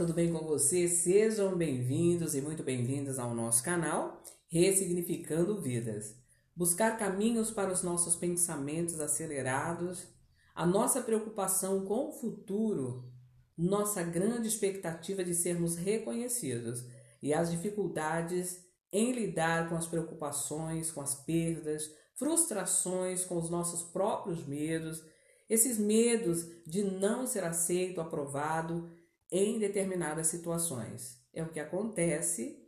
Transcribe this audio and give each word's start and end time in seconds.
tudo 0.01 0.15
bem 0.15 0.33
com 0.33 0.39
você? 0.47 0.89
Sejam 0.89 1.55
bem-vindos 1.55 2.35
e 2.35 2.41
muito 2.41 2.63
bem-vindas 2.63 3.19
ao 3.19 3.35
nosso 3.35 3.63
canal 3.63 4.23
Ressignificando 4.49 5.61
Vidas. 5.61 6.17
Buscar 6.57 6.97
caminhos 6.97 7.51
para 7.51 7.71
os 7.71 7.83
nossos 7.83 8.17
pensamentos 8.17 8.99
acelerados, 8.99 10.09
a 10.55 10.65
nossa 10.65 11.03
preocupação 11.03 11.85
com 11.85 12.09
o 12.09 12.13
futuro, 12.13 13.13
nossa 13.55 14.03
grande 14.03 14.49
expectativa 14.49 15.23
de 15.23 15.35
sermos 15.35 15.77
reconhecidos 15.77 16.83
e 17.23 17.35
as 17.35 17.51
dificuldades 17.51 18.65
em 18.91 19.13
lidar 19.13 19.69
com 19.69 19.75
as 19.75 19.87
preocupações, 19.87 20.91
com 20.91 21.03
as 21.03 21.15
perdas, 21.15 21.95
frustrações, 22.15 23.23
com 23.23 23.37
os 23.37 23.51
nossos 23.51 23.83
próprios 23.83 24.47
medos, 24.47 25.05
esses 25.47 25.79
medos 25.79 26.47
de 26.67 26.85
não 26.85 27.27
ser 27.27 27.45
aceito, 27.45 28.01
aprovado 28.01 28.89
em 29.31 29.59
determinadas 29.59 30.27
situações. 30.27 31.21
É 31.33 31.43
o 31.43 31.51
que 31.51 31.61
acontece 31.61 32.61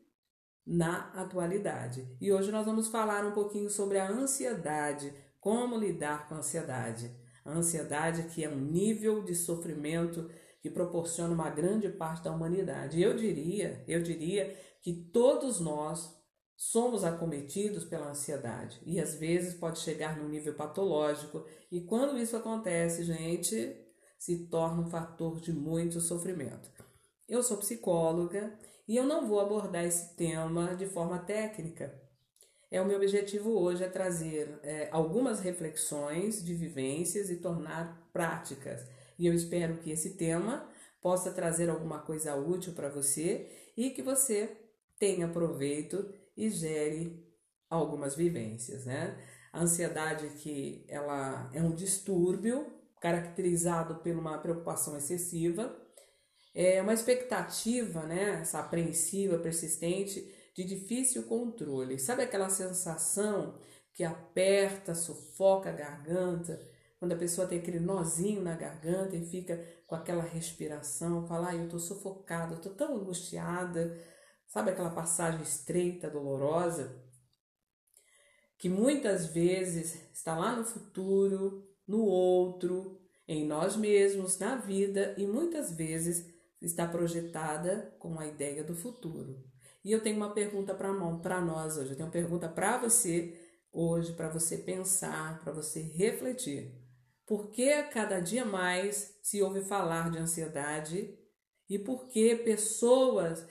na 0.64 1.10
atualidade. 1.14 2.06
E 2.20 2.32
hoje 2.32 2.52
nós 2.52 2.64
vamos 2.64 2.88
falar 2.88 3.24
um 3.24 3.32
pouquinho 3.32 3.68
sobre 3.68 3.98
a 3.98 4.08
ansiedade, 4.08 5.12
como 5.40 5.76
lidar 5.76 6.28
com 6.28 6.34
a 6.34 6.38
ansiedade. 6.38 7.10
A 7.44 7.50
ansiedade 7.50 8.22
que 8.24 8.44
é 8.44 8.48
um 8.48 8.60
nível 8.60 9.24
de 9.24 9.34
sofrimento 9.34 10.30
que 10.60 10.70
proporciona 10.70 11.34
uma 11.34 11.50
grande 11.50 11.88
parte 11.88 12.22
da 12.22 12.30
humanidade. 12.30 13.02
Eu 13.02 13.16
diria, 13.16 13.82
eu 13.88 14.00
diria 14.00 14.56
que 14.80 14.92
todos 15.12 15.58
nós 15.58 16.16
somos 16.56 17.02
acometidos 17.02 17.84
pela 17.84 18.10
ansiedade 18.10 18.80
e 18.86 19.00
às 19.00 19.16
vezes 19.16 19.54
pode 19.54 19.80
chegar 19.80 20.16
num 20.16 20.28
nível 20.28 20.54
patológico. 20.54 21.44
E 21.72 21.80
quando 21.80 22.16
isso 22.16 22.36
acontece, 22.36 23.02
gente, 23.02 23.81
se 24.22 24.46
torna 24.46 24.82
um 24.82 24.88
fator 24.88 25.40
de 25.40 25.52
muito 25.52 26.00
sofrimento. 26.00 26.70
Eu 27.28 27.42
sou 27.42 27.56
psicóloga 27.56 28.56
e 28.86 28.96
eu 28.96 29.04
não 29.04 29.26
vou 29.26 29.40
abordar 29.40 29.84
esse 29.84 30.14
tema 30.14 30.76
de 30.76 30.86
forma 30.86 31.18
técnica. 31.18 32.00
É 32.70 32.80
o 32.80 32.86
meu 32.86 32.98
objetivo 32.98 33.50
hoje 33.50 33.82
é 33.82 33.88
trazer 33.88 34.60
é, 34.62 34.88
algumas 34.92 35.40
reflexões 35.40 36.40
de 36.40 36.54
vivências 36.54 37.30
e 37.30 37.38
tornar 37.38 38.08
práticas. 38.12 38.86
E 39.18 39.26
eu 39.26 39.34
espero 39.34 39.78
que 39.78 39.90
esse 39.90 40.10
tema 40.10 40.70
possa 41.00 41.32
trazer 41.32 41.68
alguma 41.68 41.98
coisa 41.98 42.36
útil 42.36 42.74
para 42.74 42.88
você 42.88 43.50
e 43.76 43.90
que 43.90 44.02
você 44.02 44.56
tenha 45.00 45.26
proveito 45.26 46.08
e 46.36 46.48
gere 46.48 47.28
algumas 47.68 48.14
vivências, 48.14 48.86
né? 48.86 49.18
A 49.52 49.62
ansiedade 49.62 50.28
que 50.38 50.86
ela 50.88 51.50
é 51.52 51.60
um 51.60 51.74
distúrbio 51.74 52.81
caracterizado 53.02 53.96
por 53.96 54.12
uma 54.12 54.38
preocupação 54.38 54.96
excessiva, 54.96 55.76
é 56.54 56.80
uma 56.80 56.94
expectativa, 56.94 58.02
né, 58.04 58.40
essa 58.40 58.60
apreensiva, 58.60 59.38
persistente, 59.38 60.32
de 60.54 60.62
difícil 60.62 61.24
controle. 61.24 61.98
Sabe 61.98 62.22
aquela 62.22 62.48
sensação 62.48 63.58
que 63.92 64.04
aperta, 64.04 64.94
sufoca 64.94 65.70
a 65.70 65.72
garganta, 65.72 66.60
quando 66.98 67.12
a 67.12 67.18
pessoa 67.18 67.48
tem 67.48 67.58
aquele 67.58 67.80
nozinho 67.80 68.40
na 68.40 68.54
garganta 68.54 69.16
e 69.16 69.26
fica 69.26 69.60
com 69.86 69.96
aquela 69.96 70.22
respiração, 70.22 71.26
fala, 71.26 71.48
ah, 71.48 71.56
eu 71.56 71.64
estou 71.64 71.80
sufocada, 71.80 72.52
eu 72.52 72.58
estou 72.58 72.72
tão 72.72 72.96
angustiada, 72.96 73.98
sabe 74.46 74.70
aquela 74.70 74.90
passagem 74.90 75.42
estreita, 75.42 76.08
dolorosa, 76.08 77.02
que 78.56 78.68
muitas 78.68 79.26
vezes 79.26 80.08
está 80.12 80.38
lá 80.38 80.54
no 80.54 80.64
futuro, 80.64 81.71
no 81.92 82.06
outro, 82.06 82.98
em 83.28 83.46
nós 83.46 83.76
mesmos, 83.76 84.38
na 84.38 84.56
vida 84.56 85.14
e 85.18 85.26
muitas 85.26 85.72
vezes 85.72 86.26
está 86.58 86.88
projetada 86.88 87.94
com 87.98 88.18
a 88.18 88.26
ideia 88.26 88.64
do 88.64 88.74
futuro. 88.74 89.44
E 89.84 89.92
eu 89.92 90.02
tenho 90.02 90.16
uma 90.16 90.32
pergunta 90.32 90.74
para 90.74 91.40
nós 91.42 91.76
hoje, 91.76 91.90
eu 91.90 91.96
tenho 91.96 92.06
uma 92.06 92.12
pergunta 92.12 92.48
para 92.48 92.78
você 92.78 93.38
hoje, 93.70 94.14
para 94.14 94.30
você 94.30 94.56
pensar, 94.56 95.38
para 95.40 95.52
você 95.52 95.82
refletir. 95.82 96.72
Por 97.26 97.50
que 97.50 97.82
cada 97.84 98.20
dia 98.20 98.46
mais 98.46 99.18
se 99.22 99.42
ouve 99.42 99.60
falar 99.60 100.10
de 100.10 100.16
ansiedade 100.16 101.14
e 101.68 101.78
por 101.78 102.08
que 102.08 102.36
pessoas 102.36 103.46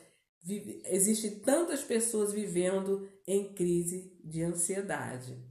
existem 0.85 1.39
tantas 1.41 1.83
pessoas 1.83 2.33
vivendo 2.33 3.07
em 3.27 3.53
crise 3.53 4.19
de 4.23 4.41
ansiedade? 4.41 5.50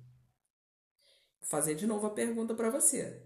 Fazer 1.43 1.75
de 1.75 1.87
novo 1.87 2.07
a 2.07 2.11
pergunta 2.11 2.55
para 2.55 2.71
você, 2.71 3.23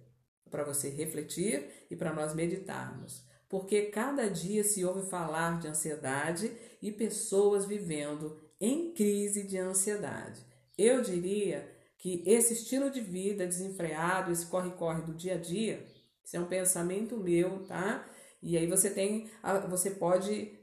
para 0.50 0.64
você 0.64 0.88
refletir 0.88 1.68
e 1.90 1.96
para 1.96 2.12
nós 2.12 2.34
meditarmos. 2.34 3.24
Porque 3.48 3.82
cada 3.82 4.28
dia 4.28 4.64
se 4.64 4.84
ouve 4.84 5.08
falar 5.08 5.60
de 5.60 5.68
ansiedade 5.68 6.50
e 6.80 6.90
pessoas 6.90 7.66
vivendo 7.66 8.40
em 8.60 8.92
crise 8.92 9.42
de 9.42 9.58
ansiedade. 9.58 10.40
Eu 10.76 11.02
diria 11.02 11.70
que 11.98 12.22
esse 12.26 12.54
estilo 12.54 12.90
de 12.90 13.00
vida 13.00 13.46
desenfreado, 13.46 14.32
esse 14.32 14.46
corre-corre 14.46 15.02
do 15.02 15.14
dia 15.14 15.34
a 15.34 15.38
dia, 15.38 15.84
isso 16.24 16.36
é 16.36 16.40
um 16.40 16.46
pensamento 16.46 17.16
meu, 17.16 17.64
tá? 17.64 18.08
E 18.42 18.56
aí 18.56 18.66
você 18.66 18.90
tem, 18.90 19.30
você 19.68 19.90
pode 19.90 20.58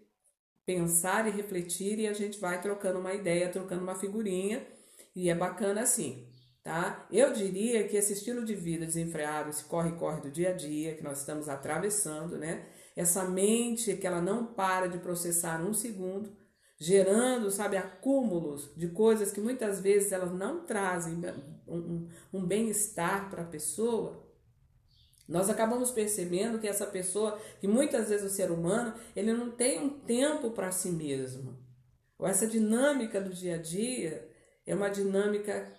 pensar 0.66 1.28
e 1.28 1.32
refletir 1.32 2.00
e 2.00 2.08
a 2.08 2.14
gente 2.14 2.40
vai 2.40 2.62
trocando 2.62 3.00
uma 3.00 3.14
ideia, 3.14 3.50
trocando 3.50 3.84
uma 3.84 3.96
figurinha, 3.96 4.66
e 5.16 5.30
é 5.30 5.36
bacana 5.36 5.82
assim 5.82 6.31
tá? 6.64 7.08
Eu 7.12 7.34
diria 7.34 7.88
que 7.88 7.98
esse 7.98 8.14
estilo 8.14 8.46
de 8.46 8.56
vida 8.56 8.86
desenfreado, 8.86 9.50
esse 9.50 9.64
corre-corre 9.64 10.22
do 10.22 10.32
dia 10.32 10.50
a 10.50 10.54
dia 10.54 10.96
que 10.96 11.04
nós 11.04 11.20
estamos 11.20 11.50
atravessando, 11.50 12.38
né? 12.38 12.68
Essa 12.96 13.24
mente 13.24 13.96
que 13.96 14.06
ela 14.06 14.22
não 14.22 14.46
para 14.46 14.88
de 14.88 15.00
processar 15.00 15.62
um 15.62 15.74
segundo, 15.74 16.36
gerando, 16.80 17.50
sabe, 17.50 17.78
acúmulos 17.78 18.72
de 18.76 18.90
coisas 18.90 19.32
que 19.32 19.40
muitas 19.40 19.80
vezes 19.80 20.12
elas 20.12 20.32
não 20.32 20.66
trazem 20.66 21.22
um, 21.68 22.08
um 22.34 22.46
bem-estar 22.46 23.30
para 23.30 23.44
a 23.44 23.48
pessoa. 23.48 24.28
Nós 25.28 25.50
acabamos 25.50 25.92
percebendo 25.92 26.60
que 26.60 26.68
essa 26.68 26.86
pessoa, 26.86 27.40
que 27.60 27.68
muitas 27.68 28.10
vezes 28.10 28.30
o 28.30 28.36
ser 28.36 28.52
humano, 28.52 28.94
ele 29.16 29.32
não 29.32 29.50
tem 29.50 29.80
um 29.80 29.90
tempo 29.90 30.52
para 30.52 30.72
si 30.72 30.90
mesmo. 30.90 31.58
Ou 32.20 32.28
essa 32.28 32.46
dinâmica 32.46 33.22
do 33.22 33.30
dia 33.30 33.56
a 33.56 33.58
dia 33.58 34.30
é 34.66 34.76
uma 34.76 34.90
dinâmica 34.90 35.72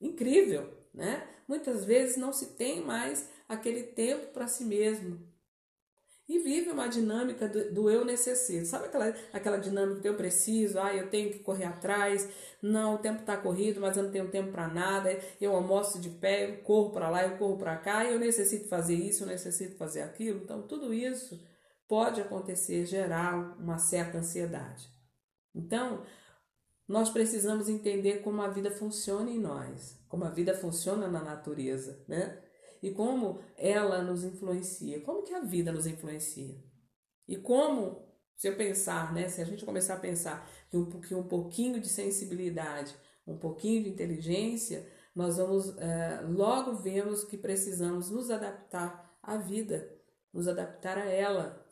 incrível, 0.00 0.72
né? 0.94 1.26
Muitas 1.46 1.84
vezes 1.84 2.16
não 2.16 2.32
se 2.32 2.54
tem 2.54 2.80
mais 2.80 3.28
aquele 3.48 3.82
tempo 3.82 4.28
para 4.32 4.46
si 4.46 4.64
mesmo. 4.64 5.28
E 6.28 6.38
vive 6.38 6.70
uma 6.70 6.86
dinâmica 6.86 7.48
do, 7.48 7.74
do, 7.74 7.90
eu 7.90 8.04
necessito. 8.04 8.64
Sabe 8.64 8.84
aquela, 8.84 9.12
aquela 9.32 9.56
dinâmica 9.56 10.00
do 10.00 10.06
eu 10.06 10.14
preciso, 10.14 10.78
ah, 10.78 10.94
eu 10.94 11.10
tenho 11.10 11.32
que 11.32 11.40
correr 11.40 11.64
atrás, 11.64 12.28
não, 12.62 12.94
o 12.94 12.98
tempo 12.98 13.18
está 13.20 13.36
corrido, 13.36 13.80
mas 13.80 13.96
eu 13.96 14.04
não 14.04 14.12
tenho 14.12 14.30
tempo 14.30 14.52
para 14.52 14.68
nada, 14.68 15.18
eu 15.40 15.56
almoço 15.56 16.00
de 16.00 16.08
pé, 16.08 16.48
eu 16.48 16.58
corro 16.58 16.92
para 16.92 17.10
lá, 17.10 17.24
eu 17.24 17.36
corro 17.36 17.58
para 17.58 17.76
cá, 17.76 18.04
eu 18.04 18.16
necessito 18.20 18.68
fazer 18.68 18.94
isso, 18.94 19.24
eu 19.24 19.26
necessito 19.26 19.76
fazer 19.76 20.02
aquilo. 20.02 20.40
Então, 20.44 20.62
tudo 20.62 20.94
isso 20.94 21.44
pode 21.88 22.20
acontecer, 22.20 22.86
gerar 22.86 23.58
uma 23.58 23.78
certa 23.78 24.18
ansiedade. 24.18 24.88
Então, 25.52 26.04
nós 26.90 27.08
precisamos 27.08 27.68
entender 27.68 28.20
como 28.20 28.42
a 28.42 28.48
vida 28.48 28.68
funciona 28.68 29.30
em 29.30 29.38
nós, 29.38 29.96
como 30.08 30.24
a 30.24 30.28
vida 30.28 30.56
funciona 30.56 31.06
na 31.06 31.22
natureza, 31.22 32.02
né? 32.08 32.42
E 32.82 32.90
como 32.90 33.38
ela 33.56 34.02
nos 34.02 34.24
influencia. 34.24 35.00
Como 35.02 35.22
que 35.22 35.32
a 35.32 35.40
vida 35.40 35.70
nos 35.70 35.86
influencia? 35.86 36.60
E 37.28 37.36
como, 37.36 38.08
se 38.34 38.48
eu 38.48 38.56
pensar, 38.56 39.14
né, 39.14 39.28
se 39.28 39.40
a 39.40 39.44
gente 39.44 39.64
começar 39.64 39.94
a 39.94 40.00
pensar 40.00 40.50
que 40.68 40.76
um, 40.76 41.00
que 41.00 41.14
um 41.14 41.22
pouquinho 41.22 41.80
de 41.80 41.88
sensibilidade, 41.88 42.92
um 43.24 43.38
pouquinho 43.38 43.84
de 43.84 43.88
inteligência, 43.88 44.84
nós 45.14 45.36
vamos 45.36 45.78
é, 45.78 46.22
logo 46.28 46.74
vemos 46.74 47.22
que 47.22 47.38
precisamos 47.38 48.10
nos 48.10 48.32
adaptar 48.32 49.16
à 49.22 49.36
vida, 49.36 49.96
nos 50.32 50.48
adaptar 50.48 50.98
a 50.98 51.04
ela. 51.04 51.64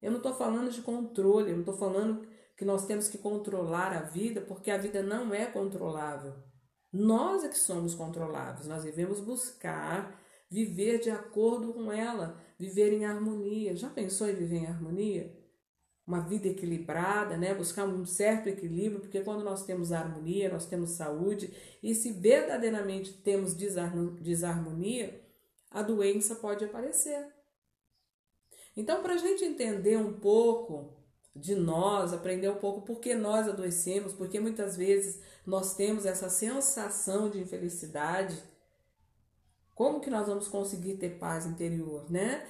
Eu 0.00 0.12
não 0.12 0.18
estou 0.18 0.34
falando 0.34 0.70
de 0.70 0.82
controle, 0.82 1.50
eu 1.50 1.56
não 1.56 1.62
estou 1.62 1.76
falando 1.76 2.36
que 2.56 2.64
nós 2.64 2.86
temos 2.86 3.08
que 3.08 3.18
controlar 3.18 3.92
a 3.92 4.02
vida, 4.02 4.40
porque 4.40 4.70
a 4.70 4.78
vida 4.78 5.02
não 5.02 5.34
é 5.34 5.46
controlável. 5.46 6.34
Nós 6.92 7.44
é 7.44 7.48
que 7.48 7.58
somos 7.58 7.94
controláveis, 7.94 8.66
nós 8.66 8.82
devemos 8.82 9.20
buscar 9.20 10.18
viver 10.50 11.00
de 11.00 11.10
acordo 11.10 11.74
com 11.74 11.92
ela, 11.92 12.40
viver 12.58 12.92
em 12.92 13.04
harmonia. 13.04 13.76
Já 13.76 13.90
pensou 13.90 14.28
em 14.28 14.34
viver 14.34 14.58
em 14.58 14.66
harmonia? 14.66 15.36
Uma 16.06 16.20
vida 16.20 16.48
equilibrada, 16.48 17.36
né? 17.36 17.52
Buscar 17.52 17.84
um 17.84 18.06
certo 18.06 18.48
equilíbrio, 18.48 19.00
porque 19.00 19.20
quando 19.20 19.42
nós 19.42 19.64
temos 19.64 19.92
harmonia, 19.92 20.50
nós 20.50 20.64
temos 20.64 20.90
saúde, 20.90 21.52
e 21.82 21.94
se 21.94 22.12
verdadeiramente 22.12 23.12
temos 23.12 23.54
desarmonia, 23.54 25.20
a 25.70 25.82
doença 25.82 26.36
pode 26.36 26.64
aparecer. 26.64 27.26
Então, 28.76 29.02
para 29.02 29.14
a 29.14 29.18
gente 29.18 29.44
entender 29.44 29.98
um 29.98 30.12
pouco 30.12 30.95
de 31.36 31.54
nós, 31.54 32.12
aprender 32.12 32.48
um 32.48 32.56
pouco 32.56 32.82
por 32.82 32.98
que 32.98 33.14
nós 33.14 33.48
adoecemos, 33.48 34.12
porque 34.12 34.40
muitas 34.40 34.76
vezes 34.76 35.20
nós 35.44 35.74
temos 35.74 36.06
essa 36.06 36.28
sensação 36.28 37.28
de 37.28 37.40
infelicidade. 37.40 38.42
Como 39.74 40.00
que 40.00 40.10
nós 40.10 40.26
vamos 40.26 40.48
conseguir 40.48 40.96
ter 40.96 41.18
paz 41.18 41.46
interior, 41.46 42.10
né? 42.10 42.46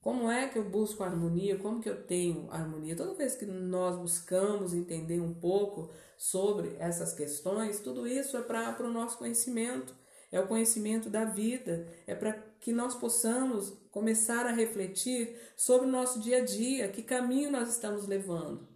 Como 0.00 0.30
é 0.30 0.48
que 0.48 0.58
eu 0.58 0.68
busco 0.68 1.02
harmonia? 1.02 1.56
Como 1.58 1.80
que 1.80 1.88
eu 1.88 2.02
tenho 2.04 2.50
harmonia? 2.50 2.96
Toda 2.96 3.14
vez 3.14 3.36
que 3.36 3.46
nós 3.46 3.96
buscamos 3.96 4.74
entender 4.74 5.20
um 5.20 5.32
pouco 5.32 5.90
sobre 6.18 6.76
essas 6.78 7.14
questões, 7.14 7.80
tudo 7.80 8.06
isso 8.06 8.36
é 8.36 8.42
para 8.42 8.84
o 8.84 8.92
nosso 8.92 9.16
conhecimento, 9.16 9.94
é 10.30 10.40
o 10.40 10.48
conhecimento 10.48 11.08
da 11.08 11.24
vida, 11.24 11.86
é 12.06 12.14
para 12.14 12.51
que 12.62 12.72
nós 12.72 12.94
possamos 12.94 13.76
começar 13.90 14.46
a 14.46 14.52
refletir 14.52 15.36
sobre 15.56 15.88
o 15.88 15.90
nosso 15.90 16.20
dia 16.20 16.38
a 16.38 16.44
dia, 16.44 16.88
que 16.88 17.02
caminho 17.02 17.50
nós 17.50 17.68
estamos 17.68 18.06
levando, 18.06 18.68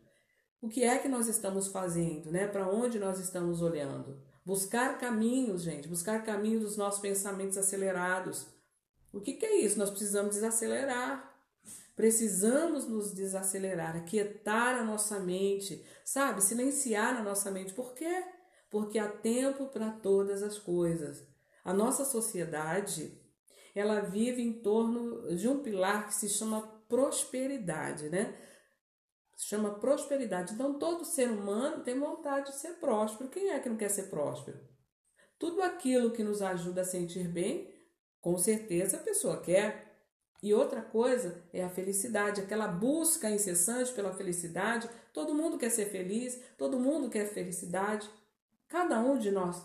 o 0.60 0.68
que 0.68 0.82
é 0.82 0.98
que 0.98 1.08
nós 1.08 1.28
estamos 1.28 1.68
fazendo, 1.68 2.32
né? 2.32 2.48
Para 2.48 2.68
onde 2.68 2.98
nós 2.98 3.20
estamos 3.20 3.62
olhando. 3.62 4.20
Buscar 4.44 4.98
caminhos, 4.98 5.62
gente, 5.62 5.86
buscar 5.86 6.24
caminhos 6.24 6.62
dos 6.62 6.76
nossos 6.76 7.00
pensamentos 7.00 7.56
acelerados. 7.56 8.48
O 9.12 9.20
que, 9.20 9.34
que 9.34 9.46
é 9.46 9.60
isso? 9.60 9.78
Nós 9.78 9.90
precisamos 9.90 10.34
desacelerar. 10.34 11.32
Precisamos 11.94 12.88
nos 12.88 13.14
desacelerar, 13.14 13.96
aquietar 13.96 14.76
a 14.76 14.84
nossa 14.84 15.20
mente, 15.20 15.84
sabe? 16.04 16.42
Silenciar 16.42 17.16
a 17.16 17.22
nossa 17.22 17.52
mente. 17.52 17.72
Por 17.72 17.94
quê? 17.94 18.24
Porque 18.68 18.98
há 18.98 19.08
tempo 19.08 19.66
para 19.66 19.90
todas 19.90 20.42
as 20.42 20.58
coisas. 20.58 21.24
A 21.64 21.72
nossa 21.72 22.04
sociedade, 22.04 23.25
ela 23.76 24.00
vive 24.00 24.40
em 24.40 24.54
torno 24.54 25.36
de 25.36 25.46
um 25.46 25.62
pilar 25.62 26.06
que 26.06 26.14
se 26.14 26.30
chama 26.30 26.62
prosperidade, 26.88 28.08
né? 28.08 28.34
Se 29.36 29.48
chama 29.48 29.74
prosperidade. 29.74 30.54
Então, 30.54 30.78
todo 30.78 31.04
ser 31.04 31.28
humano 31.28 31.84
tem 31.84 31.98
vontade 31.98 32.52
de 32.52 32.56
ser 32.56 32.80
próspero. 32.80 33.28
Quem 33.28 33.50
é 33.50 33.60
que 33.60 33.68
não 33.68 33.76
quer 33.76 33.90
ser 33.90 34.04
próspero? 34.04 34.58
Tudo 35.38 35.60
aquilo 35.62 36.10
que 36.10 36.24
nos 36.24 36.40
ajuda 36.40 36.80
a 36.80 36.84
sentir 36.84 37.28
bem, 37.28 37.70
com 38.18 38.38
certeza 38.38 38.96
a 38.96 39.02
pessoa 39.02 39.42
quer. 39.42 39.84
E 40.42 40.54
outra 40.54 40.80
coisa 40.80 41.44
é 41.52 41.62
a 41.62 41.68
felicidade, 41.68 42.40
aquela 42.40 42.68
busca 42.68 43.28
incessante 43.28 43.92
pela 43.92 44.14
felicidade. 44.14 44.88
Todo 45.12 45.34
mundo 45.34 45.58
quer 45.58 45.70
ser 45.70 45.86
feliz, 45.86 46.40
todo 46.56 46.80
mundo 46.80 47.10
quer 47.10 47.26
felicidade. 47.26 48.08
Cada 48.68 49.00
um 49.00 49.18
de 49.18 49.30
nós 49.30 49.62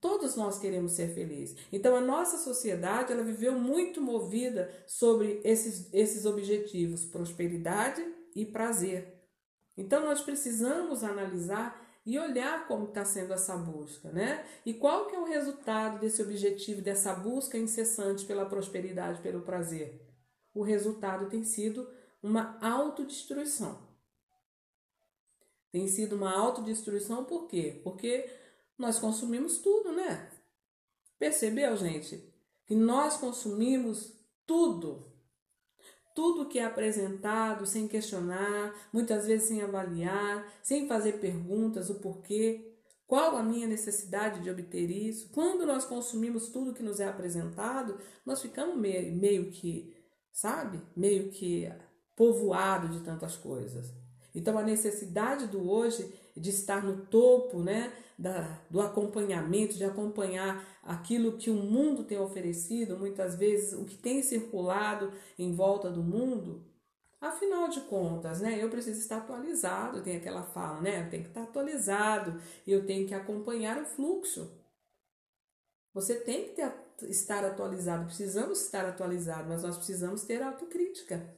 Todos 0.00 0.36
nós 0.36 0.58
queremos 0.58 0.92
ser 0.92 1.12
felizes. 1.12 1.56
Então 1.72 1.96
a 1.96 2.00
nossa 2.00 2.38
sociedade 2.38 3.12
ela 3.12 3.24
viveu 3.24 3.52
muito 3.58 4.00
movida 4.00 4.70
sobre 4.86 5.40
esses, 5.44 5.92
esses 5.92 6.24
objetivos, 6.24 7.04
prosperidade 7.04 8.04
e 8.34 8.44
prazer. 8.44 9.18
Então 9.76 10.04
nós 10.04 10.20
precisamos 10.20 11.02
analisar 11.02 11.84
e 12.06 12.18
olhar 12.18 12.66
como 12.66 12.86
está 12.86 13.04
sendo 13.04 13.32
essa 13.34 13.56
busca, 13.56 14.10
né? 14.10 14.44
E 14.64 14.72
qual 14.72 15.06
que 15.06 15.16
é 15.16 15.18
o 15.18 15.26
resultado 15.26 15.98
desse 15.98 16.22
objetivo, 16.22 16.80
dessa 16.80 17.12
busca 17.12 17.58
incessante 17.58 18.24
pela 18.24 18.46
prosperidade, 18.46 19.20
pelo 19.20 19.42
prazer? 19.42 20.00
O 20.54 20.62
resultado 20.62 21.28
tem 21.28 21.44
sido 21.44 21.86
uma 22.22 22.56
autodestruição. 22.62 23.86
Tem 25.70 25.86
sido 25.86 26.16
uma 26.16 26.32
autodestruição 26.32 27.24
por 27.24 27.46
quê? 27.46 27.80
Porque 27.84 28.28
nós 28.78 28.98
consumimos 28.98 29.58
tudo, 29.58 29.92
né? 29.92 30.30
Percebeu, 31.18 31.76
gente? 31.76 32.32
Que 32.64 32.74
nós 32.74 33.16
consumimos 33.16 34.16
tudo. 34.46 35.12
Tudo 36.14 36.48
que 36.48 36.58
é 36.58 36.64
apresentado 36.64 37.66
sem 37.66 37.88
questionar, 37.88 38.74
muitas 38.92 39.26
vezes 39.26 39.48
sem 39.48 39.62
avaliar, 39.62 40.52
sem 40.62 40.86
fazer 40.86 41.20
perguntas, 41.20 41.90
o 41.90 41.96
porquê, 41.96 42.76
qual 43.06 43.36
a 43.36 43.42
minha 43.42 43.66
necessidade 43.66 44.42
de 44.42 44.50
obter 44.50 44.90
isso. 44.90 45.30
Quando 45.30 45.66
nós 45.66 45.84
consumimos 45.84 46.50
tudo 46.50 46.74
que 46.74 46.82
nos 46.82 47.00
é 47.00 47.06
apresentado, 47.06 47.98
nós 48.24 48.42
ficamos 48.42 48.76
meio, 48.76 49.14
meio 49.16 49.50
que, 49.50 49.96
sabe? 50.32 50.80
Meio 50.96 51.30
que 51.30 51.72
povoado 52.16 52.88
de 52.88 53.00
tantas 53.00 53.36
coisas. 53.36 53.94
Então 54.34 54.58
a 54.58 54.62
necessidade 54.62 55.46
do 55.46 55.70
hoje 55.70 56.12
de 56.36 56.50
estar 56.50 56.84
no 56.84 57.06
topo, 57.06 57.62
né? 57.62 57.92
da, 58.18 58.60
do 58.68 58.80
acompanhamento, 58.80 59.76
de 59.76 59.84
acompanhar 59.84 60.66
aquilo 60.82 61.38
que 61.38 61.50
o 61.50 61.54
mundo 61.54 62.02
tem 62.02 62.18
oferecido, 62.18 62.98
muitas 62.98 63.36
vezes 63.36 63.72
o 63.78 63.84
que 63.84 63.96
tem 63.96 64.22
circulado 64.22 65.12
em 65.38 65.54
volta 65.54 65.88
do 65.88 66.02
mundo. 66.02 66.66
Afinal 67.20 67.68
de 67.68 67.80
contas, 67.82 68.40
né, 68.40 68.62
eu 68.62 68.68
preciso 68.68 69.00
estar 69.00 69.18
atualizado, 69.18 70.02
tem 70.02 70.16
aquela 70.16 70.42
fala, 70.42 70.80
né? 70.80 71.04
Eu 71.04 71.10
tenho 71.10 71.22
que 71.24 71.28
estar 71.30 71.42
atualizado, 71.42 72.40
eu 72.66 72.86
tenho 72.86 73.06
que 73.08 73.14
acompanhar 73.14 73.80
o 73.80 73.84
fluxo. 73.84 74.50
Você 75.92 76.14
tem 76.14 76.44
que 76.44 76.50
ter, 76.54 76.72
estar 77.08 77.44
atualizado, 77.44 78.04
precisamos 78.04 78.62
estar 78.62 78.86
atualizados, 78.86 79.48
mas 79.48 79.62
nós 79.64 79.76
precisamos 79.76 80.22
ter 80.22 80.42
autocrítica. 80.42 81.37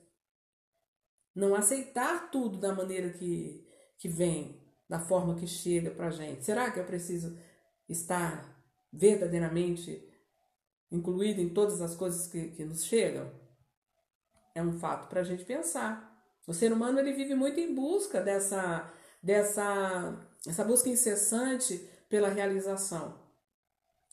Não 1.40 1.54
aceitar 1.54 2.30
tudo 2.30 2.58
da 2.58 2.74
maneira 2.74 3.08
que, 3.08 3.66
que 3.96 4.08
vem, 4.08 4.62
da 4.86 5.00
forma 5.00 5.34
que 5.34 5.46
chega 5.46 5.90
para 5.90 6.10
gente? 6.10 6.44
Será 6.44 6.70
que 6.70 6.78
eu 6.78 6.84
preciso 6.84 7.34
estar 7.88 8.62
verdadeiramente 8.92 10.06
incluído 10.92 11.40
em 11.40 11.48
todas 11.48 11.80
as 11.80 11.94
coisas 11.96 12.26
que, 12.26 12.48
que 12.48 12.62
nos 12.62 12.84
chegam? 12.84 13.32
É 14.54 14.62
um 14.62 14.78
fato 14.78 15.08
para 15.08 15.22
a 15.22 15.24
gente 15.24 15.42
pensar. 15.46 16.10
O 16.46 16.52
ser 16.52 16.74
humano 16.74 16.98
ele 16.98 17.14
vive 17.14 17.34
muito 17.34 17.58
em 17.58 17.74
busca 17.74 18.20
dessa, 18.20 18.92
dessa 19.22 20.28
essa 20.46 20.62
busca 20.62 20.90
incessante 20.90 21.78
pela 22.06 22.28
realização. 22.28 23.18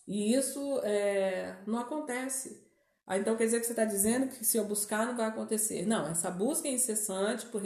E 0.07 0.33
isso 0.33 0.79
é, 0.81 1.61
não 1.67 1.79
acontece. 1.79 2.66
Ah, 3.09 3.17
então 3.17 3.37
quer 3.37 3.45
dizer 3.45 3.61
que 3.61 3.65
você 3.65 3.71
está 3.71 3.85
dizendo 3.85 4.27
que 4.27 4.43
se 4.43 4.57
eu 4.57 4.65
buscar 4.65 5.05
não 5.05 5.15
vai 5.15 5.27
acontecer. 5.27 5.85
Não, 5.85 6.05
essa 6.07 6.29
busca 6.29 6.67
incessante 6.67 7.45
por, 7.45 7.61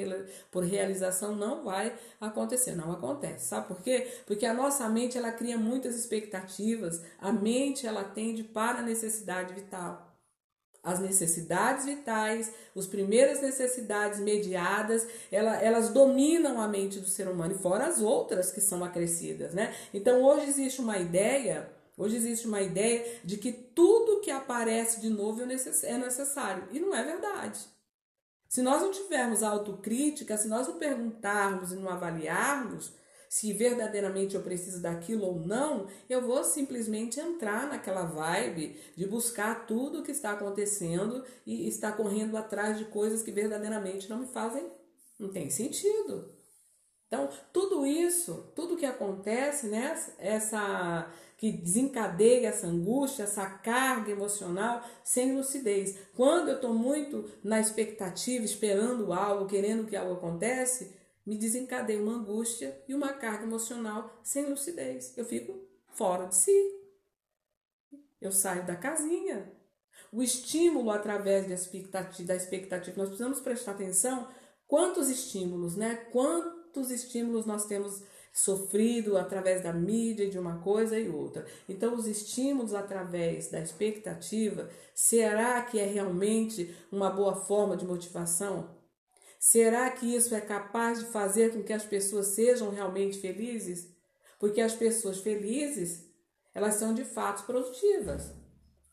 por 0.51 0.63
realização 0.63 1.35
não 1.35 1.63
vai 1.63 1.95
acontecer, 2.19 2.75
não 2.75 2.91
acontece. 2.91 3.47
Sabe 3.47 3.67
por 3.67 3.81
quê? 3.81 4.07
Porque 4.27 4.45
a 4.45 4.53
nossa 4.53 4.87
mente 4.87 5.17
ela 5.17 5.31
cria 5.31 5.57
muitas 5.57 5.95
expectativas, 5.95 7.01
a 7.19 7.31
mente 7.31 7.87
ela 7.87 8.03
tende 8.03 8.43
para 8.43 8.79
a 8.79 8.83
necessidade 8.83 9.55
vital. 9.55 10.15
As 10.83 10.99
necessidades 10.99 11.85
vitais, 11.85 12.51
as 12.75 12.85
primeiras 12.85 13.41
necessidades 13.41 14.19
mediadas, 14.19 15.07
ela, 15.31 15.55
elas 15.55 15.89
dominam 15.89 16.61
a 16.61 16.67
mente 16.67 16.99
do 16.99 17.07
ser 17.07 17.27
humano, 17.27 17.53
e 17.53 17.57
fora 17.57 17.85
as 17.87 17.99
outras 17.99 18.51
que 18.51 18.61
são 18.61 18.83
acrescidas, 18.83 19.53
né? 19.53 19.75
Então 19.91 20.21
hoje 20.21 20.47
existe 20.47 20.81
uma 20.81 20.97
ideia 20.99 21.69
Hoje 21.97 22.15
existe 22.15 22.47
uma 22.47 22.61
ideia 22.61 23.19
de 23.23 23.37
que 23.37 23.51
tudo 23.51 24.21
que 24.21 24.31
aparece 24.31 24.99
de 25.01 25.09
novo 25.09 25.41
é, 25.41 25.45
é 25.45 25.97
necessário. 25.97 26.67
E 26.71 26.79
não 26.79 26.95
é 26.95 27.03
verdade. 27.03 27.59
Se 28.47 28.61
nós 28.61 28.81
não 28.81 28.91
tivermos 28.91 29.43
autocrítica, 29.43 30.37
se 30.37 30.47
nós 30.47 30.67
não 30.67 30.77
perguntarmos 30.77 31.71
e 31.71 31.75
não 31.75 31.89
avaliarmos 31.89 32.93
se 33.31 33.53
verdadeiramente 33.53 34.35
eu 34.35 34.41
preciso 34.41 34.81
daquilo 34.81 35.25
ou 35.25 35.39
não, 35.39 35.87
eu 36.09 36.21
vou 36.21 36.43
simplesmente 36.43 37.17
entrar 37.17 37.65
naquela 37.65 38.03
vibe 38.03 38.77
de 38.93 39.07
buscar 39.07 39.65
tudo 39.65 39.99
o 39.99 40.03
que 40.03 40.11
está 40.11 40.31
acontecendo 40.31 41.23
e 41.45 41.65
estar 41.65 41.93
correndo 41.93 42.35
atrás 42.35 42.77
de 42.77 42.83
coisas 42.83 43.23
que 43.23 43.31
verdadeiramente 43.31 44.09
não 44.09 44.17
me 44.17 44.27
fazem, 44.27 44.69
não 45.17 45.29
tem 45.29 45.49
sentido. 45.49 46.35
Então, 47.07 47.29
tudo 47.53 47.85
isso, 47.85 48.51
tudo 48.53 48.75
que 48.75 48.85
acontece, 48.85 49.67
né, 49.67 49.97
essa 50.17 51.09
que 51.41 51.51
desencadeia 51.51 52.49
essa 52.49 52.67
angústia, 52.67 53.23
essa 53.23 53.43
carga 53.49 54.11
emocional 54.11 54.87
sem 55.03 55.35
lucidez. 55.35 55.97
Quando 56.15 56.49
eu 56.49 56.55
estou 56.57 56.71
muito 56.71 57.27
na 57.43 57.59
expectativa, 57.59 58.45
esperando 58.45 59.11
algo, 59.11 59.47
querendo 59.47 59.87
que 59.87 59.95
algo 59.95 60.13
acontece, 60.13 60.95
me 61.25 61.35
desencadeia 61.35 61.99
uma 61.99 62.13
angústia 62.13 62.79
e 62.87 62.93
uma 62.93 63.13
carga 63.13 63.43
emocional 63.43 64.19
sem 64.21 64.45
lucidez. 64.45 65.17
Eu 65.17 65.25
fico 65.25 65.67
fora 65.87 66.27
de 66.27 66.35
si. 66.35 66.79
Eu 68.21 68.31
saio 68.31 68.63
da 68.67 68.75
casinha. 68.75 69.51
O 70.13 70.21
estímulo 70.21 70.91
através 70.91 71.47
da 71.47 71.55
expectativa, 71.55 72.27
da 72.27 72.35
expectativa, 72.35 72.97
nós 72.97 73.07
precisamos 73.07 73.39
prestar 73.39 73.71
atenção 73.71 74.27
quantos 74.67 75.09
estímulos, 75.09 75.75
né? 75.75 75.95
Quantos 76.11 76.91
estímulos 76.91 77.47
nós 77.47 77.65
temos 77.65 78.03
sofrido 78.31 79.17
através 79.17 79.61
da 79.61 79.73
mídia 79.73 80.29
de 80.29 80.39
uma 80.39 80.59
coisa 80.59 80.97
e 80.97 81.09
outra. 81.09 81.45
Então, 81.67 81.95
os 81.95 82.07
estímulos 82.07 82.73
através 82.73 83.49
da 83.49 83.59
expectativa, 83.59 84.69
será 84.95 85.61
que 85.61 85.79
é 85.79 85.85
realmente 85.85 86.73
uma 86.91 87.09
boa 87.09 87.35
forma 87.35 87.75
de 87.75 87.85
motivação? 87.85 88.79
Será 89.39 89.89
que 89.89 90.15
isso 90.15 90.35
é 90.35 90.39
capaz 90.39 90.99
de 90.99 91.05
fazer 91.05 91.51
com 91.51 91.63
que 91.63 91.73
as 91.73 91.83
pessoas 91.83 92.27
sejam 92.27 92.69
realmente 92.69 93.19
felizes? 93.19 93.89
Porque 94.39 94.61
as 94.61 94.73
pessoas 94.73 95.19
felizes, 95.19 96.07
elas 96.53 96.75
são 96.75 96.93
de 96.93 97.03
fato 97.03 97.45
produtivas. 97.45 98.31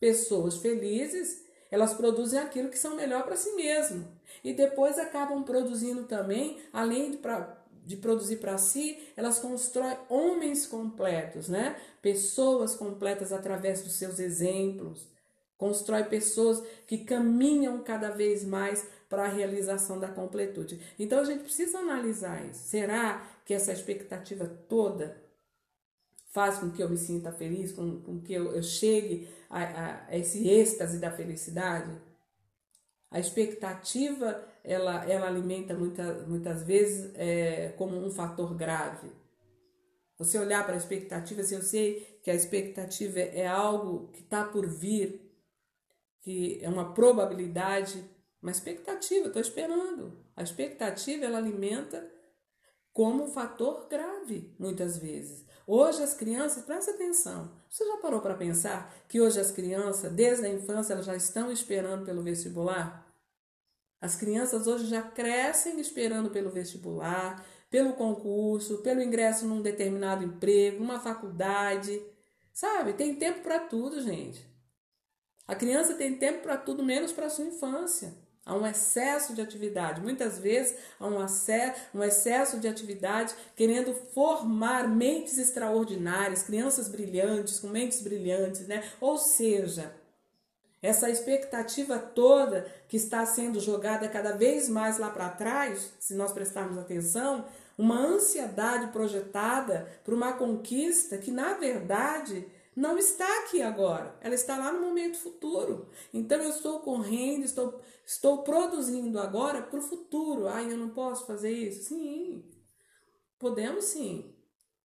Pessoas 0.01 0.57
felizes, 0.57 1.45
elas 1.71 1.93
produzem 1.93 2.39
aquilo 2.39 2.71
que 2.71 2.79
são 2.79 2.97
melhor 2.97 3.25
para 3.25 3.37
si 3.37 3.53
mesmo. 3.53 4.09
E 4.43 4.53
depois 4.55 4.99
acabam 4.99 5.43
produzindo 5.43 6.05
também, 6.05 6.59
além 6.73 7.11
de, 7.11 7.19
de 7.89 7.97
produzir 7.97 8.37
para 8.37 8.59
si, 8.59 8.99
elas 9.17 9.39
constroem 9.39 9.97
homens 10.11 10.67
completos, 10.67 11.49
né? 11.49 11.75
Pessoas 12.03 12.75
completas 12.75 13.33
através 13.33 13.83
dos 13.83 13.95
seus 13.95 14.19
exemplos. 14.19 15.09
Constrói 15.57 16.05
pessoas 16.05 16.63
que 16.87 16.99
caminham 16.99 17.83
cada 17.83 18.11
vez 18.11 18.45
mais 18.45 18.87
para 19.09 19.25
a 19.25 19.29
realização 19.29 19.99
da 19.99 20.09
completude. 20.09 20.79
Então 20.99 21.19
a 21.19 21.25
gente 21.25 21.45
precisa 21.45 21.79
analisar 21.79 22.45
isso. 22.45 22.69
Será 22.69 23.27
que 23.47 23.55
essa 23.55 23.73
expectativa 23.73 24.47
toda 24.69 25.17
faz 26.27 26.59
com 26.59 26.71
que 26.71 26.83
eu 26.83 26.91
me 26.91 26.99
sinta 26.99 27.33
feliz, 27.33 27.73
com, 27.73 28.03
com 28.03 28.21
que 28.21 28.35
eu, 28.35 28.53
eu 28.55 28.63
chegue 28.63 29.27
a, 29.49 29.63
a, 29.63 30.07
a, 30.09 30.19
esse 30.19 30.47
êxtase 30.47 30.99
da 30.99 31.11
felicidade? 31.11 31.91
A 33.11 33.19
expectativa 33.19 34.47
ela, 34.69 35.05
ela 35.11 35.27
alimenta 35.27 35.75
muita, 35.75 36.27
muitas 36.27 36.63
vezes 36.63 37.11
é, 37.15 37.73
como 37.79 37.97
um 37.97 38.11
fator 38.11 38.55
grave. 38.55 39.11
Você 40.19 40.39
olhar 40.39 40.65
para 40.65 40.75
a 40.75 40.77
expectativa, 40.77 41.43
se 41.43 41.55
eu 41.55 41.63
sei 41.63 42.21
que 42.23 42.31
a 42.31 42.35
expectativa 42.35 43.19
é 43.19 43.47
algo 43.47 44.09
que 44.09 44.21
está 44.21 44.45
por 44.45 44.67
vir, 44.67 45.33
que 46.21 46.59
é 46.63 46.69
uma 46.69 46.93
probabilidade 46.93 48.05
uma 48.41 48.53
expectativa, 48.53 49.27
estou 49.27 49.43
esperando. 49.43 50.25
A 50.37 50.43
expectativa 50.43 51.25
ela 51.25 51.39
alimenta 51.39 52.09
como 52.93 53.25
um 53.25 53.29
fator 53.29 53.89
grave, 53.89 54.55
muitas 54.59 54.99
vezes. 54.99 55.45
Hoje 55.67 56.03
as 56.03 56.15
crianças, 56.15 56.65
presta 56.65 56.93
atenção, 56.93 57.51
você 57.69 57.85
já 57.85 57.97
parou 57.99 58.21
para 58.21 58.35
pensar 58.35 58.95
que 59.09 59.21
hoje 59.21 59.41
as 59.41 59.51
crianças, 59.51 60.13
desde 60.13 60.47
a 60.47 60.49
infância, 60.49 60.93
elas 60.93 61.07
já 61.07 61.17
estão 61.17 61.51
esperando 61.51 62.05
pelo 62.05 62.23
vestibular? 62.23 63.08
As 64.01 64.15
crianças 64.15 64.67
hoje 64.67 64.87
já 64.87 65.03
crescem 65.03 65.81
esperando 65.81 66.31
pelo 66.31 66.51
vestibular, 66.51 67.45
pelo 67.69 67.95
concurso, 67.95 68.79
pelo 68.79 69.03
ingresso 69.03 69.47
num 69.47 69.61
determinado 69.61 70.25
emprego, 70.25 70.79
numa 70.79 71.01
faculdade. 71.01 72.01
Sabe? 72.53 72.93
Tem 72.93 73.15
tempo 73.15 73.41
para 73.41 73.61
tudo, 73.61 74.01
gente. 74.01 74.47
A 75.47 75.55
criança 75.55 75.95
tem 75.95 76.17
tempo 76.17 76.43
para 76.43 76.57
tudo, 76.57 76.85
menos 76.85 77.13
para 77.13 77.31
sua 77.31 77.47
infância. 77.47 78.15
Há 78.45 78.55
um 78.57 78.67
excesso 78.67 79.35
de 79.35 79.43
atividade. 79.43 80.01
Muitas 80.01 80.39
vezes 80.39 80.77
há 80.99 81.07
um, 81.07 81.19
um 81.95 82.03
excesso 82.03 82.59
de 82.59 82.67
atividade 82.67 83.35
querendo 83.55 83.93
formar 84.15 84.89
mentes 84.89 85.37
extraordinárias, 85.37 86.43
crianças 86.43 86.89
brilhantes, 86.89 87.61
com 87.61 87.69
mentes 87.69 88.01
brilhantes, 88.01 88.67
né? 88.67 88.91
Ou 89.01 89.19
seja, 89.19 89.95
essa 90.81 91.11
expectativa 91.11 91.99
toda 91.99 92.67
que 92.89 92.97
está 92.97 93.25
sendo 93.27 93.61
jogada 93.61 94.09
cada 94.09 94.33
vez 94.33 94.69
mais 94.69 94.99
lá 94.99 95.11
para 95.11 95.29
trás, 95.31 95.93
se 95.99 96.15
nós 96.15 96.33
prestarmos 96.33 96.79
atenção, 96.79 97.45
uma 97.77 97.99
ansiedade 97.99 98.89
projetada 98.93 99.89
para 100.05 100.15
uma 100.15 100.33
conquista 100.33 101.19
que, 101.19 101.31
na 101.31 101.55
verdade, 101.55 102.47
não 102.75 102.97
está 102.97 103.27
aqui 103.41 103.61
agora, 103.61 104.17
ela 104.21 104.35
está 104.35 104.57
lá 104.57 104.73
no 104.73 104.81
momento 104.81 105.19
futuro. 105.19 105.89
Então 106.15 106.41
eu 106.41 106.51
estou 106.51 106.79
correndo, 106.79 107.45
estou, 107.45 107.81
estou 108.07 108.45
produzindo 108.45 109.19
agora 109.19 109.63
para 109.63 109.81
o 109.81 109.83
futuro. 109.83 110.47
Ai, 110.47 110.73
eu 110.73 110.77
não 110.77 110.91
posso 110.91 111.27
fazer 111.27 111.51
isso? 111.51 111.89
Sim, 111.89 112.45
podemos 113.37 113.85
sim, 113.85 114.33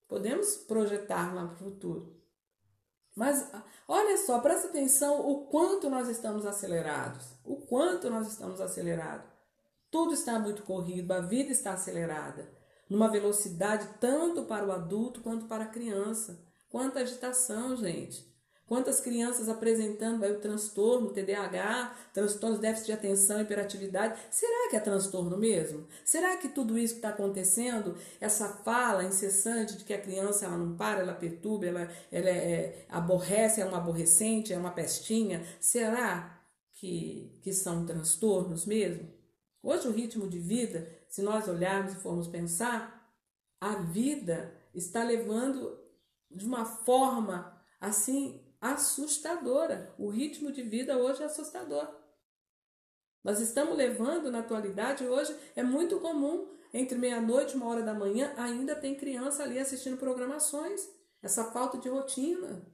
podemos 0.07 0.57
projetar 0.57 1.35
lá 1.35 1.45
para 1.45 1.53
o 1.55 1.71
futuro. 1.71 2.22
Mas 3.15 3.47
olha 3.87 4.17
só, 4.17 4.39
presta 4.39 4.67
atenção 4.67 5.21
o 5.29 5.45
quanto 5.45 5.89
nós 5.89 6.07
estamos 6.07 6.45
acelerados, 6.45 7.25
o 7.45 7.57
quanto 7.57 8.09
nós 8.09 8.27
estamos 8.27 8.59
acelerados. 8.59 9.31
Tudo 9.91 10.13
está 10.13 10.39
muito 10.39 10.63
corrido, 10.63 11.11
a 11.11 11.19
vida 11.19 11.51
está 11.51 11.73
acelerada, 11.73 12.51
numa 12.89 13.09
velocidade 13.09 13.87
tanto 13.99 14.45
para 14.45 14.65
o 14.65 14.71
adulto 14.71 15.21
quanto 15.21 15.45
para 15.45 15.65
a 15.65 15.67
criança. 15.67 16.43
Quanta 16.69 17.01
agitação, 17.01 17.75
gente. 17.75 18.32
Quantas 18.65 19.01
crianças 19.01 19.49
apresentando 19.49 20.23
aí, 20.23 20.31
o 20.31 20.39
transtorno, 20.39 21.11
TDAH, 21.11 21.95
transtornos 22.13 22.59
de 22.59 22.61
déficit 22.61 22.85
de 22.85 22.93
atenção, 22.93 23.41
hiperatividade. 23.41 24.17
Será 24.31 24.69
que 24.69 24.77
é 24.77 24.79
transtorno 24.79 25.37
mesmo? 25.37 25.85
Será 26.05 26.37
que 26.37 26.47
tudo 26.47 26.77
isso 26.77 26.93
que 26.93 26.99
está 26.99 27.09
acontecendo, 27.09 27.97
essa 28.21 28.47
fala 28.47 29.03
incessante 29.03 29.77
de 29.77 29.83
que 29.83 29.93
a 29.93 30.01
criança 30.01 30.45
ela 30.45 30.57
não 30.57 30.77
para, 30.77 31.01
ela 31.01 31.13
perturba, 31.13 31.65
ela, 31.65 31.89
ela 32.09 32.29
é, 32.29 32.31
é, 32.31 32.85
aborrece, 32.87 33.59
é 33.59 33.65
uma 33.65 33.77
aborrecente, 33.77 34.53
é 34.53 34.57
uma 34.57 34.71
pestinha, 34.71 35.45
será 35.59 36.41
que, 36.71 37.37
que 37.41 37.51
são 37.51 37.85
transtornos 37.85 38.65
mesmo? 38.65 39.09
Hoje 39.61 39.89
o 39.89 39.91
ritmo 39.91 40.27
de 40.27 40.39
vida, 40.39 40.89
se 41.09 41.21
nós 41.21 41.49
olharmos 41.49 41.93
e 41.93 41.97
formos 41.97 42.27
pensar, 42.29 43.13
a 43.59 43.75
vida 43.75 44.55
está 44.73 45.03
levando 45.03 45.77
de 46.31 46.45
uma 46.45 46.65
forma 46.65 47.61
assim 47.79 48.41
assustadora. 48.63 49.93
O 49.99 50.09
ritmo 50.09 50.49
de 50.49 50.63
vida 50.63 50.97
hoje 50.97 51.21
é 51.21 51.25
assustador. 51.25 51.85
Nós 53.21 53.41
estamos 53.41 53.75
levando 53.75 54.31
na 54.31 54.39
atualidade 54.39 55.05
hoje 55.05 55.35
é 55.55 55.61
muito 55.61 55.99
comum 55.99 56.47
entre 56.73 56.97
meia-noite 56.97 57.53
e 57.53 57.57
uma 57.57 57.67
hora 57.67 57.83
da 57.83 57.93
manhã 57.93 58.33
ainda 58.37 58.73
tem 58.75 58.95
criança 58.95 59.43
ali 59.43 59.59
assistindo 59.59 59.97
programações. 59.97 60.81
Essa 61.21 61.51
falta 61.51 61.77
de 61.77 61.89
rotina. 61.89 62.65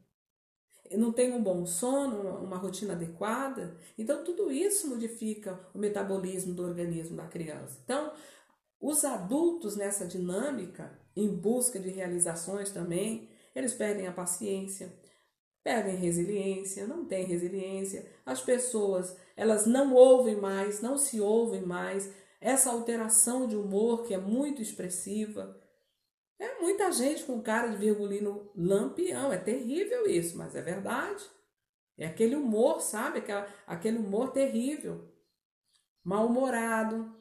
Não 0.91 1.11
tem 1.11 1.33
um 1.33 1.43
bom 1.43 1.65
sono, 1.65 2.43
uma 2.43 2.57
rotina 2.57 2.93
adequada. 2.93 3.77
Então, 3.97 4.23
tudo 4.23 4.51
isso 4.51 4.87
modifica 4.87 5.59
o 5.73 5.77
metabolismo 5.77 6.53
do 6.53 6.63
organismo 6.63 7.15
da 7.15 7.27
criança. 7.27 7.79
Então, 7.83 8.11
os 8.79 9.03
adultos 9.03 9.75
nessa 9.75 10.07
dinâmica, 10.07 10.99
em 11.15 11.27
busca 11.27 11.79
de 11.79 11.89
realizações 11.89 12.71
também, 12.71 13.29
eles 13.53 13.73
perdem 13.73 14.07
a 14.07 14.11
paciência, 14.11 14.91
perdem 15.63 15.95
resiliência, 15.95 16.87
não 16.87 17.05
têm 17.05 17.25
resiliência. 17.25 18.09
As 18.25 18.41
pessoas, 18.41 19.15
elas 19.35 19.65
não 19.65 19.93
ouvem 19.93 20.35
mais, 20.35 20.81
não 20.81 20.97
se 20.97 21.19
ouvem 21.19 21.61
mais. 21.61 22.13
Essa 22.41 22.71
alteração 22.71 23.47
de 23.47 23.55
humor 23.55 24.03
que 24.03 24.13
é 24.13 24.17
muito 24.17 24.61
expressiva. 24.61 25.59
É 26.39 26.61
muita 26.61 26.91
gente 26.91 27.23
com 27.23 27.41
cara 27.41 27.67
de 27.67 27.77
virgulino 27.77 28.49
lampião. 28.55 29.31
É 29.33 29.37
terrível 29.37 30.07
isso, 30.07 30.37
mas 30.37 30.55
é 30.55 30.61
verdade. 30.61 31.23
É 31.97 32.07
aquele 32.07 32.35
humor, 32.35 32.79
sabe? 32.79 33.21
Aquele 33.67 33.97
humor 33.97 34.31
terrível. 34.31 35.13
Mal-humorado, 36.01 37.18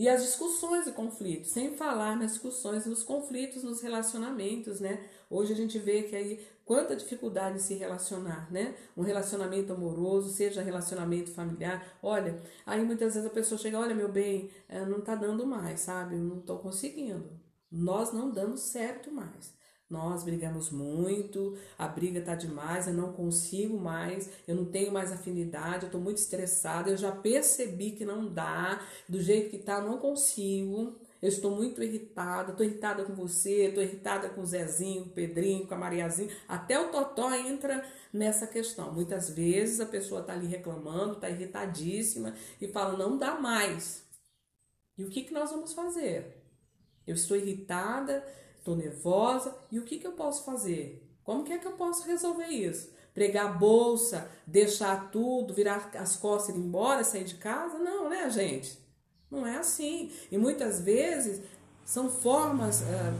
e 0.00 0.08
as 0.08 0.22
discussões 0.22 0.86
e 0.86 0.92
conflitos, 0.92 1.50
sem 1.50 1.76
falar 1.76 2.16
nas 2.16 2.32
discussões, 2.32 2.86
nos 2.86 3.02
conflitos, 3.02 3.62
nos 3.62 3.82
relacionamentos, 3.82 4.80
né? 4.80 4.98
Hoje 5.28 5.52
a 5.52 5.56
gente 5.56 5.78
vê 5.78 6.04
que 6.04 6.16
aí 6.16 6.40
quanta 6.64 6.96
dificuldade 6.96 7.56
em 7.56 7.60
se 7.60 7.74
relacionar, 7.74 8.50
né? 8.50 8.74
Um 8.96 9.02
relacionamento 9.02 9.74
amoroso, 9.74 10.30
seja 10.30 10.62
relacionamento 10.62 11.30
familiar. 11.32 11.86
Olha, 12.02 12.40
aí 12.64 12.82
muitas 12.82 13.12
vezes 13.12 13.28
a 13.28 13.34
pessoa 13.34 13.58
chega, 13.58 13.78
olha 13.78 13.94
meu 13.94 14.10
bem, 14.10 14.50
eh, 14.70 14.86
não 14.86 15.02
tá 15.02 15.14
dando 15.14 15.46
mais, 15.46 15.80
sabe? 15.80 16.14
Eu 16.14 16.22
não 16.22 16.40
tô 16.40 16.56
conseguindo. 16.60 17.38
Nós 17.70 18.10
não 18.10 18.30
damos 18.30 18.60
certo 18.60 19.12
mais. 19.12 19.52
Nós 19.90 20.22
brigamos 20.22 20.70
muito, 20.70 21.58
a 21.76 21.88
briga 21.88 22.20
tá 22.20 22.36
demais, 22.36 22.86
eu 22.86 22.94
não 22.94 23.12
consigo 23.12 23.76
mais, 23.76 24.30
eu 24.46 24.54
não 24.54 24.64
tenho 24.64 24.92
mais 24.92 25.10
afinidade, 25.10 25.86
eu 25.86 25.90
tô 25.90 25.98
muito 25.98 26.18
estressada, 26.18 26.90
eu 26.90 26.96
já 26.96 27.10
percebi 27.10 27.90
que 27.90 28.04
não 28.04 28.32
dá, 28.32 28.80
do 29.08 29.20
jeito 29.20 29.50
que 29.50 29.58
tá, 29.58 29.78
eu 29.78 29.86
não 29.86 29.98
consigo. 29.98 30.96
eu 31.20 31.28
estou 31.28 31.50
muito 31.56 31.82
irritada, 31.82 32.52
estou 32.52 32.64
irritada 32.64 33.04
com 33.04 33.14
você, 33.14 33.66
estou 33.66 33.82
irritada 33.82 34.28
com 34.30 34.42
o 34.42 34.46
Zezinho, 34.46 35.02
com 35.04 35.10
o 35.10 35.12
Pedrinho, 35.12 35.66
com 35.66 35.74
a 35.74 35.78
Mariazinha. 35.78 36.30
Até 36.46 36.78
o 36.78 36.90
Totó 36.90 37.34
entra 37.34 37.84
nessa 38.12 38.46
questão. 38.46 38.92
Muitas 38.92 39.28
vezes 39.30 39.80
a 39.80 39.86
pessoa 39.86 40.20
está 40.20 40.32
ali 40.34 40.46
reclamando, 40.46 41.14
está 41.14 41.28
irritadíssima 41.28 42.34
e 42.60 42.68
fala: 42.68 42.96
não 42.96 43.18
dá 43.18 43.34
mais. 43.40 44.04
E 44.96 45.04
o 45.04 45.10
que, 45.10 45.22
que 45.24 45.32
nós 45.32 45.50
vamos 45.50 45.72
fazer? 45.72 46.36
Eu 47.06 47.14
estou 47.14 47.36
irritada, 47.36 48.24
estou 48.60 48.76
nervosa, 48.76 49.54
e 49.70 49.78
o 49.78 49.84
que, 49.84 49.98
que 49.98 50.06
eu 50.06 50.12
posso 50.12 50.44
fazer? 50.44 51.06
Como 51.24 51.44
que 51.44 51.52
é 51.52 51.58
que 51.58 51.66
eu 51.66 51.72
posso 51.72 52.06
resolver 52.06 52.46
isso? 52.46 52.90
Pregar 53.12 53.46
a 53.46 53.52
bolsa, 53.52 54.30
deixar 54.46 55.10
tudo, 55.10 55.52
virar 55.52 55.90
as 55.94 56.16
costas 56.16 56.54
e 56.54 56.58
ir 56.58 56.62
embora, 56.62 57.02
sair 57.02 57.24
de 57.24 57.34
casa? 57.34 57.78
Não, 57.78 58.08
né, 58.08 58.30
gente? 58.30 58.78
Não 59.30 59.46
é 59.46 59.56
assim. 59.56 60.12
E 60.30 60.38
muitas 60.38 60.80
vezes 60.80 61.42
são 61.84 62.10
formas 62.10 62.82
é, 62.82 63.12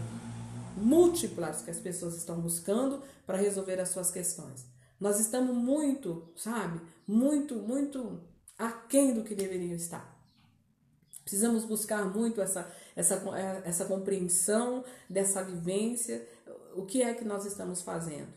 múltiplas 0.77 1.63
que 1.63 1.71
as 1.71 1.79
pessoas 1.79 2.17
estão 2.17 2.41
buscando 2.41 3.03
para 3.27 3.37
resolver 3.37 3.81
as 3.81 3.89
suas 3.89 4.11
questões. 4.11 4.65
Nós 4.99 5.19
estamos 5.19 5.57
muito, 5.57 6.31
sabe, 6.37 6.81
muito, 7.07 7.57
muito 7.57 8.21
aquém 8.59 9.15
do 9.15 9.25
que 9.25 9.35
deveriam 9.35 9.75
estar. 9.75 10.19
Precisamos 11.23 11.65
buscar 11.65 12.05
muito 12.05 12.41
essa, 12.41 12.71
essa, 13.01 13.15
é, 13.37 13.69
essa 13.69 13.85
compreensão 13.87 14.85
dessa 15.09 15.43
vivência, 15.43 16.27
o 16.75 16.85
que 16.85 17.03
é 17.03 17.13
que 17.15 17.25
nós 17.25 17.45
estamos 17.45 17.83
fazendo. 17.83 18.33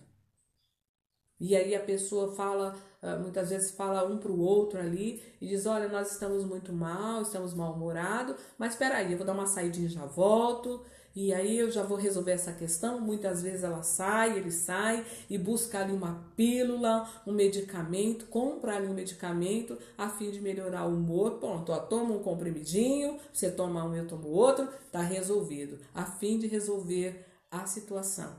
E 1.39 1.55
aí 1.55 1.75
a 1.75 1.79
pessoa 1.79 2.33
fala, 2.33 2.75
ah, 3.01 3.17
muitas 3.17 3.49
vezes 3.49 3.71
fala 3.71 4.07
um 4.07 4.17
para 4.17 4.31
o 4.31 4.39
outro 4.39 4.79
ali 4.79 5.21
e 5.41 5.47
diz: 5.47 5.65
Olha, 5.65 5.89
nós 5.89 6.13
estamos 6.13 6.45
muito 6.45 6.71
mal, 6.71 7.21
estamos 7.21 7.53
mal-humorados, 7.53 8.37
mas 8.57 8.73
espera 8.73 8.95
aí, 8.95 9.11
eu 9.11 9.17
vou 9.17 9.27
dar 9.27 9.33
uma 9.33 9.45
saidinha 9.45 9.87
e 9.87 9.89
já 9.89 10.05
volto. 10.05 10.85
E 11.15 11.31
aí 11.31 11.59
eu 11.59 11.69
já 11.69 11.83
vou 11.83 11.97
resolver 11.97 12.31
essa 12.31 12.51
questão. 12.51 12.99
Muitas 12.99 13.43
vezes 13.43 13.63
ela 13.63 13.83
sai, 13.83 14.37
ele 14.37 14.51
sai 14.51 15.05
e 15.29 15.37
busca 15.37 15.79
ali 15.79 15.93
uma 15.93 16.25
pílula, 16.35 17.07
um 17.25 17.31
medicamento, 17.31 18.25
compra 18.25 18.75
ali 18.75 18.87
um 18.87 18.95
medicamento 18.95 19.77
a 19.95 20.09
fim 20.09 20.31
de 20.31 20.41
melhorar 20.41 20.85
o 20.85 20.95
humor. 20.95 21.39
Pronto, 21.39 21.71
ó, 21.71 21.79
toma 21.79 22.15
um 22.15 22.23
comprimidinho, 22.23 23.19
você 23.31 23.51
toma 23.51 23.83
um, 23.85 23.95
eu 23.95 24.07
tomo 24.07 24.27
outro, 24.29 24.67
tá 24.91 25.01
resolvido. 25.01 25.79
A 25.93 26.03
fim 26.03 26.39
de 26.39 26.47
resolver 26.47 27.25
a 27.51 27.67
situação. 27.67 28.35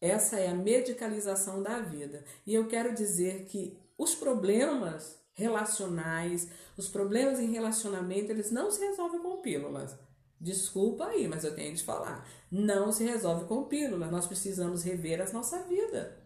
Essa 0.00 0.40
é 0.40 0.48
a 0.48 0.54
medicalização 0.54 1.62
da 1.62 1.80
vida. 1.80 2.24
E 2.46 2.54
eu 2.54 2.66
quero 2.66 2.94
dizer 2.94 3.44
que 3.44 3.78
os 3.96 4.14
problemas 4.14 5.20
relacionais, 5.34 6.48
os 6.76 6.88
problemas 6.88 7.38
em 7.38 7.52
relacionamento, 7.52 8.30
eles 8.32 8.50
não 8.50 8.70
se 8.70 8.84
resolvem 8.84 9.20
com 9.20 9.42
pílulas. 9.42 9.94
Desculpa 10.42 11.06
aí, 11.06 11.28
mas 11.28 11.44
eu 11.44 11.54
tenho 11.54 11.72
de 11.72 11.84
falar. 11.84 12.28
Não 12.50 12.90
se 12.90 13.04
resolve 13.04 13.44
com 13.44 13.62
pílulas. 13.62 14.10
Nós 14.10 14.26
precisamos 14.26 14.82
rever 14.82 15.22
a 15.22 15.32
nossa 15.32 15.62
vida. 15.62 16.18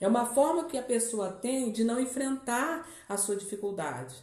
É 0.00 0.08
uma 0.08 0.24
forma 0.24 0.64
que 0.64 0.78
a 0.78 0.82
pessoa 0.82 1.30
tem 1.30 1.70
de 1.70 1.84
não 1.84 2.00
enfrentar 2.00 2.88
a 3.06 3.18
sua 3.18 3.36
dificuldade. 3.36 4.16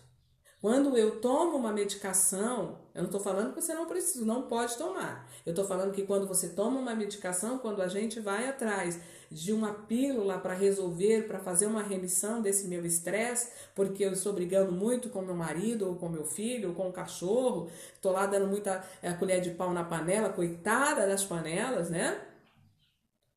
Quando 0.60 0.98
eu 0.98 1.22
tomo 1.22 1.56
uma 1.56 1.72
medicação, 1.72 2.80
eu 2.96 3.04
não 3.04 3.10
estou 3.10 3.22
falando 3.22 3.54
que 3.54 3.62
você 3.62 3.76
não 3.76 3.86
precisa, 3.86 4.26
não 4.26 4.48
pode 4.48 4.76
tomar. 4.76 5.30
Eu 5.46 5.52
estou 5.52 5.66
falando 5.66 5.94
que 5.94 6.02
quando 6.02 6.28
você 6.28 6.50
toma 6.50 6.80
uma 6.80 6.96
medicação, 6.96 7.60
quando 7.60 7.84
a 7.84 7.88
gente 7.88 8.20
vai 8.20 8.50
atrás 8.50 9.00
de 9.30 9.52
uma 9.52 9.74
pílula 9.74 10.38
para 10.40 10.54
resolver, 10.54 11.28
para 11.28 11.40
fazer 11.40 11.66
uma 11.66 11.82
remissão 11.82 12.42
desse 12.42 12.68
meu 12.68 12.86
estresse, 12.86 13.52
porque 13.76 14.04
eu 14.04 14.14
estou 14.14 14.34
brigando 14.34 14.72
muito 14.72 15.10
com 15.10 15.22
meu 15.22 15.36
marido, 15.36 15.88
ou 15.88 15.96
com 15.96 16.10
meu 16.10 16.26
filho, 16.26 16.70
ou 16.70 16.76
com 16.76 16.90
o 16.90 16.94
cachorro, 16.94 17.70
estou 17.94 18.12
lá 18.12 18.26
dando 18.26 18.48
muita 18.48 18.84
é, 19.02 19.14
colher 19.14 19.42
de 19.42 19.52
pau 19.52 19.74
na 19.74 19.84
panela, 19.84 20.30
coitada 20.30 21.08
das 21.08 21.26
panelas, 21.26 21.90
né? 21.90 22.22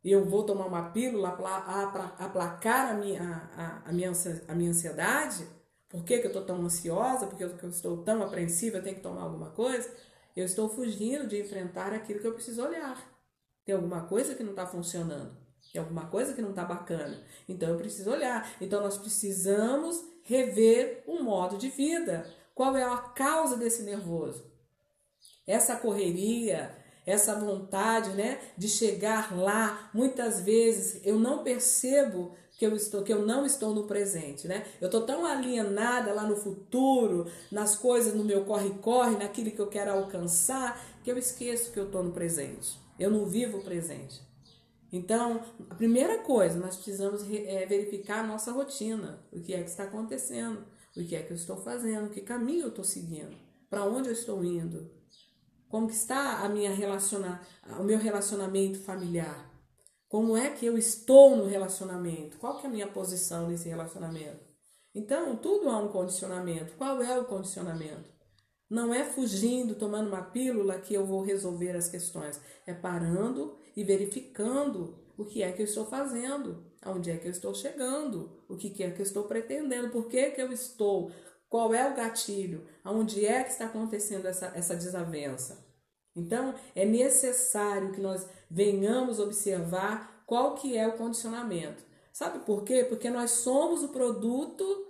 E 0.02 0.10
eu 0.10 0.24
vou 0.24 0.44
tomar 0.44 0.66
uma 0.66 0.90
pílula 0.90 1.32
para 1.32 2.14
aplacar 2.18 2.90
a 2.90 2.94
minha, 2.94 3.50
a, 3.56 3.82
a, 3.90 3.92
minha, 3.92 4.12
a 4.48 4.54
minha 4.54 4.70
ansiedade 4.70 5.46
por 5.90 6.04
que, 6.04 6.18
que 6.18 6.26
eu 6.26 6.30
estou 6.30 6.44
tão 6.44 6.64
ansiosa? 6.64 7.26
Por 7.26 7.36
que 7.36 7.42
eu 7.42 7.68
estou 7.68 7.96
tão 8.04 8.22
apreensiva? 8.22 8.78
Eu 8.78 8.82
tenho 8.82 8.94
que 8.94 9.02
tomar 9.02 9.22
alguma 9.22 9.50
coisa? 9.50 9.92
Eu 10.36 10.44
estou 10.44 10.68
fugindo 10.68 11.26
de 11.26 11.40
enfrentar 11.40 11.92
aquilo 11.92 12.20
que 12.20 12.26
eu 12.26 12.32
preciso 12.32 12.64
olhar. 12.64 12.96
Tem 13.64 13.74
alguma 13.74 14.02
coisa 14.06 14.36
que 14.36 14.44
não 14.44 14.52
está 14.52 14.64
funcionando. 14.64 15.36
Tem 15.72 15.80
alguma 15.80 16.06
coisa 16.06 16.34
que 16.34 16.42
não 16.42 16.50
está 16.50 16.64
bacana. 16.64 17.22
Então 17.48 17.68
eu 17.70 17.76
preciso 17.76 18.10
olhar. 18.10 18.50
Então 18.60 18.82
nós 18.82 18.98
precisamos 18.98 20.02
rever 20.24 21.02
o 21.06 21.22
modo 21.22 21.56
de 21.56 21.68
vida. 21.68 22.26
Qual 22.54 22.76
é 22.76 22.82
a 22.82 22.96
causa 22.96 23.56
desse 23.56 23.82
nervoso? 23.82 24.44
Essa 25.46 25.76
correria, 25.76 26.76
essa 27.06 27.34
vontade, 27.34 28.10
né, 28.10 28.40
de 28.56 28.68
chegar 28.68 29.36
lá, 29.36 29.90
muitas 29.94 30.40
vezes 30.40 31.00
eu 31.04 31.18
não 31.18 31.42
percebo 31.42 32.34
que 32.52 32.66
eu 32.66 32.76
estou, 32.76 33.02
que 33.02 33.12
eu 33.12 33.24
não 33.24 33.46
estou 33.46 33.74
no 33.74 33.84
presente, 33.84 34.46
né? 34.46 34.66
Eu 34.80 34.86
estou 34.86 35.06
tão 35.06 35.24
alienada 35.24 36.12
lá 36.12 36.24
no 36.24 36.36
futuro, 36.36 37.26
nas 37.50 37.74
coisas 37.74 38.12
no 38.12 38.22
meu 38.22 38.44
corre-corre, 38.44 39.16
naquilo 39.16 39.50
que 39.50 39.58
eu 39.58 39.68
quero 39.68 39.92
alcançar, 39.92 40.78
que 41.02 41.10
eu 41.10 41.16
esqueço 41.16 41.72
que 41.72 41.80
eu 41.80 41.86
estou 41.86 42.02
no 42.02 42.12
presente. 42.12 42.78
Eu 42.98 43.10
não 43.10 43.24
vivo 43.24 43.58
o 43.58 43.64
presente. 43.64 44.20
Então, 44.92 45.40
a 45.68 45.74
primeira 45.74 46.18
coisa, 46.18 46.58
nós 46.58 46.76
precisamos 46.76 47.22
é, 47.30 47.64
verificar 47.66 48.24
a 48.24 48.26
nossa 48.26 48.50
rotina, 48.50 49.24
o 49.32 49.40
que 49.40 49.54
é 49.54 49.62
que 49.62 49.70
está 49.70 49.84
acontecendo, 49.84 50.64
o 50.96 51.04
que 51.04 51.14
é 51.14 51.22
que 51.22 51.32
eu 51.32 51.36
estou 51.36 51.56
fazendo, 51.56 52.10
que 52.10 52.20
caminho 52.20 52.62
eu 52.62 52.68
estou 52.68 52.84
seguindo, 52.84 53.36
para 53.68 53.84
onde 53.84 54.08
eu 54.08 54.12
estou 54.12 54.44
indo, 54.44 54.90
como 55.68 55.88
está 55.88 56.40
a 56.40 56.48
minha 56.48 56.74
relaciona, 56.74 57.40
o 57.78 57.84
meu 57.84 57.98
relacionamento 57.98 58.80
familiar, 58.80 59.50
como 60.10 60.36
é 60.36 60.50
que 60.50 60.66
eu 60.66 60.76
estou 60.76 61.36
no 61.36 61.46
relacionamento? 61.46 62.36
Qual 62.38 62.58
que 62.58 62.66
é 62.66 62.68
a 62.68 62.72
minha 62.72 62.88
posição 62.88 63.48
nesse 63.48 63.68
relacionamento? 63.68 64.44
Então, 64.92 65.36
tudo 65.36 65.70
há 65.70 65.78
um 65.78 65.86
condicionamento. 65.86 66.72
Qual 66.76 67.00
é 67.00 67.16
o 67.16 67.26
condicionamento? 67.26 68.10
Não 68.68 68.92
é 68.92 69.04
fugindo, 69.04 69.76
tomando 69.76 70.08
uma 70.08 70.22
pílula 70.22 70.80
que 70.80 70.92
eu 70.92 71.06
vou 71.06 71.22
resolver 71.22 71.76
as 71.76 71.88
questões. 71.88 72.40
É 72.66 72.74
parando 72.74 73.56
e 73.76 73.84
verificando 73.84 74.98
o 75.16 75.24
que 75.24 75.42
é 75.42 75.52
que 75.52 75.62
eu 75.62 75.66
estou 75.66 75.84
fazendo, 75.84 76.64
aonde 76.82 77.10
é 77.10 77.16
que 77.16 77.26
eu 77.26 77.30
estou 77.30 77.54
chegando, 77.54 78.30
o 78.48 78.56
que 78.56 78.82
é 78.82 78.90
que 78.90 79.00
eu 79.00 79.04
estou 79.04 79.24
pretendendo, 79.24 79.90
por 79.90 80.06
que, 80.06 80.30
que 80.30 80.40
eu 80.40 80.52
estou, 80.52 81.10
qual 81.48 81.74
é 81.74 81.90
o 81.90 81.94
gatilho, 81.94 82.66
aonde 82.82 83.26
é 83.26 83.42
que 83.42 83.50
está 83.50 83.66
acontecendo 83.66 84.26
essa, 84.26 84.52
essa 84.54 84.74
desavença. 84.74 85.66
Então, 86.14 86.54
é 86.74 86.84
necessário 86.84 87.92
que 87.92 88.00
nós 88.00 88.26
venhamos 88.50 89.18
observar 89.18 90.24
qual 90.26 90.54
que 90.54 90.76
é 90.76 90.86
o 90.86 90.96
condicionamento. 90.96 91.84
Sabe 92.12 92.40
por 92.40 92.64
quê? 92.64 92.84
Porque 92.84 93.10
nós 93.10 93.30
somos 93.30 93.82
o 93.82 93.88
produto 93.88 94.88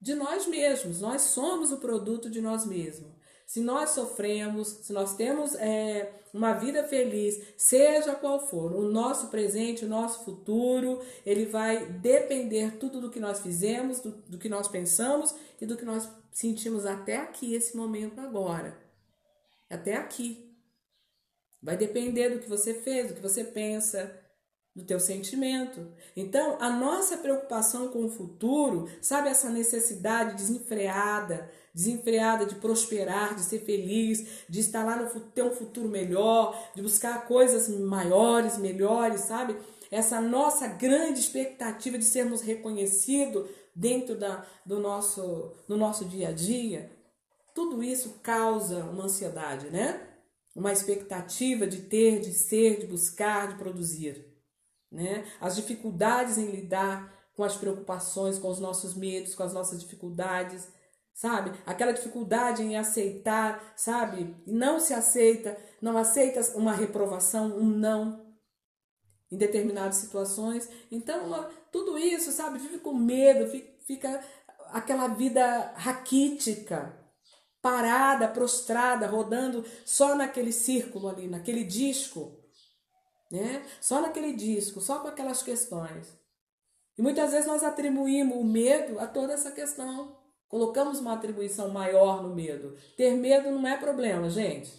de 0.00 0.14
nós 0.14 0.46
mesmos, 0.46 1.00
nós 1.00 1.22
somos 1.22 1.72
o 1.72 1.78
produto 1.78 2.30
de 2.30 2.40
nós 2.40 2.66
mesmos. 2.66 3.17
Se 3.48 3.60
nós 3.60 3.90
sofremos, 3.90 4.68
se 4.68 4.92
nós 4.92 5.16
temos 5.16 5.54
é, 5.54 6.20
uma 6.34 6.52
vida 6.52 6.84
feliz, 6.84 7.40
seja 7.56 8.14
qual 8.14 8.46
for, 8.46 8.74
o 8.74 8.82
nosso 8.90 9.28
presente, 9.28 9.86
o 9.86 9.88
nosso 9.88 10.22
futuro, 10.22 11.00
ele 11.24 11.46
vai 11.46 11.86
depender 11.86 12.76
tudo 12.76 13.00
do 13.00 13.08
que 13.08 13.18
nós 13.18 13.40
fizemos, 13.40 14.00
do, 14.00 14.10
do 14.10 14.36
que 14.36 14.50
nós 14.50 14.68
pensamos 14.68 15.34
e 15.58 15.64
do 15.64 15.78
que 15.78 15.84
nós 15.86 16.10
sentimos 16.30 16.84
até 16.84 17.16
aqui, 17.16 17.54
esse 17.54 17.74
momento 17.74 18.20
agora. 18.20 18.78
Até 19.70 19.96
aqui. 19.96 20.54
Vai 21.62 21.78
depender 21.78 22.28
do 22.28 22.40
que 22.40 22.48
você 22.50 22.74
fez, 22.74 23.08
do 23.08 23.14
que 23.14 23.22
você 23.22 23.44
pensa, 23.44 24.14
do 24.78 24.84
teu 24.84 25.00
sentimento. 25.00 25.88
Então, 26.16 26.56
a 26.60 26.70
nossa 26.70 27.16
preocupação 27.16 27.88
com 27.88 28.06
o 28.06 28.10
futuro, 28.10 28.88
sabe 29.02 29.28
essa 29.28 29.50
necessidade 29.50 30.36
desenfreada, 30.36 31.50
desenfreada 31.74 32.46
de 32.46 32.54
prosperar, 32.54 33.34
de 33.34 33.42
ser 33.42 33.60
feliz, 33.64 34.44
de 34.48 34.60
estar 34.60 34.84
lá 34.84 34.94
no 34.94 35.20
ter 35.20 35.42
um 35.42 35.50
futuro 35.50 35.88
melhor, 35.88 36.56
de 36.74 36.80
buscar 36.80 37.26
coisas 37.26 37.68
maiores, 37.68 38.56
melhores, 38.56 39.22
sabe? 39.22 39.56
Essa 39.90 40.20
nossa 40.20 40.68
grande 40.68 41.18
expectativa 41.18 41.98
de 41.98 42.04
sermos 42.04 42.40
reconhecidos 42.40 43.48
dentro 43.74 44.16
da, 44.16 44.46
do, 44.64 44.78
nosso, 44.78 45.52
do 45.66 45.76
nosso 45.76 46.04
dia 46.04 46.28
a 46.28 46.32
dia, 46.32 46.90
tudo 47.52 47.82
isso 47.82 48.20
causa 48.22 48.84
uma 48.84 49.04
ansiedade, 49.04 49.70
né? 49.70 50.08
uma 50.58 50.72
expectativa 50.72 51.66
de 51.66 51.82
ter, 51.82 52.20
de 52.20 52.32
ser, 52.32 52.80
de 52.80 52.86
buscar, 52.86 53.48
de 53.48 53.54
produzir. 53.54 54.27
Né? 54.90 55.24
As 55.40 55.56
dificuldades 55.56 56.38
em 56.38 56.50
lidar 56.50 57.12
com 57.34 57.44
as 57.44 57.56
preocupações, 57.56 58.38
com 58.38 58.48
os 58.48 58.58
nossos 58.58 58.94
medos, 58.94 59.34
com 59.34 59.42
as 59.42 59.52
nossas 59.52 59.80
dificuldades, 59.80 60.68
sabe? 61.14 61.52
Aquela 61.66 61.92
dificuldade 61.92 62.62
em 62.62 62.76
aceitar, 62.76 63.74
sabe? 63.76 64.36
Não 64.46 64.80
se 64.80 64.94
aceita, 64.94 65.56
não 65.80 65.96
aceita 65.98 66.40
uma 66.56 66.72
reprovação, 66.72 67.56
um 67.56 67.64
não 67.64 68.26
em 69.30 69.36
determinadas 69.36 69.96
situações. 69.96 70.68
Então, 70.90 71.48
tudo 71.70 71.98
isso, 71.98 72.32
sabe? 72.32 72.58
Vive 72.58 72.78
com 72.78 72.94
medo, 72.94 73.50
fica 73.86 74.24
aquela 74.70 75.08
vida 75.08 75.72
raquítica, 75.76 76.96
parada, 77.60 78.28
prostrada, 78.28 79.06
rodando 79.06 79.64
só 79.84 80.14
naquele 80.14 80.52
círculo 80.52 81.08
ali, 81.08 81.26
naquele 81.26 81.64
disco, 81.64 82.37
né? 83.30 83.64
Só 83.80 84.00
naquele 84.00 84.32
disco, 84.32 84.80
só 84.80 84.98
com 85.00 85.08
aquelas 85.08 85.42
questões. 85.42 86.16
E 86.96 87.02
muitas 87.02 87.30
vezes 87.30 87.46
nós 87.46 87.62
atribuímos 87.62 88.36
o 88.36 88.44
medo 88.44 88.98
a 88.98 89.06
toda 89.06 89.32
essa 89.32 89.50
questão. 89.50 90.16
Colocamos 90.48 90.98
uma 90.98 91.14
atribuição 91.14 91.68
maior 91.68 92.22
no 92.22 92.34
medo. 92.34 92.76
Ter 92.96 93.14
medo 93.14 93.50
não 93.50 93.68
é 93.68 93.76
problema, 93.76 94.28
gente. 94.28 94.72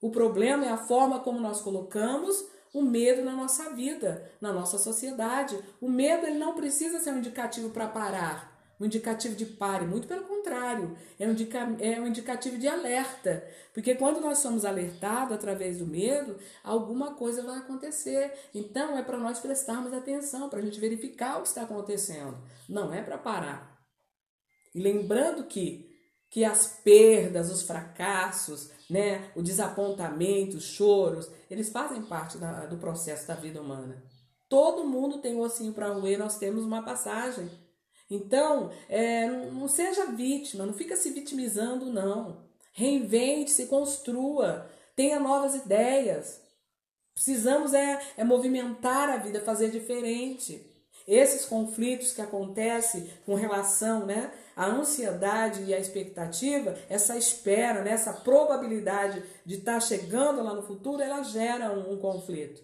O 0.00 0.10
problema 0.10 0.64
é 0.64 0.70
a 0.70 0.78
forma 0.78 1.20
como 1.20 1.40
nós 1.40 1.60
colocamos 1.60 2.46
o 2.72 2.80
medo 2.80 3.22
na 3.22 3.32
nossa 3.32 3.70
vida, 3.70 4.30
na 4.40 4.52
nossa 4.52 4.78
sociedade. 4.78 5.58
O 5.80 5.88
medo 5.90 6.26
ele 6.26 6.38
não 6.38 6.54
precisa 6.54 7.00
ser 7.00 7.10
um 7.10 7.18
indicativo 7.18 7.70
para 7.70 7.88
parar 7.88 8.49
um 8.80 8.86
indicativo 8.86 9.36
de 9.36 9.44
pare, 9.44 9.84
muito 9.84 10.08
pelo 10.08 10.24
contrário, 10.24 10.96
é 11.18 11.28
um, 11.28 11.32
indica, 11.32 11.58
é 11.80 12.00
um 12.00 12.06
indicativo 12.06 12.56
de 12.56 12.66
alerta, 12.66 13.46
porque 13.74 13.94
quando 13.94 14.20
nós 14.20 14.38
somos 14.38 14.64
alertados 14.64 15.34
através 15.34 15.78
do 15.78 15.86
medo, 15.86 16.38
alguma 16.64 17.14
coisa 17.14 17.42
vai 17.42 17.58
acontecer. 17.58 18.32
Então 18.54 18.96
é 18.96 19.02
para 19.02 19.18
nós 19.18 19.38
prestarmos 19.38 19.92
atenção, 19.92 20.48
para 20.48 20.60
a 20.60 20.62
gente 20.62 20.80
verificar 20.80 21.38
o 21.38 21.42
que 21.42 21.48
está 21.48 21.62
acontecendo, 21.62 22.38
não 22.66 22.92
é 22.92 23.02
para 23.02 23.18
parar. 23.18 23.78
E 24.74 24.80
lembrando 24.80 25.44
que, 25.44 25.90
que 26.30 26.42
as 26.42 26.80
perdas, 26.82 27.50
os 27.50 27.62
fracassos, 27.62 28.70
né, 28.88 29.30
o 29.36 29.42
desapontamento, 29.42 30.56
os 30.56 30.64
choros, 30.64 31.30
eles 31.50 31.68
fazem 31.68 32.02
parte 32.02 32.38
da, 32.38 32.64
do 32.64 32.78
processo 32.78 33.28
da 33.28 33.34
vida 33.34 33.60
humana. 33.60 34.02
Todo 34.48 34.86
mundo 34.86 35.18
tem 35.18 35.36
um 35.36 35.40
ossinho 35.40 35.74
para 35.74 35.92
roer, 35.92 36.18
nós 36.18 36.38
temos 36.38 36.64
uma 36.64 36.82
passagem. 36.82 37.50
Então, 38.10 38.72
é, 38.88 39.26
não 39.26 39.68
seja 39.68 40.06
vítima, 40.06 40.66
não 40.66 40.74
fica 40.74 40.96
se 40.96 41.10
vitimizando, 41.10 41.86
não. 41.86 42.44
Reinvente, 42.72 43.52
se 43.52 43.66
construa, 43.66 44.68
tenha 44.96 45.20
novas 45.20 45.54
ideias. 45.54 46.40
Precisamos 47.14 47.72
é, 47.72 48.00
é 48.16 48.24
movimentar 48.24 49.08
a 49.08 49.16
vida, 49.18 49.40
fazer 49.40 49.70
diferente. 49.70 50.66
Esses 51.06 51.44
conflitos 51.44 52.12
que 52.12 52.20
acontecem 52.20 53.08
com 53.24 53.34
relação 53.34 54.06
né, 54.06 54.32
à 54.56 54.66
ansiedade 54.66 55.64
e 55.64 55.74
à 55.74 55.78
expectativa, 55.78 56.76
essa 56.88 57.16
espera, 57.16 57.82
né, 57.82 57.92
essa 57.92 58.12
probabilidade 58.12 59.22
de 59.44 59.56
estar 59.56 59.74
tá 59.74 59.80
chegando 59.80 60.42
lá 60.42 60.54
no 60.54 60.62
futuro, 60.62 61.02
ela 61.02 61.22
gera 61.22 61.72
um, 61.72 61.94
um 61.94 61.98
conflito. 61.98 62.62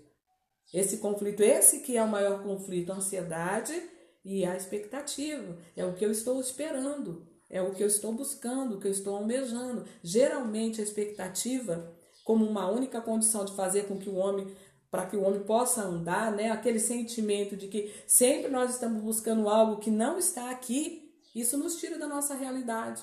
Esse 0.74 0.98
conflito, 0.98 1.42
esse 1.42 1.80
que 1.80 1.96
é 1.96 2.02
o 2.02 2.08
maior 2.08 2.42
conflito, 2.42 2.92
a 2.92 2.96
ansiedade 2.96 3.80
e 4.26 4.44
a 4.44 4.56
expectativa. 4.56 5.56
É 5.76 5.84
o 5.84 5.94
que 5.94 6.04
eu 6.04 6.10
estou 6.10 6.40
esperando, 6.40 7.24
é 7.48 7.62
o 7.62 7.70
que 7.70 7.82
eu 7.82 7.86
estou 7.86 8.12
buscando, 8.12 8.74
o 8.74 8.80
que 8.80 8.88
eu 8.88 8.90
estou 8.90 9.16
almejando. 9.16 9.86
Geralmente 10.02 10.80
a 10.80 10.84
expectativa, 10.84 11.94
como 12.24 12.44
uma 12.44 12.68
única 12.68 13.00
condição 13.00 13.44
de 13.44 13.54
fazer 13.54 13.84
com 13.86 13.96
que 13.96 14.08
o 14.08 14.16
homem 14.16 14.52
para 14.90 15.06
que 15.06 15.16
o 15.16 15.22
homem 15.22 15.42
possa 15.42 15.82
andar, 15.82 16.32
né? 16.32 16.50
Aquele 16.50 16.78
sentimento 16.78 17.56
de 17.56 17.68
que 17.68 17.92
sempre 18.06 18.50
nós 18.50 18.70
estamos 18.70 19.02
buscando 19.02 19.48
algo 19.48 19.78
que 19.80 19.90
não 19.90 20.16
está 20.16 20.50
aqui, 20.50 21.12
isso 21.34 21.58
nos 21.58 21.76
tira 21.76 21.98
da 21.98 22.06
nossa 22.06 22.34
realidade. 22.34 23.02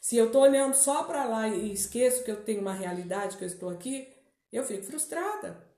Se 0.00 0.16
eu 0.16 0.26
estou 0.26 0.42
olhando 0.42 0.74
só 0.74 1.04
para 1.04 1.24
lá 1.24 1.48
e 1.48 1.72
esqueço 1.72 2.24
que 2.24 2.30
eu 2.30 2.42
tenho 2.42 2.62
uma 2.62 2.72
realidade, 2.72 3.36
que 3.36 3.44
eu 3.44 3.48
estou 3.48 3.68
aqui, 3.68 4.08
eu 4.50 4.64
fico 4.64 4.82
frustrada. 4.84 5.69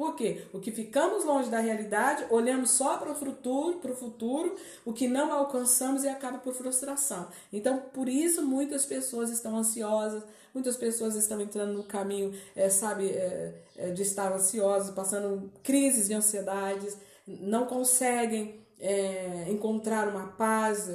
Por 0.00 0.16
quê? 0.16 0.44
O 0.50 0.58
que 0.58 0.72
ficamos 0.72 1.26
longe 1.26 1.50
da 1.50 1.60
realidade, 1.60 2.24
olhamos 2.30 2.70
só 2.70 2.96
para 2.96 3.12
o 3.12 3.14
futuro, 3.14 3.80
para 3.80 3.92
o 3.92 3.94
futuro, 3.94 4.56
o 4.82 4.94
que 4.94 5.06
não 5.06 5.30
alcançamos 5.30 6.04
e 6.04 6.08
acaba 6.08 6.38
por 6.38 6.54
frustração. 6.54 7.28
Então, 7.52 7.82
por 7.92 8.08
isso 8.08 8.40
muitas 8.40 8.86
pessoas 8.86 9.28
estão 9.28 9.54
ansiosas, 9.58 10.22
muitas 10.54 10.74
pessoas 10.78 11.16
estão 11.16 11.38
entrando 11.38 11.74
no 11.74 11.82
caminho, 11.82 12.32
é, 12.56 12.70
sabe, 12.70 13.10
é, 13.10 13.62
é, 13.76 13.90
de 13.90 14.00
estar 14.00 14.32
ansiosas, 14.32 14.88
passando 14.94 15.52
crises 15.62 16.08
de 16.08 16.14
ansiedades, 16.14 16.96
não 17.26 17.66
conseguem 17.66 18.58
encontrar 19.50 20.08
uma 20.08 20.28
paz 20.28 20.88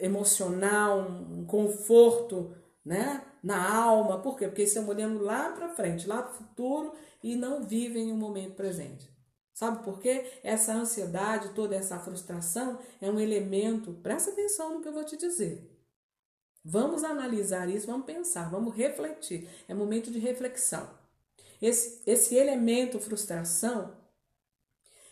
emocional, 0.00 0.98
um 0.98 1.44
conforto, 1.44 2.52
né, 2.84 3.22
na 3.40 3.72
alma. 3.72 4.18
Por 4.18 4.36
quê? 4.36 4.48
Porque 4.48 4.62
estão 4.62 4.88
olhando 4.88 5.22
lá 5.22 5.50
para 5.50 5.68
frente, 5.68 6.08
lá 6.08 6.20
para 6.20 6.32
o 6.32 6.34
futuro 6.34 6.92
e 7.22 7.36
não 7.36 7.64
vivem 7.64 8.10
o 8.12 8.16
momento 8.16 8.54
presente. 8.54 9.08
Sabe 9.52 9.84
por 9.84 10.00
quê? 10.00 10.24
Essa 10.42 10.72
ansiedade, 10.72 11.50
toda 11.50 11.76
essa 11.76 11.98
frustração 11.98 12.78
é 13.00 13.10
um 13.10 13.20
elemento, 13.20 13.92
presta 14.02 14.30
atenção 14.30 14.74
no 14.74 14.80
que 14.80 14.88
eu 14.88 14.92
vou 14.92 15.04
te 15.04 15.16
dizer. 15.16 15.70
Vamos 16.64 17.04
analisar 17.04 17.68
isso, 17.68 17.86
vamos 17.86 18.06
pensar, 18.06 18.50
vamos 18.50 18.74
refletir. 18.74 19.48
É 19.68 19.74
momento 19.74 20.10
de 20.10 20.18
reflexão. 20.18 20.88
Esse, 21.60 22.00
esse 22.06 22.36
elemento 22.36 22.98
frustração, 22.98 23.94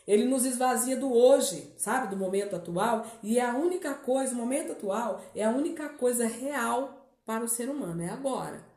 ele 0.07 0.25
nos 0.25 0.47
esvazia 0.47 0.97
do 0.97 1.13
hoje, 1.13 1.75
sabe? 1.77 2.09
Do 2.09 2.17
momento 2.17 2.57
atual. 2.57 3.07
E 3.23 3.39
é 3.39 3.45
a 3.45 3.55
única 3.55 3.95
coisa, 3.95 4.33
o 4.33 4.37
momento 4.37 4.73
atual, 4.73 5.23
é 5.35 5.45
a 5.45 5.51
única 5.51 5.89
coisa 5.91 6.27
real 6.27 7.07
para 7.27 7.45
o 7.45 7.49
ser 7.49 7.69
humano, 7.69 8.03
é 8.03 8.09
agora. 8.09 8.68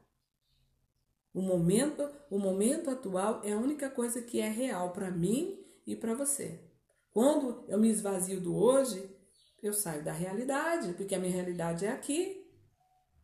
O 1.33 1.41
momento, 1.41 2.09
o 2.29 2.37
momento 2.37 2.89
atual 2.89 3.41
é 3.43 3.53
a 3.53 3.57
única 3.57 3.89
coisa 3.89 4.21
que 4.21 4.41
é 4.41 4.49
real 4.49 4.91
para 4.91 5.09
mim 5.09 5.57
e 5.87 5.95
para 5.95 6.13
você. 6.13 6.59
Quando 7.11 7.63
eu 7.67 7.79
me 7.79 7.89
esvazio 7.89 8.41
do 8.41 8.55
hoje, 8.55 9.09
eu 9.63 9.73
saio 9.73 10.03
da 10.03 10.11
realidade, 10.11 10.93
porque 10.93 11.15
a 11.15 11.19
minha 11.19 11.31
realidade 11.31 11.85
é 11.85 11.91
aqui. 11.91 12.45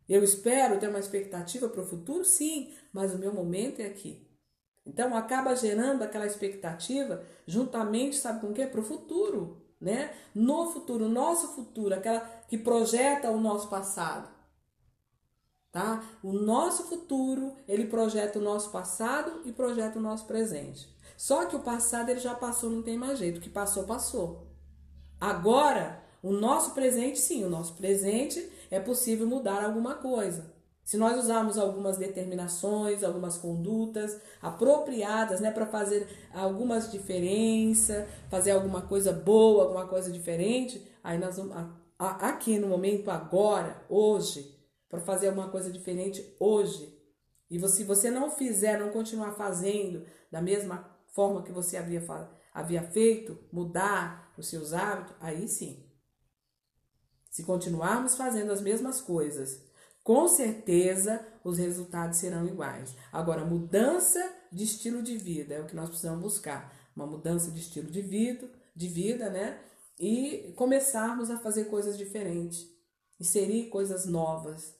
Eu 0.07 0.23
espero 0.23 0.79
ter 0.79 0.87
uma 0.87 0.99
expectativa 0.99 1.67
para 1.67 1.81
o 1.81 1.85
futuro, 1.85 2.23
sim, 2.23 2.73
mas 2.93 3.13
o 3.13 3.17
meu 3.17 3.33
momento 3.33 3.81
é 3.81 3.87
aqui. 3.87 4.25
Então 4.85 5.13
acaba 5.15 5.53
gerando 5.53 6.01
aquela 6.01 6.25
expectativa 6.25 7.25
juntamente, 7.45 8.15
sabe 8.15 8.39
com 8.39 8.47
o 8.47 8.53
quê? 8.53 8.65
Para 8.65 8.79
o 8.79 8.85
futuro, 8.85 9.61
né? 9.81 10.13
No 10.33 10.71
futuro, 10.71 11.09
nosso 11.09 11.49
futuro, 11.49 11.93
aquela 11.93 12.21
que 12.47 12.57
projeta 12.57 13.29
o 13.29 13.41
nosso 13.41 13.69
passado 13.69 14.36
tá? 15.77 16.03
O 16.23 16.33
nosso 16.33 16.85
futuro, 16.85 17.53
ele 17.67 17.85
projeta 17.85 18.39
o 18.39 18.41
nosso 18.41 18.71
passado 18.71 19.41
e 19.45 19.51
projeta 19.51 19.99
o 19.99 20.01
nosso 20.01 20.25
presente. 20.25 20.89
Só 21.15 21.45
que 21.45 21.55
o 21.55 21.59
passado 21.59 22.09
ele 22.09 22.19
já 22.19 22.33
passou, 22.33 22.71
não 22.71 22.81
tem 22.81 22.97
mais 22.97 23.19
jeito. 23.19 23.37
O 23.37 23.41
que 23.41 23.49
passou, 23.49 23.83
passou. 23.83 24.47
Agora, 25.21 26.01
o 26.23 26.31
nosso 26.31 26.71
presente, 26.71 27.19
sim, 27.19 27.43
o 27.43 27.49
nosso 27.49 27.75
presente 27.75 28.51
é 28.71 28.79
possível 28.79 29.27
mudar 29.27 29.63
alguma 29.63 29.93
coisa. 29.93 30.51
Se 30.83 30.97
nós 30.97 31.15
usarmos 31.15 31.59
algumas 31.59 31.97
determinações, 31.97 33.03
algumas 33.03 33.37
condutas 33.37 34.19
apropriadas, 34.41 35.41
né, 35.41 35.51
para 35.51 35.67
fazer 35.67 36.07
algumas 36.33 36.91
diferenças, 36.91 38.07
fazer 38.31 38.51
alguma 38.51 38.81
coisa 38.81 39.11
boa, 39.13 39.63
alguma 39.63 39.85
coisa 39.85 40.09
diferente, 40.09 40.81
aí 41.03 41.19
nós 41.19 41.37
vamos 41.37 41.55
aqui 41.99 42.57
no 42.57 42.67
momento 42.67 43.11
agora, 43.11 43.83
hoje, 43.89 44.56
para 44.89 44.99
fazer 44.99 45.29
uma 45.29 45.49
coisa 45.49 45.71
diferente 45.71 46.35
hoje. 46.39 46.97
E 47.49 47.59
se 47.69 47.83
você 47.83 48.11
não 48.11 48.29
fizer, 48.29 48.79
não 48.79 48.89
continuar 48.91 49.33
fazendo 49.33 50.05
da 50.31 50.41
mesma 50.41 50.97
forma 51.07 51.43
que 51.43 51.51
você 51.51 51.77
havia, 51.77 52.03
havia 52.53 52.83
feito, 52.83 53.37
mudar 53.51 54.33
os 54.37 54.47
seus 54.47 54.73
hábitos, 54.73 55.15
aí 55.19 55.47
sim. 55.47 55.83
Se 57.29 57.43
continuarmos 57.43 58.15
fazendo 58.15 58.51
as 58.51 58.61
mesmas 58.61 58.99
coisas, 58.99 59.61
com 60.03 60.27
certeza 60.27 61.25
os 61.43 61.57
resultados 61.57 62.17
serão 62.17 62.47
iguais. 62.47 62.95
Agora, 63.11 63.43
mudança 63.43 64.33
de 64.51 64.63
estilo 64.63 65.03
de 65.03 65.17
vida 65.17 65.55
é 65.55 65.61
o 65.61 65.65
que 65.65 65.75
nós 65.75 65.89
precisamos 65.89 66.21
buscar. 66.21 66.73
Uma 66.95 67.05
mudança 67.05 67.51
de 67.51 67.59
estilo 67.59 67.91
de 67.91 68.01
vida, 68.01 68.49
de 68.75 68.87
vida, 68.87 69.29
né? 69.29 69.59
E 69.99 70.53
começarmos 70.55 71.29
a 71.29 71.37
fazer 71.37 71.65
coisas 71.65 71.97
diferentes, 71.97 72.67
inserir 73.19 73.69
coisas 73.69 74.05
novas, 74.05 74.76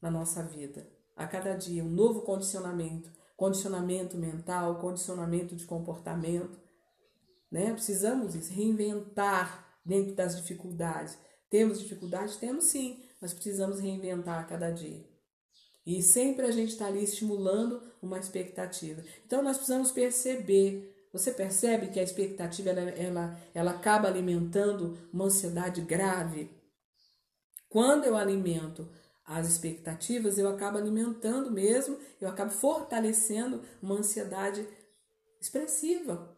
na 0.00 0.10
nossa 0.10 0.42
vida. 0.42 0.88
A 1.16 1.26
cada 1.26 1.54
dia, 1.54 1.84
um 1.84 1.90
novo 1.90 2.22
condicionamento, 2.22 3.10
condicionamento 3.36 4.16
mental, 4.16 4.78
condicionamento 4.80 5.54
de 5.54 5.64
comportamento. 5.64 6.58
Né? 7.50 7.72
Precisamos 7.72 8.34
reinventar 8.48 9.80
dentro 9.84 10.14
das 10.14 10.36
dificuldades. 10.36 11.16
Temos 11.48 11.78
dificuldades? 11.78 12.36
Temos 12.36 12.64
sim, 12.64 13.02
mas 13.20 13.32
precisamos 13.32 13.80
reinventar 13.80 14.40
a 14.40 14.44
cada 14.44 14.70
dia. 14.70 15.04
E 15.86 16.02
sempre 16.02 16.46
a 16.46 16.50
gente 16.50 16.72
está 16.72 16.86
ali 16.86 17.04
estimulando 17.04 17.80
uma 18.02 18.18
expectativa. 18.18 19.02
Então 19.24 19.42
nós 19.42 19.56
precisamos 19.56 19.92
perceber. 19.92 20.92
Você 21.12 21.30
percebe 21.30 21.88
que 21.88 22.00
a 22.00 22.02
expectativa 22.02 22.70
ela, 22.70 22.90
ela, 22.90 23.40
ela 23.54 23.70
acaba 23.70 24.08
alimentando 24.08 24.98
uma 25.12 25.26
ansiedade 25.26 25.80
grave? 25.82 26.50
Quando 27.68 28.04
eu 28.04 28.16
alimento 28.16 28.88
as 29.26 29.48
expectativas, 29.48 30.38
eu 30.38 30.48
acabo 30.48 30.78
alimentando 30.78 31.50
mesmo, 31.50 31.98
eu 32.20 32.28
acabo 32.28 32.50
fortalecendo 32.52 33.60
uma 33.82 33.96
ansiedade 33.96 34.66
expressiva, 35.40 36.36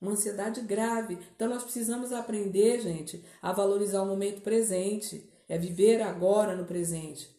uma 0.00 0.12
ansiedade 0.12 0.60
grave. 0.60 1.18
Então 1.34 1.48
nós 1.48 1.64
precisamos 1.64 2.12
aprender, 2.12 2.80
gente, 2.80 3.24
a 3.42 3.52
valorizar 3.52 4.02
o 4.02 4.06
momento 4.06 4.42
presente, 4.42 5.28
é 5.48 5.58
viver 5.58 6.00
agora 6.00 6.54
no 6.54 6.64
presente. 6.64 7.34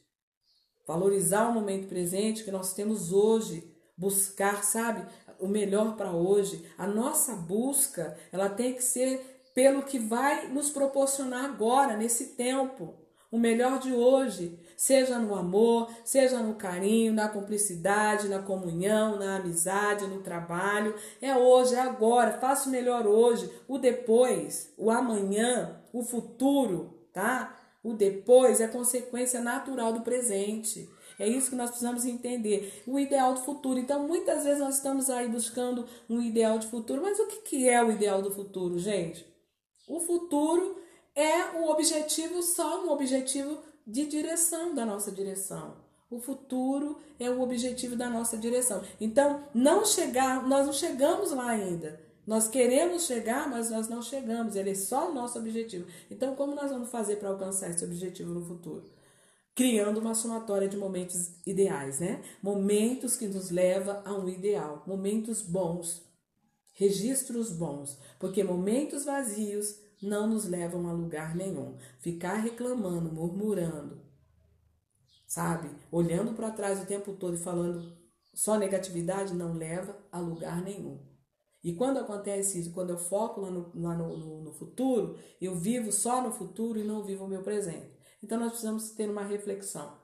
Valorizar 0.85 1.47
o 1.47 1.53
momento 1.53 1.87
presente 1.87 2.43
que 2.43 2.51
nós 2.51 2.73
temos 2.73 3.13
hoje, 3.13 3.73
buscar, 3.97 4.63
sabe, 4.63 5.07
o 5.39 5.47
melhor 5.47 5.95
para 5.95 6.11
hoje. 6.11 6.63
A 6.77 6.85
nossa 6.85 7.33
busca, 7.35 8.17
ela 8.31 8.49
tem 8.49 8.73
que 8.73 8.83
ser 8.83 9.35
pelo 9.55 9.83
que 9.83 9.97
vai 9.97 10.49
nos 10.49 10.69
proporcionar 10.69 11.45
agora, 11.45 11.95
nesse 11.95 12.35
tempo, 12.35 12.93
o 13.31 13.39
melhor 13.39 13.79
de 13.79 13.93
hoje, 13.93 14.59
seja 14.75 15.19
no 15.19 15.35
amor, 15.35 15.89
seja 16.03 16.39
no 16.39 16.55
carinho, 16.55 17.13
na 17.13 17.27
cumplicidade, 17.27 18.27
na 18.27 18.39
comunhão, 18.39 19.17
na 19.17 19.37
amizade, 19.37 20.07
no 20.07 20.21
trabalho. 20.21 20.95
É 21.21 21.35
hoje, 21.35 21.75
é 21.75 21.79
agora, 21.79 22.39
faça 22.39 22.69
o 22.69 22.71
melhor 22.71 23.05
hoje, 23.07 23.49
o 23.67 23.77
depois, 23.77 24.73
o 24.77 24.91
amanhã, 24.91 25.81
o 25.93 26.03
futuro, 26.03 26.93
tá? 27.13 27.55
O 27.83 27.93
depois 27.93 28.59
é 28.59 28.67
consequência 28.67 29.39
natural 29.41 29.93
do 29.93 30.01
presente. 30.01 30.89
É 31.17 31.27
isso 31.27 31.51
que 31.51 31.55
nós 31.55 31.69
precisamos 31.69 32.05
entender. 32.05 32.83
O 32.85 32.99
ideal 32.99 33.33
do 33.33 33.41
futuro. 33.41 33.79
Então, 33.79 34.07
muitas 34.07 34.43
vezes 34.43 34.59
nós 34.59 34.75
estamos 34.75 35.09
aí 35.09 35.27
buscando 35.27 35.85
um 36.09 36.21
ideal 36.21 36.59
de 36.59 36.67
futuro. 36.67 37.01
Mas 37.01 37.19
o 37.19 37.27
que 37.27 37.69
é 37.69 37.81
o 37.83 37.91
ideal 37.91 38.21
do 38.21 38.31
futuro, 38.31 38.77
gente? 38.77 39.25
O 39.87 39.99
futuro 39.99 40.77
é 41.15 41.57
um 41.57 41.69
objetivo, 41.69 42.41
só 42.41 42.83
um 42.83 42.91
objetivo 42.91 43.59
de 43.85 44.05
direção 44.05 44.73
da 44.73 44.85
nossa 44.85 45.11
direção. 45.11 45.75
O 46.09 46.19
futuro 46.19 46.97
é 47.19 47.29
o 47.29 47.41
objetivo 47.41 47.95
da 47.95 48.09
nossa 48.09 48.37
direção. 48.37 48.81
Então, 49.01 49.43
não 49.53 49.85
chegar, 49.85 50.47
nós 50.47 50.65
não 50.65 50.73
chegamos 50.73 51.31
lá 51.31 51.49
ainda. 51.49 51.99
Nós 52.25 52.47
queremos 52.47 53.05
chegar, 53.05 53.49
mas 53.49 53.69
nós 53.69 53.87
não 53.87 54.01
chegamos. 54.01 54.55
Ele 54.55 54.71
é 54.71 54.75
só 54.75 55.11
o 55.11 55.13
nosso 55.13 55.37
objetivo. 55.37 55.87
Então, 56.09 56.35
como 56.35 56.55
nós 56.55 56.71
vamos 56.71 56.89
fazer 56.89 57.17
para 57.17 57.29
alcançar 57.29 57.69
esse 57.69 57.83
objetivo 57.83 58.33
no 58.33 58.45
futuro? 58.45 58.83
Criando 59.53 59.99
uma 59.99 60.15
somatória 60.15 60.67
de 60.67 60.75
momentos 60.75 61.31
ideais, 61.45 61.99
né? 61.99 62.21
Momentos 62.41 63.15
que 63.15 63.27
nos 63.27 63.51
levam 63.51 64.01
a 64.03 64.13
um 64.13 64.27
ideal, 64.27 64.83
momentos 64.85 65.41
bons, 65.41 66.01
registros 66.73 67.51
bons, 67.51 67.97
porque 68.19 68.43
momentos 68.43 69.05
vazios 69.05 69.79
não 70.05 70.27
nos 70.27 70.45
levam 70.45 70.87
a 70.87 70.93
lugar 70.93 71.35
nenhum. 71.35 71.77
Ficar 71.99 72.35
reclamando, 72.35 73.11
murmurando, 73.11 74.01
sabe? 75.27 75.69
Olhando 75.91 76.33
para 76.33 76.51
trás 76.51 76.81
o 76.81 76.85
tempo 76.85 77.13
todo 77.13 77.35
e 77.35 77.39
falando 77.39 77.95
só 78.33 78.57
negatividade 78.57 79.33
não 79.33 79.53
leva 79.53 79.97
a 80.11 80.19
lugar 80.19 80.61
nenhum. 80.61 80.99
E 81.63 81.73
quando 81.73 81.97
acontece 81.97 82.59
isso, 82.59 82.73
quando 82.73 82.91
eu 82.91 82.97
foco 82.97 83.41
lá 83.41 83.49
no, 83.49 83.71
lá 83.73 83.95
no, 83.95 84.17
no, 84.17 84.41
no 84.43 84.53
futuro, 84.53 85.17
eu 85.41 85.55
vivo 85.55 85.91
só 85.91 86.21
no 86.21 86.31
futuro 86.31 86.77
e 86.77 86.83
não 86.83 87.03
vivo 87.03 87.25
o 87.25 87.27
meu 87.27 87.41
presente. 87.41 87.97
Então 88.21 88.39
nós 88.39 88.49
precisamos 88.49 88.91
ter 88.91 89.09
uma 89.09 89.23
reflexão. 89.23 89.97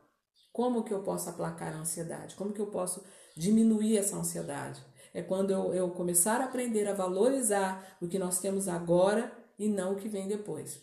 Como 0.52 0.84
que 0.84 0.94
eu 0.94 1.04
posso 1.04 1.30
aplacar 1.30 1.74
a 1.74 1.80
ansiedade? 1.80 2.36
Como 2.36 2.54
que 2.54 2.60
eu 2.60 2.68
posso 2.68 3.04
diminuir 3.38 3.98
essa 3.98 4.16
ansiedade? 4.16 4.84
É 5.14 5.22
quando 5.22 5.52
eu, 5.52 5.74
eu 5.74 5.92
começar 5.92 6.42
a 6.42 6.46
aprender 6.46 6.88
a 6.88 6.94
valorizar 6.94 7.98
o 8.02 8.08
que 8.08 8.18
nós 8.18 8.40
temos 8.40 8.68
agora 8.68 9.32
e 9.62 9.70
não 9.70 9.94
o 9.94 9.96
que 9.96 10.10
vem 10.10 10.28
depois. 10.28 10.82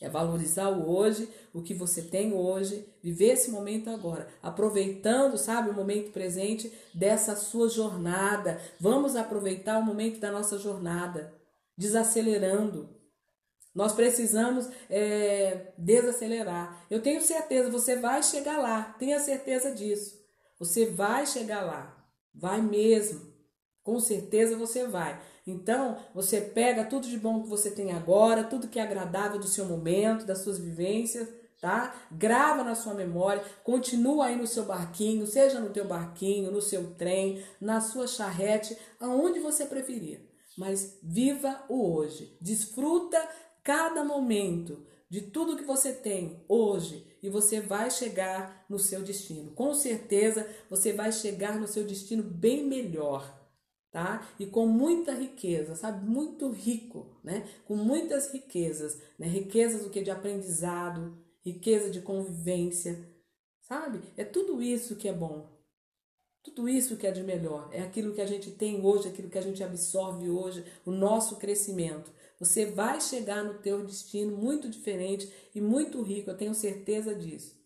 É 0.00 0.08
valorizar 0.08 0.70
o 0.70 0.90
hoje, 0.90 1.28
o 1.52 1.62
que 1.62 1.74
você 1.74 2.02
tem 2.02 2.32
hoje, 2.32 2.86
viver 3.02 3.32
esse 3.32 3.50
momento 3.50 3.90
agora, 3.90 4.28
aproveitando, 4.42 5.36
sabe, 5.36 5.68
o 5.70 5.74
momento 5.74 6.10
presente 6.10 6.72
dessa 6.94 7.36
sua 7.36 7.68
jornada. 7.68 8.60
Vamos 8.78 9.16
aproveitar 9.16 9.78
o 9.78 9.84
momento 9.84 10.18
da 10.18 10.30
nossa 10.30 10.58
jornada, 10.58 11.34
desacelerando. 11.76 12.88
Nós 13.74 13.92
precisamos 13.92 14.68
é, 14.88 15.72
desacelerar. 15.76 16.86
Eu 16.90 17.02
tenho 17.02 17.20
certeza, 17.20 17.70
você 17.70 17.96
vai 17.96 18.22
chegar 18.22 18.58
lá, 18.58 18.94
tenha 18.98 19.20
certeza 19.20 19.70
disso. 19.70 20.18
Você 20.58 20.86
vai 20.86 21.26
chegar 21.26 21.62
lá, 21.62 22.06
vai 22.34 22.60
mesmo. 22.60 23.29
Com 23.82 23.98
certeza 23.98 24.56
você 24.56 24.86
vai. 24.86 25.20
Então, 25.46 25.96
você 26.14 26.40
pega 26.40 26.84
tudo 26.84 27.08
de 27.08 27.18
bom 27.18 27.42
que 27.42 27.48
você 27.48 27.70
tem 27.70 27.92
agora, 27.92 28.44
tudo 28.44 28.68
que 28.68 28.78
é 28.78 28.82
agradável 28.82 29.38
do 29.38 29.48
seu 29.48 29.64
momento, 29.64 30.26
das 30.26 30.38
suas 30.38 30.58
vivências, 30.58 31.28
tá? 31.60 31.94
Grava 32.12 32.62
na 32.62 32.74
sua 32.74 32.94
memória, 32.94 33.42
continua 33.64 34.26
aí 34.26 34.36
no 34.36 34.46
seu 34.46 34.64
barquinho, 34.64 35.26
seja 35.26 35.60
no 35.60 35.70
teu 35.70 35.86
barquinho, 35.86 36.50
no 36.50 36.60
seu 36.60 36.94
trem, 36.94 37.42
na 37.60 37.80
sua 37.80 38.06
charrete, 38.06 38.76
aonde 38.98 39.40
você 39.40 39.64
preferir. 39.64 40.28
Mas 40.56 40.98
viva 41.02 41.64
o 41.68 41.94
hoje. 41.94 42.36
Desfruta 42.40 43.18
cada 43.62 44.04
momento 44.04 44.84
de 45.08 45.22
tudo 45.22 45.56
que 45.56 45.64
você 45.64 45.92
tem 45.92 46.44
hoje 46.48 47.06
e 47.22 47.28
você 47.28 47.60
vai 47.60 47.90
chegar 47.90 48.64
no 48.68 48.78
seu 48.78 49.02
destino. 49.02 49.52
Com 49.52 49.74
certeza, 49.74 50.46
você 50.68 50.92
vai 50.92 51.12
chegar 51.12 51.58
no 51.58 51.66
seu 51.66 51.84
destino 51.84 52.22
bem 52.22 52.64
melhor 52.64 53.39
tá? 53.90 54.28
E 54.38 54.46
com 54.46 54.66
muita 54.66 55.12
riqueza, 55.12 55.74
sabe? 55.74 56.06
Muito 56.06 56.50
rico, 56.50 57.18
né? 57.24 57.48
Com 57.66 57.76
muitas 57.76 58.32
riquezas, 58.32 59.00
né? 59.18 59.26
Riquezas 59.26 59.82
do 59.82 59.90
que 59.90 60.02
de 60.02 60.10
aprendizado, 60.10 61.18
riqueza 61.42 61.90
de 61.90 62.00
convivência, 62.00 63.04
sabe? 63.62 64.00
É 64.16 64.24
tudo 64.24 64.62
isso 64.62 64.96
que 64.96 65.08
é 65.08 65.12
bom. 65.12 65.48
Tudo 66.42 66.68
isso 66.68 66.96
que 66.96 67.06
é 67.06 67.10
de 67.10 67.22
melhor. 67.22 67.68
É 67.72 67.82
aquilo 67.82 68.14
que 68.14 68.20
a 68.20 68.26
gente 68.26 68.50
tem 68.50 68.84
hoje, 68.84 69.08
aquilo 69.08 69.28
que 69.28 69.38
a 69.38 69.42
gente 69.42 69.62
absorve 69.62 70.30
hoje, 70.30 70.64
o 70.86 70.90
nosso 70.90 71.36
crescimento. 71.36 72.10
Você 72.38 72.64
vai 72.64 73.00
chegar 73.00 73.44
no 73.44 73.58
teu 73.58 73.84
destino 73.84 74.34
muito 74.34 74.68
diferente 74.68 75.30
e 75.54 75.60
muito 75.60 76.00
rico, 76.00 76.30
eu 76.30 76.36
tenho 76.36 76.54
certeza 76.54 77.14
disso. 77.14 77.60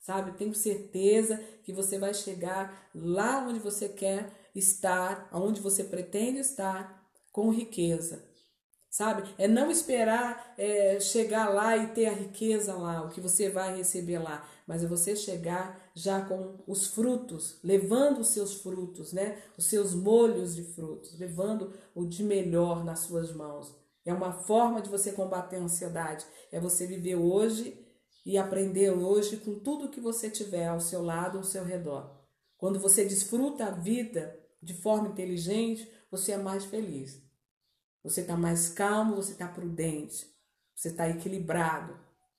Sabe? 0.00 0.36
Tenho 0.36 0.54
certeza 0.54 1.38
que 1.62 1.72
você 1.72 1.98
vai 1.98 2.14
chegar 2.14 2.90
lá 2.94 3.46
onde 3.46 3.58
você 3.60 3.88
quer 3.88 4.45
estar, 4.56 5.28
aonde 5.30 5.60
você 5.60 5.84
pretende 5.84 6.40
estar, 6.40 7.06
com 7.30 7.50
riqueza. 7.50 8.24
Sabe? 8.88 9.28
É 9.36 9.46
não 9.46 9.70
esperar 9.70 10.54
é, 10.56 10.98
chegar 10.98 11.50
lá 11.50 11.76
e 11.76 11.88
ter 11.88 12.06
a 12.06 12.14
riqueza 12.14 12.74
lá, 12.74 13.04
o 13.04 13.10
que 13.10 13.20
você 13.20 13.50
vai 13.50 13.76
receber 13.76 14.18
lá, 14.18 14.48
mas 14.66 14.82
é 14.82 14.86
você 14.86 15.14
chegar 15.14 15.78
já 15.94 16.24
com 16.24 16.64
os 16.66 16.86
frutos, 16.86 17.58
levando 17.62 18.20
os 18.20 18.28
seus 18.28 18.54
frutos, 18.54 19.12
né? 19.12 19.36
Os 19.58 19.66
seus 19.66 19.94
molhos 19.94 20.54
de 20.56 20.64
frutos, 20.64 21.18
levando 21.18 21.74
o 21.94 22.06
de 22.06 22.22
melhor 22.24 22.82
nas 22.84 23.00
suas 23.00 23.34
mãos. 23.34 23.76
É 24.02 24.14
uma 24.14 24.32
forma 24.32 24.80
de 24.80 24.88
você 24.88 25.12
combater 25.12 25.56
a 25.56 25.62
ansiedade, 25.62 26.24
é 26.50 26.58
você 26.58 26.86
viver 26.86 27.16
hoje 27.16 27.84
e 28.24 28.38
aprender 28.38 28.92
hoje 28.92 29.36
com 29.36 29.58
tudo 29.58 29.90
que 29.90 30.00
você 30.00 30.30
tiver 30.30 30.68
ao 30.68 30.80
seu 30.80 31.02
lado, 31.02 31.36
ao 31.36 31.44
seu 31.44 31.64
redor. 31.64 32.16
Quando 32.56 32.80
você 32.80 33.04
desfruta 33.04 33.66
a 33.66 33.70
vida 33.70 34.45
de 34.62 34.74
forma 34.74 35.08
inteligente, 35.08 35.90
você 36.10 36.32
é 36.32 36.38
mais 36.38 36.64
feliz. 36.64 37.22
Você 38.02 38.20
está 38.20 38.36
mais 38.36 38.68
calmo, 38.68 39.16
você 39.16 39.32
está 39.32 39.48
prudente, 39.48 40.26
você 40.74 40.88
está 40.88 41.08
equilibrado. 41.08 41.98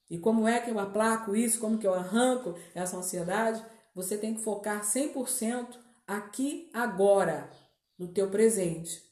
E 0.09 0.17
como 0.17 0.47
é 0.47 0.61
que 0.61 0.69
eu 0.69 0.79
aplaco 0.79 1.35
isso? 1.35 1.59
Como 1.59 1.77
que 1.77 1.85
eu 1.85 1.93
arranco 1.93 2.55
essa 2.73 2.97
ansiedade? 2.97 3.63
Você 3.93 4.17
tem 4.17 4.35
que 4.35 4.41
focar 4.41 4.81
100% 4.81 5.77
aqui 6.05 6.69
agora, 6.73 7.49
no 7.97 8.07
teu 8.07 8.29
presente. 8.29 9.03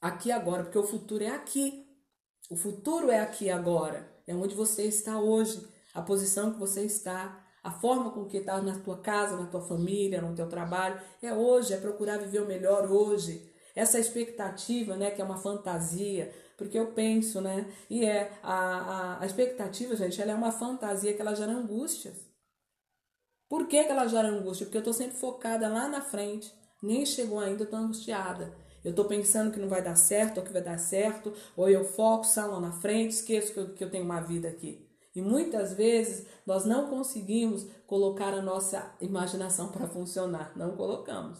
Aqui 0.00 0.30
agora, 0.30 0.62
porque 0.62 0.78
o 0.78 0.86
futuro 0.86 1.24
é 1.24 1.30
aqui. 1.30 1.86
O 2.48 2.56
futuro 2.56 3.10
é 3.10 3.20
aqui 3.20 3.50
agora. 3.50 4.08
É 4.26 4.34
onde 4.34 4.54
você 4.54 4.84
está 4.84 5.18
hoje, 5.18 5.66
a 5.92 6.00
posição 6.00 6.52
que 6.52 6.58
você 6.58 6.84
está, 6.84 7.39
a 7.62 7.70
forma 7.70 8.10
com 8.10 8.24
que 8.24 8.38
está 8.38 8.60
na 8.60 8.78
tua 8.78 8.98
casa, 8.98 9.36
na 9.36 9.46
tua 9.46 9.60
família, 9.60 10.22
no 10.22 10.34
teu 10.34 10.48
trabalho, 10.48 11.00
é 11.22 11.32
hoje, 11.32 11.74
é 11.74 11.76
procurar 11.76 12.18
viver 12.18 12.42
o 12.42 12.46
melhor 12.46 12.90
hoje. 12.90 13.50
Essa 13.74 13.98
expectativa, 13.98 14.96
né, 14.96 15.10
que 15.10 15.20
é 15.20 15.24
uma 15.24 15.38
fantasia, 15.38 16.32
porque 16.56 16.78
eu 16.78 16.92
penso, 16.92 17.40
né, 17.40 17.66
e 17.88 18.04
é 18.04 18.32
a, 18.42 18.54
a, 18.54 19.22
a 19.22 19.26
expectativa, 19.26 19.94
gente, 19.94 20.20
ela 20.20 20.32
é 20.32 20.34
uma 20.34 20.52
fantasia 20.52 21.12
que 21.12 21.20
ela 21.20 21.34
gera 21.34 21.52
angústias. 21.52 22.16
Por 23.48 23.66
que, 23.66 23.82
que 23.82 23.90
ela 23.90 24.06
gera 24.06 24.28
angústia? 24.28 24.64
Porque 24.66 24.78
eu 24.78 24.80
estou 24.80 24.94
sempre 24.94 25.16
focada 25.16 25.68
lá 25.68 25.88
na 25.88 26.00
frente, 26.00 26.52
nem 26.82 27.04
chegou 27.04 27.38
ainda, 27.40 27.62
eu 27.62 27.64
estou 27.64 27.78
angustiada. 27.78 28.54
Eu 28.82 28.90
estou 28.90 29.04
pensando 29.04 29.52
que 29.52 29.58
não 29.58 29.68
vai 29.68 29.82
dar 29.82 29.96
certo, 29.96 30.38
ou 30.38 30.44
que 30.44 30.52
vai 30.52 30.62
dar 30.62 30.78
certo, 30.78 31.32
ou 31.56 31.68
eu 31.68 31.84
foco 31.84 32.24
só 32.24 32.46
lá 32.46 32.60
na 32.60 32.72
frente, 32.72 33.10
esqueço 33.10 33.52
que 33.52 33.60
eu, 33.60 33.74
que 33.74 33.84
eu 33.84 33.90
tenho 33.90 34.04
uma 34.04 34.20
vida 34.20 34.48
aqui. 34.48 34.89
E 35.14 35.20
muitas 35.20 35.72
vezes 35.72 36.26
nós 36.46 36.64
não 36.64 36.88
conseguimos 36.88 37.66
colocar 37.86 38.32
a 38.32 38.42
nossa 38.42 38.94
imaginação 39.00 39.68
para 39.68 39.88
funcionar. 39.88 40.52
Não 40.56 40.76
colocamos. 40.76 41.38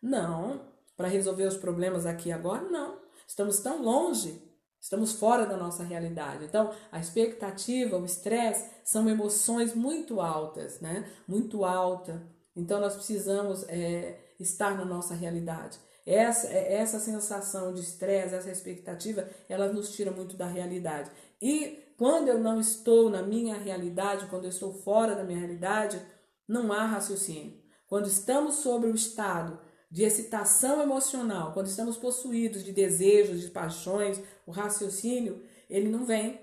Não, 0.00 0.60
para 0.96 1.08
resolver 1.08 1.44
os 1.44 1.56
problemas 1.56 2.06
aqui 2.06 2.30
agora, 2.30 2.62
não. 2.68 3.00
Estamos 3.26 3.60
tão 3.60 3.82
longe, 3.82 4.40
estamos 4.80 5.12
fora 5.12 5.44
da 5.44 5.56
nossa 5.56 5.82
realidade. 5.82 6.44
Então, 6.44 6.72
a 6.90 6.98
expectativa, 7.00 7.98
o 7.98 8.04
estresse 8.04 8.70
são 8.84 9.08
emoções 9.08 9.74
muito 9.74 10.20
altas, 10.20 10.80
né? 10.80 11.10
Muito 11.26 11.64
alta. 11.64 12.22
Então, 12.54 12.80
nós 12.80 12.94
precisamos 12.94 13.64
é, 13.68 14.18
estar 14.38 14.76
na 14.76 14.84
nossa 14.84 15.14
realidade. 15.14 15.78
Essa, 16.06 16.48
é, 16.48 16.74
essa 16.74 16.98
sensação 16.98 17.74
de 17.74 17.80
estresse, 17.80 18.34
essa 18.34 18.50
expectativa, 18.50 19.28
ela 19.48 19.72
nos 19.72 19.92
tira 19.92 20.10
muito 20.10 20.36
da 20.36 20.46
realidade. 20.46 21.10
E 21.40 21.87
quando 21.98 22.28
eu 22.28 22.38
não 22.38 22.60
estou 22.60 23.10
na 23.10 23.22
minha 23.22 23.56
realidade, 23.56 24.26
quando 24.26 24.44
eu 24.44 24.50
estou 24.50 24.72
fora 24.72 25.16
da 25.16 25.24
minha 25.24 25.40
realidade, 25.40 26.00
não 26.46 26.72
há 26.72 26.86
raciocínio. 26.86 27.60
Quando 27.88 28.06
estamos 28.06 28.56
sobre 28.56 28.88
o 28.88 28.94
estado 28.94 29.58
de 29.90 30.04
excitação 30.04 30.80
emocional, 30.80 31.52
quando 31.52 31.66
estamos 31.66 31.96
possuídos 31.96 32.62
de 32.62 32.70
desejos, 32.70 33.40
de 33.40 33.50
paixões, 33.50 34.20
o 34.46 34.52
raciocínio, 34.52 35.42
ele 35.68 35.88
não 35.88 36.04
vem. 36.04 36.40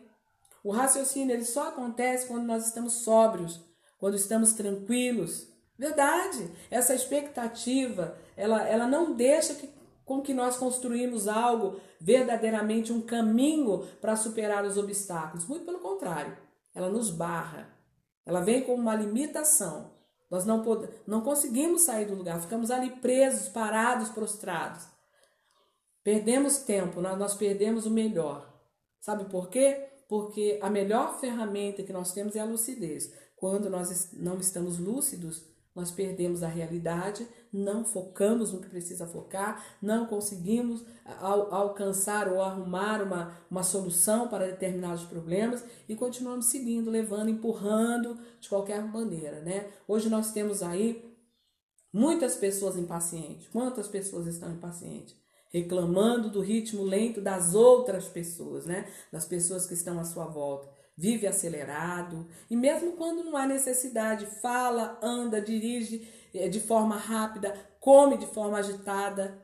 O 0.61 0.71
raciocínio 0.71 1.33
ele 1.33 1.45
só 1.45 1.69
acontece 1.69 2.27
quando 2.27 2.45
nós 2.45 2.67
estamos 2.67 2.91
sóbrios, 2.95 3.61
quando 3.97 4.15
estamos 4.15 4.51
tranquilos. 4.51 5.47
Verdade. 5.77 6.51
Essa 6.69 6.93
expectativa, 6.93 8.17
ela, 8.35 8.67
ela 8.67 8.87
não 8.87 9.13
deixa 9.13 9.53
que, 9.53 9.69
com 10.05 10.21
que 10.21 10.33
nós 10.33 10.55
construímos 10.55 11.27
algo 11.27 11.79
verdadeiramente 11.99 12.93
um 12.93 13.01
caminho 13.01 13.85
para 13.99 14.15
superar 14.15 14.63
os 14.63 14.77
obstáculos. 14.77 15.47
Muito 15.47 15.65
pelo 15.65 15.79
contrário, 15.79 16.37
ela 16.73 16.89
nos 16.89 17.09
barra. 17.09 17.73
Ela 18.25 18.41
vem 18.41 18.63
como 18.63 18.81
uma 18.81 18.95
limitação. 18.95 19.93
Nós 20.29 20.45
não, 20.45 20.61
pod 20.61 20.87
não 21.05 21.21
conseguimos 21.21 21.81
sair 21.81 22.05
do 22.05 22.15
lugar, 22.15 22.41
ficamos 22.41 22.71
ali 22.71 22.89
presos, 22.97 23.49
parados, 23.49 24.09
prostrados. 24.09 24.87
Perdemos 26.03 26.57
tempo, 26.59 27.01
nós, 27.01 27.17
nós 27.17 27.33
perdemos 27.33 27.85
o 27.85 27.91
melhor. 27.91 28.53
Sabe 28.99 29.25
por 29.25 29.49
quê? 29.49 29.89
Porque 30.07 30.59
a 30.61 30.69
melhor 30.69 31.19
ferramenta 31.19 31.83
que 31.83 31.93
nós 31.93 32.11
temos 32.11 32.35
é 32.35 32.39
a 32.39 32.45
lucidez. 32.45 33.11
Quando 33.35 33.69
nós 33.69 34.11
não 34.13 34.39
estamos 34.39 34.77
lúcidos, 34.77 35.43
nós 35.75 35.91
perdemos 35.91 36.41
a 36.41 36.47
realidade, 36.47 37.27
não 37.55 37.85
focamos 37.85 38.51
no 38.51 38.59
que 38.59 38.69
precisa 38.69 39.07
focar, 39.07 39.63
não 39.81 40.05
conseguimos 40.05 40.83
al 41.05 41.53
alcançar 41.53 42.27
ou 42.27 42.41
arrumar 42.41 43.01
uma, 43.01 43.37
uma 43.49 43.63
solução 43.63 44.27
para 44.27 44.47
determinados 44.47 45.03
problemas 45.03 45.63
e 45.87 45.95
continuamos 45.95 46.47
seguindo, 46.47 46.91
levando, 46.91 47.29
empurrando 47.29 48.17
de 48.39 48.49
qualquer 48.49 48.83
maneira, 48.83 49.41
né? 49.41 49.69
Hoje 49.87 50.09
nós 50.09 50.31
temos 50.31 50.61
aí 50.61 51.15
muitas 51.93 52.35
pessoas 52.35 52.75
impacientes. 52.75 53.47
Quantas 53.47 53.87
pessoas 53.87 54.27
estão 54.27 54.51
impacientes? 54.51 55.15
Reclamando 55.49 56.29
do 56.29 56.41
ritmo 56.41 56.83
lento 56.83 57.21
das 57.21 57.55
outras 57.55 58.09
pessoas, 58.09 58.65
né? 58.65 58.87
Das 59.11 59.25
pessoas 59.25 59.65
que 59.65 59.73
estão 59.73 59.99
à 59.99 60.03
sua 60.03 60.25
volta 60.25 60.67
vive 60.97 61.27
acelerado 61.27 62.25
e 62.49 62.55
mesmo 62.55 62.93
quando 62.93 63.23
não 63.23 63.35
há 63.35 63.45
necessidade, 63.45 64.25
fala, 64.41 64.97
anda, 65.01 65.41
dirige 65.41 66.07
de 66.49 66.59
forma 66.59 66.97
rápida, 66.97 67.53
come 67.79 68.17
de 68.17 68.25
forma 68.27 68.57
agitada. 68.57 69.43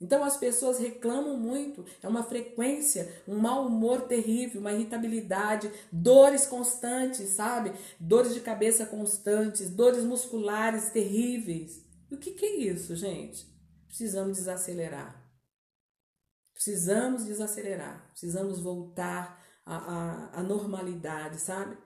Então 0.00 0.22
as 0.22 0.36
pessoas 0.36 0.78
reclamam 0.78 1.38
muito, 1.38 1.84
é 2.02 2.08
uma 2.08 2.22
frequência, 2.22 3.22
um 3.26 3.38
mau 3.38 3.66
humor 3.66 4.02
terrível, 4.02 4.60
uma 4.60 4.72
irritabilidade, 4.72 5.72
dores 5.90 6.46
constantes, 6.46 7.30
sabe? 7.30 7.72
Dores 7.98 8.34
de 8.34 8.40
cabeça 8.40 8.84
constantes, 8.84 9.70
dores 9.70 10.04
musculares 10.04 10.90
terríveis. 10.90 11.82
O 12.10 12.16
que, 12.16 12.32
que 12.32 12.44
é 12.44 12.56
isso, 12.56 12.94
gente? 12.94 13.46
Precisamos 13.88 14.36
desacelerar. 14.36 15.24
Precisamos 16.52 17.24
desacelerar, 17.24 18.08
precisamos 18.10 18.60
voltar 18.60 19.42
a, 19.64 19.76
a, 19.76 20.40
a 20.40 20.42
normalidade, 20.42 21.38
sabe? 21.38 21.76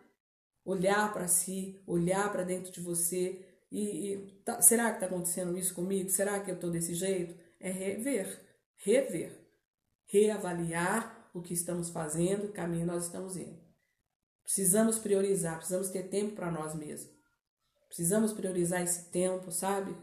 Olhar 0.64 1.12
para 1.12 1.26
si, 1.26 1.82
olhar 1.86 2.30
para 2.30 2.44
dentro 2.44 2.70
de 2.70 2.80
você 2.80 3.49
e, 3.70 4.12
e 4.12 4.42
tá, 4.44 4.60
será 4.60 4.90
que 4.90 4.96
está 4.96 5.06
acontecendo 5.06 5.56
isso 5.56 5.74
comigo? 5.74 6.08
Será 6.10 6.40
que 6.40 6.50
eu 6.50 6.56
estou 6.56 6.70
desse 6.70 6.94
jeito? 6.94 7.38
É 7.60 7.70
rever, 7.70 8.40
rever, 8.76 9.38
reavaliar 10.06 11.30
o 11.32 11.40
que 11.40 11.54
estamos 11.54 11.90
fazendo, 11.90 12.46
o 12.46 12.52
caminho 12.52 12.86
nós 12.86 13.04
estamos 13.04 13.36
indo. 13.36 13.58
Precisamos 14.42 14.98
priorizar, 14.98 15.56
precisamos 15.56 15.90
ter 15.90 16.08
tempo 16.08 16.34
para 16.34 16.50
nós 16.50 16.74
mesmos. 16.74 17.14
Precisamos 17.86 18.32
priorizar 18.32 18.82
esse 18.82 19.10
tempo, 19.10 19.52
sabe? 19.52 19.96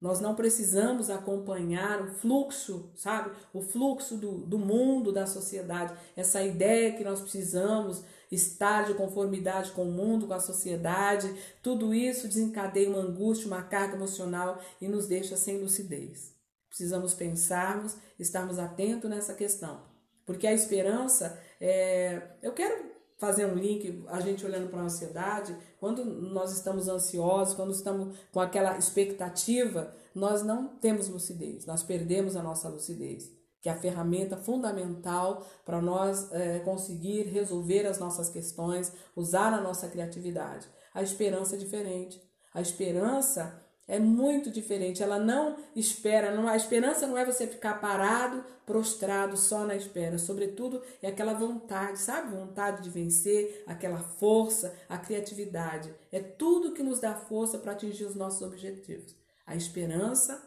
Nós 0.00 0.20
não 0.20 0.34
precisamos 0.34 1.10
acompanhar 1.10 2.00
o 2.02 2.14
fluxo, 2.14 2.90
sabe? 2.94 3.30
O 3.52 3.60
fluxo 3.60 4.16
do, 4.16 4.38
do 4.46 4.58
mundo, 4.58 5.12
da 5.12 5.26
sociedade. 5.26 5.94
Essa 6.16 6.42
ideia 6.42 6.96
que 6.96 7.04
nós 7.04 7.20
precisamos 7.20 8.02
estar 8.30 8.84
de 8.84 8.94
conformidade 8.94 9.72
com 9.72 9.82
o 9.82 9.92
mundo, 9.92 10.26
com 10.26 10.34
a 10.34 10.40
sociedade. 10.40 11.34
Tudo 11.62 11.92
isso 11.92 12.28
desencadeia 12.28 12.88
uma 12.88 13.00
angústia, 13.00 13.46
uma 13.46 13.62
carga 13.62 13.96
emocional 13.96 14.60
e 14.80 14.88
nos 14.88 15.06
deixa 15.06 15.36
sem 15.36 15.58
lucidez. 15.58 16.34
Precisamos 16.68 17.14
pensarmos, 17.14 17.96
estarmos 18.18 18.58
atentos 18.58 19.10
nessa 19.10 19.34
questão. 19.34 19.82
Porque 20.24 20.46
a 20.46 20.52
esperança, 20.52 21.38
é... 21.60 22.22
eu 22.40 22.52
quero 22.52 22.90
fazer 23.18 23.44
um 23.44 23.54
link, 23.54 24.02
a 24.08 24.18
gente 24.20 24.46
olhando 24.46 24.70
para 24.70 24.80
a 24.80 24.84
ansiedade, 24.84 25.54
quando 25.78 26.04
nós 26.04 26.52
estamos 26.52 26.88
ansiosos, 26.88 27.54
quando 27.54 27.70
estamos 27.70 28.16
com 28.32 28.40
aquela 28.40 28.78
expectativa, 28.78 29.94
nós 30.14 30.42
não 30.42 30.68
temos 30.68 31.08
lucidez, 31.08 31.66
nós 31.66 31.82
perdemos 31.82 32.34
a 32.34 32.42
nossa 32.42 32.68
lucidez, 32.68 33.30
que 33.60 33.68
é 33.68 33.72
a 33.72 33.76
ferramenta 33.76 34.36
fundamental 34.36 35.46
para 35.64 35.80
nós 35.80 36.30
é, 36.32 36.60
conseguir 36.60 37.22
resolver 37.24 37.86
as 37.86 37.98
nossas 37.98 38.28
questões, 38.28 38.92
usar 39.14 39.52
a 39.52 39.60
nossa 39.60 39.88
criatividade. 39.88 40.66
A 40.94 41.02
esperança 41.02 41.56
é 41.56 41.58
diferente. 41.58 42.20
A 42.52 42.60
esperança 42.60 43.62
é 43.86 43.98
muito 43.98 44.50
diferente. 44.50 45.02
Ela 45.02 45.18
não 45.18 45.56
espera, 45.74 46.34
não, 46.34 46.48
a 46.48 46.56
esperança 46.56 47.06
não 47.06 47.18
é 47.18 47.24
você 47.24 47.46
ficar 47.46 47.80
parado, 47.80 48.44
prostrado 48.64 49.36
só 49.36 49.64
na 49.64 49.74
espera. 49.74 50.16
Sobretudo 50.16 50.80
é 51.02 51.08
aquela 51.08 51.34
vontade, 51.34 51.98
sabe? 51.98 52.34
Vontade 52.34 52.82
de 52.82 52.88
vencer, 52.88 53.64
aquela 53.66 53.98
força, 53.98 54.74
a 54.88 54.96
criatividade. 54.96 55.92
É 56.10 56.20
tudo 56.20 56.72
que 56.72 56.82
nos 56.82 57.00
dá 57.00 57.14
força 57.14 57.58
para 57.58 57.72
atingir 57.72 58.04
os 58.04 58.14
nossos 58.14 58.42
objetivos. 58.42 59.14
A 59.44 59.56
esperança 59.56 60.40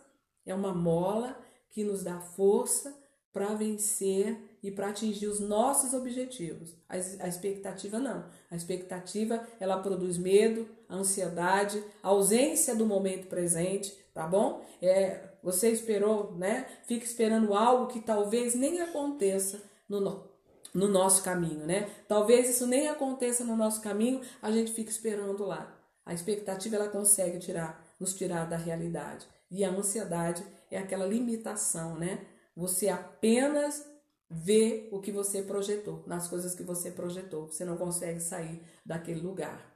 é 0.45 0.55
uma 0.55 0.73
mola 0.73 1.37
que 1.69 1.83
nos 1.83 2.03
dá 2.03 2.19
força 2.19 3.02
para 3.33 3.55
vencer 3.55 4.37
e 4.61 4.69
para 4.69 4.89
atingir 4.89 5.27
os 5.27 5.39
nossos 5.39 5.93
objetivos. 5.93 6.75
A, 6.87 6.93
a, 6.93 7.27
expectativa 7.27 7.97
não. 7.97 8.25
A 8.49 8.55
expectativa 8.55 9.45
ela 9.59 9.81
produz 9.81 10.17
medo, 10.17 10.69
ansiedade, 10.89 11.83
ausência 12.03 12.75
do 12.75 12.85
momento 12.85 13.27
presente, 13.27 13.91
tá 14.13 14.27
bom? 14.27 14.63
É, 14.79 15.31
você 15.41 15.71
esperou, 15.71 16.33
né? 16.37 16.67
Fica 16.85 17.03
esperando 17.03 17.55
algo 17.55 17.87
que 17.87 17.99
talvez 17.99 18.53
nem 18.53 18.79
aconteça 18.81 19.61
no, 19.89 20.29
no 20.71 20.87
nosso 20.87 21.23
caminho, 21.23 21.65
né? 21.65 21.89
Talvez 22.07 22.47
isso 22.47 22.67
nem 22.67 22.87
aconteça 22.87 23.43
no 23.43 23.57
nosso 23.57 23.81
caminho, 23.81 24.21
a 24.41 24.51
gente 24.51 24.71
fica 24.71 24.91
esperando 24.91 25.43
lá. 25.43 25.75
A 26.05 26.13
expectativa 26.13 26.75
ela 26.75 26.87
consegue 26.87 27.39
tirar, 27.39 27.83
nos 27.99 28.13
tirar 28.13 28.45
da 28.45 28.57
realidade. 28.57 29.27
E 29.49 29.63
a 29.63 29.69
ansiedade 29.69 30.43
é 30.69 30.77
aquela 30.77 31.05
limitação, 31.05 31.95
né? 31.95 32.25
Você 32.55 32.89
apenas 32.89 33.85
vê 34.29 34.89
o 34.91 34.99
que 34.99 35.11
você 35.11 35.41
projetou, 35.43 36.03
nas 36.07 36.27
coisas 36.27 36.55
que 36.55 36.63
você 36.63 36.91
projetou. 36.91 37.47
Você 37.47 37.63
não 37.63 37.77
consegue 37.77 38.19
sair 38.19 38.61
daquele 38.85 39.21
lugar. 39.21 39.71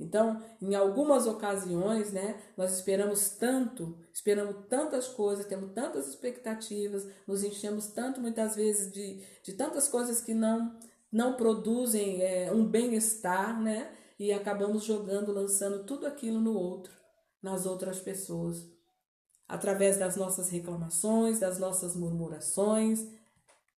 Então, 0.00 0.40
em 0.62 0.74
algumas 0.76 1.26
ocasiões, 1.26 2.12
né, 2.12 2.40
nós 2.56 2.72
esperamos 2.74 3.30
tanto, 3.30 3.98
esperamos 4.14 4.66
tantas 4.68 5.08
coisas, 5.08 5.44
temos 5.44 5.72
tantas 5.72 6.06
expectativas, 6.08 7.06
nos 7.26 7.42
enchemos 7.42 7.88
tanto 7.88 8.20
muitas 8.20 8.54
vezes 8.54 8.92
de, 8.92 9.20
de 9.42 9.54
tantas 9.54 9.88
coisas 9.88 10.20
que 10.20 10.32
não, 10.32 10.78
não 11.10 11.34
produzem 11.34 12.22
é, 12.22 12.52
um 12.52 12.64
bem-estar, 12.64 13.60
né, 13.60 13.92
e 14.20 14.32
acabamos 14.32 14.84
jogando, 14.84 15.32
lançando 15.32 15.84
tudo 15.84 16.06
aquilo 16.06 16.40
no 16.40 16.54
outro, 16.54 16.92
nas 17.42 17.66
outras 17.66 17.98
pessoas 17.98 18.77
através 19.48 19.96
das 19.96 20.14
nossas 20.14 20.50
reclamações, 20.50 21.40
das 21.40 21.58
nossas 21.58 21.96
murmurações, 21.96 23.06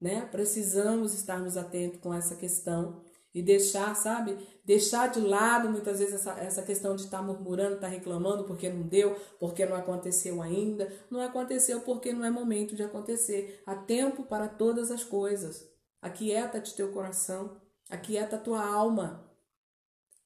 né? 0.00 0.26
Precisamos 0.33 1.14
estarmos 1.14 1.56
atentos 1.56 2.00
com 2.00 2.12
essa 2.12 2.35
questão 2.35 3.00
e 3.33 3.40
deixar, 3.40 3.94
sabe, 3.94 4.37
deixar 4.64 5.09
de 5.09 5.20
lado 5.20 5.70
muitas 5.70 6.00
vezes 6.00 6.14
essa, 6.14 6.33
essa 6.33 6.62
questão 6.62 6.96
de 6.96 7.02
estar 7.02 7.18
tá 7.18 7.22
murmurando, 7.22 7.76
estar 7.76 7.87
tá 7.87 7.92
reclamando 7.92 8.44
porque 8.44 8.68
não 8.68 8.83
deu, 8.83 9.14
porque 9.38 9.64
não 9.64 9.76
aconteceu 9.76 10.42
ainda. 10.42 10.92
Não 11.09 11.20
aconteceu 11.20 11.80
porque 11.83 12.12
não 12.12 12.24
é 12.24 12.30
momento 12.30 12.74
de 12.74 12.82
acontecer. 12.82 13.62
Há 13.64 13.76
tempo 13.76 14.24
para 14.24 14.49
todas 14.49 14.90
as 14.90 15.05
coisas. 15.05 15.70
Aquieta-te 16.03 16.74
teu 16.74 16.90
coração, 16.92 17.57
aquieta 17.88 18.38
tua 18.38 18.64
alma, 18.64 19.30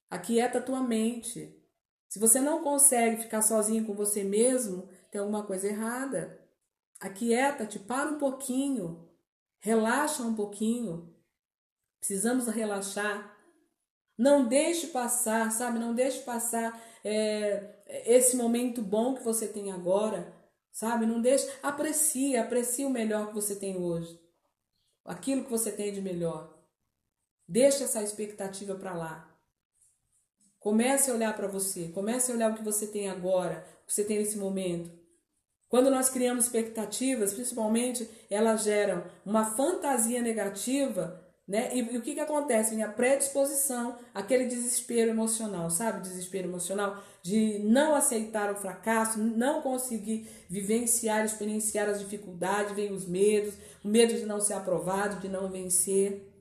aquieta 0.08 0.60
tua 0.60 0.80
mente. 0.80 1.60
Se 2.08 2.18
você 2.20 2.40
não 2.40 2.62
consegue 2.62 3.22
ficar 3.22 3.42
sozinho 3.42 3.84
com 3.84 3.92
você 3.92 4.22
mesmo, 4.22 4.88
tem 5.14 5.20
alguma 5.20 5.44
coisa 5.44 5.68
errada. 5.68 6.40
Aquieta-te, 6.98 7.78
para 7.78 8.10
um 8.10 8.18
pouquinho, 8.18 9.08
relaxa 9.60 10.24
um 10.24 10.34
pouquinho. 10.34 11.14
Precisamos 12.00 12.48
relaxar. 12.48 13.32
Não 14.18 14.48
deixe 14.48 14.88
passar, 14.88 15.52
sabe? 15.52 15.78
Não 15.78 15.94
deixe 15.94 16.22
passar 16.22 16.82
é, 17.04 17.80
esse 18.04 18.34
momento 18.36 18.82
bom 18.82 19.14
que 19.14 19.22
você 19.22 19.46
tem 19.46 19.70
agora, 19.70 20.34
sabe? 20.72 21.06
Não 21.06 21.22
deixe. 21.22 21.48
Aprecie, 21.62 22.36
aprecie 22.36 22.84
o 22.84 22.90
melhor 22.90 23.28
que 23.28 23.34
você 23.34 23.54
tem 23.54 23.76
hoje. 23.76 24.20
Aquilo 25.04 25.44
que 25.44 25.50
você 25.50 25.70
tem 25.70 25.92
de 25.92 26.02
melhor. 26.02 26.58
Deixe 27.46 27.84
essa 27.84 28.02
expectativa 28.02 28.74
para 28.74 28.96
lá. 28.96 29.32
Comece 30.58 31.08
a 31.08 31.14
olhar 31.14 31.36
para 31.36 31.46
você, 31.46 31.88
comece 31.88 32.32
a 32.32 32.34
olhar 32.34 32.50
o 32.50 32.56
que 32.56 32.64
você 32.64 32.88
tem 32.88 33.08
agora, 33.08 33.64
o 33.84 33.86
que 33.86 33.92
você 33.92 34.02
tem 34.02 34.18
nesse 34.18 34.38
momento. 34.38 35.03
Quando 35.74 35.90
nós 35.90 36.08
criamos 36.08 36.44
expectativas, 36.44 37.34
principalmente, 37.34 38.08
elas 38.30 38.62
geram 38.62 39.02
uma 39.26 39.44
fantasia 39.56 40.22
negativa, 40.22 41.20
né? 41.48 41.74
E, 41.74 41.80
e 41.80 41.98
o 41.98 42.00
que, 42.00 42.14
que 42.14 42.20
acontece? 42.20 42.76
Vem 42.76 42.84
a 42.84 42.92
predisposição, 42.92 43.98
aquele 44.14 44.46
desespero 44.46 45.10
emocional, 45.10 45.68
sabe? 45.68 46.02
Desespero 46.02 46.46
emocional 46.46 47.02
de 47.24 47.58
não 47.64 47.92
aceitar 47.92 48.52
o 48.52 48.54
fracasso, 48.54 49.18
não 49.18 49.62
conseguir 49.62 50.28
vivenciar, 50.48 51.24
experienciar 51.24 51.88
as 51.88 51.98
dificuldades, 51.98 52.76
vem 52.76 52.92
os 52.92 53.04
medos, 53.04 53.54
o 53.84 53.88
medo 53.88 54.14
de 54.14 54.26
não 54.26 54.38
ser 54.38 54.52
aprovado, 54.52 55.18
de 55.18 55.28
não 55.28 55.50
vencer. 55.50 56.32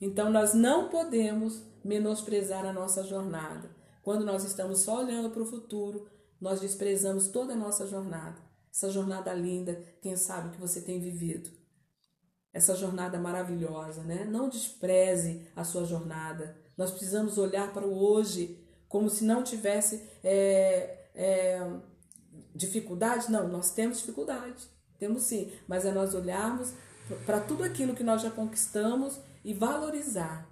Então, 0.00 0.32
nós 0.32 0.52
não 0.52 0.88
podemos 0.88 1.62
menosprezar 1.84 2.66
a 2.66 2.72
nossa 2.72 3.04
jornada. 3.04 3.70
Quando 4.02 4.26
nós 4.26 4.42
estamos 4.42 4.80
só 4.80 4.98
olhando 4.98 5.30
para 5.30 5.44
o 5.44 5.46
futuro, 5.46 6.08
nós 6.40 6.60
desprezamos 6.60 7.28
toda 7.28 7.52
a 7.52 7.56
nossa 7.56 7.86
jornada. 7.86 8.49
Essa 8.72 8.90
jornada 8.90 9.32
linda, 9.32 9.82
quem 10.00 10.16
sabe 10.16 10.50
que 10.50 10.60
você 10.60 10.80
tem 10.80 11.00
vivido. 11.00 11.50
Essa 12.52 12.74
jornada 12.74 13.18
maravilhosa, 13.18 14.02
né? 14.02 14.24
Não 14.24 14.48
despreze 14.48 15.48
a 15.54 15.64
sua 15.64 15.84
jornada. 15.84 16.56
Nós 16.76 16.90
precisamos 16.90 17.38
olhar 17.38 17.72
para 17.72 17.86
o 17.86 17.96
hoje 17.96 18.64
como 18.88 19.08
se 19.08 19.24
não 19.24 19.42
tivesse 19.42 20.02
é, 20.24 21.10
é, 21.14 21.70
dificuldade. 22.54 23.30
Não, 23.30 23.48
nós 23.48 23.70
temos 23.70 23.98
dificuldade. 23.98 24.68
Temos 24.98 25.22
sim. 25.22 25.52
Mas 25.68 25.84
é 25.84 25.92
nós 25.92 26.14
olharmos 26.14 26.72
para 27.24 27.40
tudo 27.40 27.62
aquilo 27.64 27.94
que 27.94 28.04
nós 28.04 28.22
já 28.22 28.30
conquistamos 28.30 29.20
e 29.44 29.54
valorizar. 29.54 30.48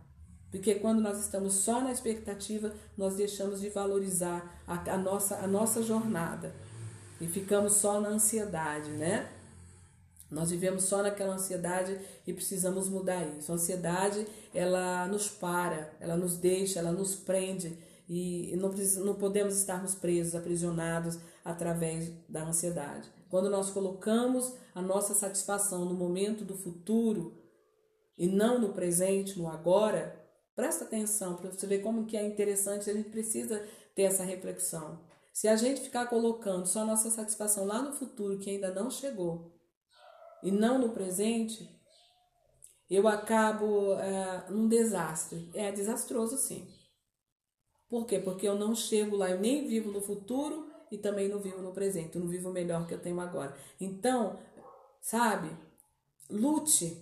Porque 0.51 0.77
quando 0.77 1.01
nós 1.01 1.19
estamos 1.19 1.55
só 1.55 1.81
na 1.81 1.93
expectativa, 1.93 2.73
nós 2.97 3.17
deixamos 3.17 3.61
de 3.61 3.69
valorizar 3.69 4.63
a, 4.67 4.93
a, 4.93 4.97
nossa, 4.97 5.37
a 5.37 5.47
nossa 5.47 5.83
jornada. 5.83 6.55
E 7.21 7.27
ficamos 7.27 7.75
só 7.75 8.01
na 8.01 8.11
ansiedade, 8.11 8.91
né? 8.91 9.29
Nós 10.31 10.51
vivemos 10.51 10.85
só 10.85 11.03
naquela 11.03 11.35
ansiedade 11.35 11.99
e 12.27 12.33
precisamos 12.33 12.89
mudar 12.89 13.27
isso. 13.39 13.51
A 13.51 13.55
ansiedade, 13.55 14.27
ela 14.55 15.07
nos 15.07 15.29
para, 15.29 15.91
ela 16.01 16.17
nos 16.17 16.37
deixa, 16.37 16.79
ela 16.79 16.93
nos 16.93 17.15
prende 17.17 17.79
e 18.09 18.55
não, 18.57 18.71
não 19.05 19.15
podemos 19.15 19.57
estarmos 19.57 19.95
presos, 19.95 20.35
aprisionados 20.35 21.19
através 21.45 22.13
da 22.29 22.45
ansiedade. 22.45 23.09
Quando 23.31 23.51
nós 23.51 23.71
colocamos 23.71 24.55
a 24.75 24.83
nossa 24.83 25.15
satisfação 25.15 25.85
no 25.85 25.95
momento 25.95 26.45
do 26.45 26.57
futuro 26.57 27.37
e 28.17 28.27
não 28.27 28.59
no 28.59 28.73
presente, 28.73 29.39
no 29.39 29.49
agora, 29.49 30.19
Presta 30.59 30.85
atenção 30.85 31.37
para 31.37 31.53
você 31.53 31.69
ver 31.69 31.79
como 31.83 32.05
que 32.05 32.17
é 32.17 32.27
interessante, 32.27 32.91
a 32.91 32.93
gente 32.93 33.11
precisa 33.11 33.65
ter 33.95 34.03
essa 34.03 34.25
reflexão. 34.25 34.99
Se 35.39 35.47
a 35.47 35.55
gente 35.55 35.83
ficar 35.83 36.07
colocando 36.07 36.67
só 36.67 36.85
nossa 36.85 37.11
satisfação 37.11 37.65
lá 37.65 37.81
no 37.81 37.93
futuro, 37.93 38.41
que 38.41 38.51
ainda 38.51 38.75
não 38.75 38.91
chegou, 38.91 39.53
e 40.43 40.51
não 40.51 40.81
no 40.81 40.89
presente, 40.89 41.81
eu 42.91 43.07
acabo 43.07 43.93
é, 44.01 44.51
num 44.51 44.67
desastre. 44.67 45.49
É 45.55 45.71
desastroso, 45.71 46.37
sim. 46.37 46.67
Por 47.89 48.05
quê? 48.05 48.19
Porque 48.19 48.49
eu 48.49 48.57
não 48.57 48.75
chego 48.75 49.15
lá, 49.15 49.31
eu 49.31 49.39
nem 49.39 49.69
vivo 49.69 49.93
no 49.93 50.01
futuro 50.01 50.69
e 50.91 50.99
também 50.99 51.29
não 51.29 51.39
vivo 51.39 51.63
no 51.63 51.71
presente, 51.71 52.17
eu 52.17 52.21
não 52.21 52.29
vivo 52.29 52.51
o 52.51 52.53
melhor 52.53 52.85
que 52.89 52.95
eu 52.95 53.01
tenho 53.01 53.21
agora. 53.21 53.57
Então, 53.81 54.37
sabe, 55.01 55.57
lute, 56.29 57.01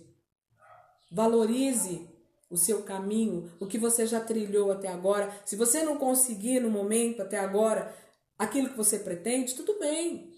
valorize 1.11 2.07
o 2.51 2.55
seu 2.55 2.83
caminho, 2.83 3.51
o 3.59 3.65
que 3.65 3.79
você 3.79 4.05
já 4.05 4.21
trilhou 4.21 4.71
até 4.71 4.89
agora. 4.89 5.35
Se 5.43 5.55
você 5.55 5.81
não 5.81 5.97
conseguir 5.97 6.59
no 6.59 6.69
momento 6.69 7.23
até 7.23 7.39
agora 7.39 8.05
aquilo 8.37 8.69
que 8.69 8.77
você 8.77 8.99
pretende, 8.99 9.55
tudo 9.55 9.79
bem. 9.79 10.33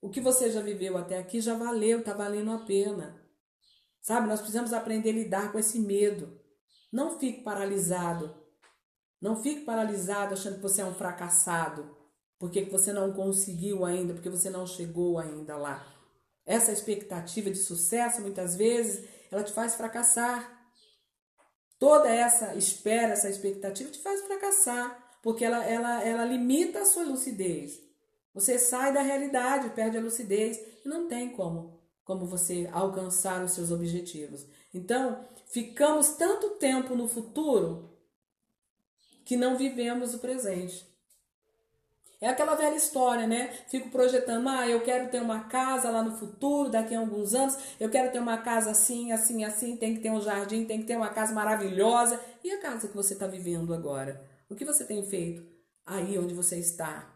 O 0.00 0.10
que 0.10 0.20
você 0.20 0.50
já 0.50 0.60
viveu 0.60 0.96
até 0.96 1.18
aqui 1.18 1.40
já 1.40 1.54
valeu, 1.56 2.00
está 2.00 2.14
valendo 2.14 2.52
a 2.52 2.58
pena. 2.58 3.20
Sabe, 4.00 4.28
nós 4.28 4.40
precisamos 4.40 4.72
aprender 4.72 5.10
a 5.10 5.14
lidar 5.14 5.52
com 5.52 5.58
esse 5.58 5.80
medo. 5.80 6.40
Não 6.92 7.18
fique 7.18 7.42
paralisado. 7.42 8.46
Não 9.20 9.42
fique 9.42 9.62
paralisado 9.62 10.34
achando 10.34 10.56
que 10.56 10.62
você 10.62 10.82
é 10.82 10.84
um 10.84 10.94
fracassado, 10.94 11.96
porque 12.38 12.62
você 12.66 12.92
não 12.92 13.12
conseguiu 13.12 13.84
ainda, 13.84 14.14
porque 14.14 14.30
você 14.30 14.50
não 14.50 14.66
chegou 14.66 15.18
ainda 15.18 15.56
lá. 15.56 15.84
Essa 16.44 16.70
expectativa 16.70 17.50
de 17.50 17.58
sucesso, 17.58 18.20
muitas 18.20 18.54
vezes, 18.54 19.08
ela 19.32 19.42
te 19.42 19.52
faz 19.52 19.74
fracassar. 19.74 20.52
Toda 21.78 22.08
essa 22.08 22.54
espera, 22.54 23.14
essa 23.14 23.28
expectativa 23.28 23.90
te 23.90 23.98
faz 23.98 24.22
fracassar, 24.22 25.05
porque 25.26 25.44
ela, 25.44 25.64
ela, 25.64 26.04
ela 26.04 26.24
limita 26.24 26.82
a 26.82 26.84
sua 26.84 27.02
lucidez. 27.02 27.82
Você 28.32 28.60
sai 28.60 28.92
da 28.92 29.02
realidade, 29.02 29.70
perde 29.70 29.98
a 29.98 30.00
lucidez 30.00 30.56
e 30.84 30.88
não 30.88 31.08
tem 31.08 31.30
como, 31.30 31.80
como 32.04 32.24
você 32.26 32.70
alcançar 32.72 33.42
os 33.42 33.50
seus 33.50 33.72
objetivos. 33.72 34.46
Então, 34.72 35.26
ficamos 35.48 36.10
tanto 36.10 36.50
tempo 36.50 36.94
no 36.94 37.08
futuro 37.08 37.90
que 39.24 39.36
não 39.36 39.56
vivemos 39.56 40.14
o 40.14 40.20
presente. 40.20 40.86
É 42.20 42.28
aquela 42.28 42.54
velha 42.54 42.76
história, 42.76 43.26
né? 43.26 43.52
Fico 43.66 43.90
projetando, 43.90 44.48
ah, 44.48 44.68
eu 44.68 44.80
quero 44.82 45.10
ter 45.10 45.20
uma 45.20 45.48
casa 45.48 45.90
lá 45.90 46.04
no 46.04 46.16
futuro, 46.16 46.70
daqui 46.70 46.94
a 46.94 47.00
alguns 47.00 47.34
anos, 47.34 47.58
eu 47.80 47.90
quero 47.90 48.12
ter 48.12 48.20
uma 48.20 48.38
casa 48.38 48.70
assim, 48.70 49.10
assim, 49.10 49.42
assim, 49.42 49.76
tem 49.76 49.96
que 49.96 50.02
ter 50.02 50.10
um 50.12 50.20
jardim, 50.20 50.64
tem 50.64 50.82
que 50.82 50.86
ter 50.86 50.96
uma 50.96 51.10
casa 51.10 51.34
maravilhosa. 51.34 52.20
E 52.44 52.52
a 52.52 52.60
casa 52.60 52.86
que 52.86 52.94
você 52.94 53.14
está 53.14 53.26
vivendo 53.26 53.74
agora? 53.74 54.35
O 54.48 54.54
que 54.54 54.64
você 54.64 54.84
tem 54.84 55.04
feito 55.04 55.46
aí 55.84 56.18
onde 56.18 56.34
você 56.34 56.56
está? 56.58 57.12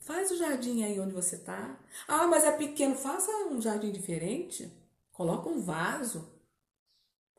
Faz 0.00 0.30
o 0.30 0.36
jardim 0.36 0.82
aí 0.82 0.98
onde 0.98 1.12
você 1.12 1.36
está. 1.36 1.78
Ah, 2.08 2.26
mas 2.26 2.44
é 2.44 2.52
pequeno, 2.52 2.94
faça 2.94 3.30
um 3.46 3.60
jardim 3.60 3.90
diferente. 3.90 4.72
Coloca 5.12 5.48
um 5.48 5.60
vaso. 5.60 6.28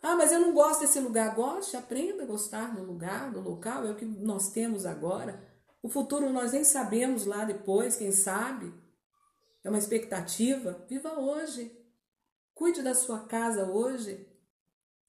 Ah, 0.02 0.16
mas 0.16 0.32
eu 0.32 0.40
não 0.40 0.54
gosto 0.54 0.82
desse 0.82 1.00
lugar. 1.00 1.36
Goste, 1.36 1.78
aprenda 1.78 2.24
a 2.24 2.26
gostar 2.26 2.76
do 2.76 2.84
lugar, 2.84 3.32
do 3.32 3.40
local, 3.40 3.86
é 3.86 3.92
o 3.92 3.96
que 3.96 4.06
nós 4.06 4.52
temos 4.52 4.86
agora. 4.86 5.44
O 5.82 5.90
futuro 5.90 6.30
nós 6.32 6.54
nem 6.54 6.64
sabemos 6.64 7.26
lá 7.26 7.46
depois, 7.46 7.96
quem 7.96 8.12
sabe. 8.12 8.74
É 9.64 9.70
uma 9.70 9.80
expectativa. 9.80 10.84
Viva 10.88 11.20
hoje. 11.20 11.76
Cuide 12.54 12.82
da 12.82 12.94
sua 12.94 13.22
casa 13.22 13.66
hoje. 13.66 14.28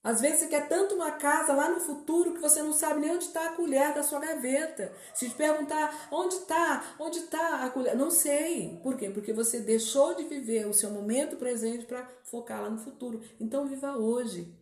Às 0.05 0.21
vezes 0.21 0.41
você 0.41 0.47
quer 0.49 0.69
tanto 0.69 0.97
uma 0.97 1.13
casa 1.13 1.53
lá 1.53 1.71
no 1.71 1.79
futuro 1.79 2.35
que 2.35 2.41
você 2.41 2.61
não 2.61 2.73
sabe 2.73 3.01
nem 3.01 3.13
onde 3.13 3.25
está 3.25 3.47
a 3.47 3.53
colher 3.55 3.95
da 3.95 4.03
sua 4.03 4.19
gaveta. 4.19 4.93
Se 5.15 5.29
te 5.29 5.35
perguntar 5.37 6.09
onde 6.11 6.35
está, 6.35 6.97
onde 6.99 7.19
está 7.19 7.65
a 7.65 7.71
colher, 7.71 7.97
não 7.97 8.11
sei. 8.11 8.81
Por 8.83 8.97
quê? 8.97 9.11
Porque 9.11 9.33
você 9.33 9.61
deixou 9.61 10.15
de 10.17 10.25
viver 10.25 10.67
o 10.67 10.75
seu 10.75 10.91
momento 10.91 11.37
presente 11.37 11.87
para 11.87 12.09
focar 12.25 12.63
lá 12.63 12.69
no 12.69 12.79
futuro. 12.79 13.23
Então 13.39 13.69
viva 13.69 13.97
hoje. 13.97 14.53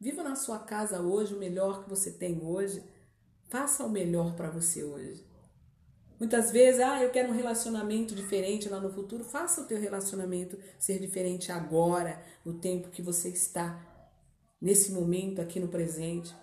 Viva 0.00 0.24
na 0.24 0.34
sua 0.34 0.58
casa 0.58 1.00
hoje 1.00 1.32
o 1.32 1.38
melhor 1.38 1.84
que 1.84 1.90
você 1.90 2.10
tem 2.10 2.42
hoje. 2.42 2.82
Faça 3.48 3.84
o 3.84 3.90
melhor 3.90 4.34
para 4.34 4.50
você 4.50 4.82
hoje. 4.82 5.24
Muitas 6.18 6.50
vezes, 6.50 6.80
ah, 6.80 7.00
eu 7.00 7.10
quero 7.10 7.28
um 7.28 7.36
relacionamento 7.36 8.14
diferente 8.16 8.68
lá 8.68 8.80
no 8.80 8.92
futuro. 8.92 9.22
Faça 9.22 9.60
o 9.60 9.66
teu 9.66 9.80
relacionamento 9.80 10.58
ser 10.76 10.98
diferente 10.98 11.52
agora, 11.52 12.20
no 12.44 12.54
tempo 12.54 12.90
que 12.90 13.00
você 13.00 13.28
está, 13.28 13.80
nesse 14.60 14.92
momento 14.92 15.40
aqui 15.40 15.60
no 15.60 15.68
presente, 15.68 16.34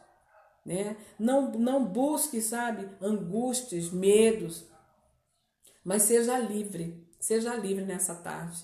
né? 0.66 0.98
Não 1.20 1.52
não 1.52 1.86
busque, 1.86 2.42
sabe, 2.42 2.90
angústias, 3.02 3.92
medos, 3.92 4.66
mas 5.84 6.04
seja 6.04 6.38
livre. 6.40 7.04
Seja 7.20 7.56
livre 7.56 7.84
nessa 7.84 8.14
tarde, 8.14 8.64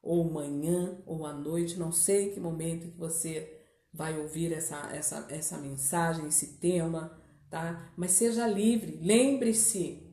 ou 0.00 0.30
manhã, 0.30 1.02
ou 1.04 1.26
à 1.26 1.32
noite, 1.32 1.78
não 1.78 1.90
sei 1.90 2.28
em 2.28 2.34
que 2.34 2.38
momento 2.38 2.92
que 2.92 2.98
você 2.98 3.60
vai 3.92 4.16
ouvir 4.18 4.52
essa 4.52 4.88
essa 4.92 5.26
essa 5.30 5.58
mensagem, 5.58 6.26
esse 6.26 6.58
tema, 6.58 7.20
tá? 7.50 7.92
Mas 7.96 8.12
seja 8.12 8.46
livre. 8.46 9.00
Lembre-se 9.02 10.06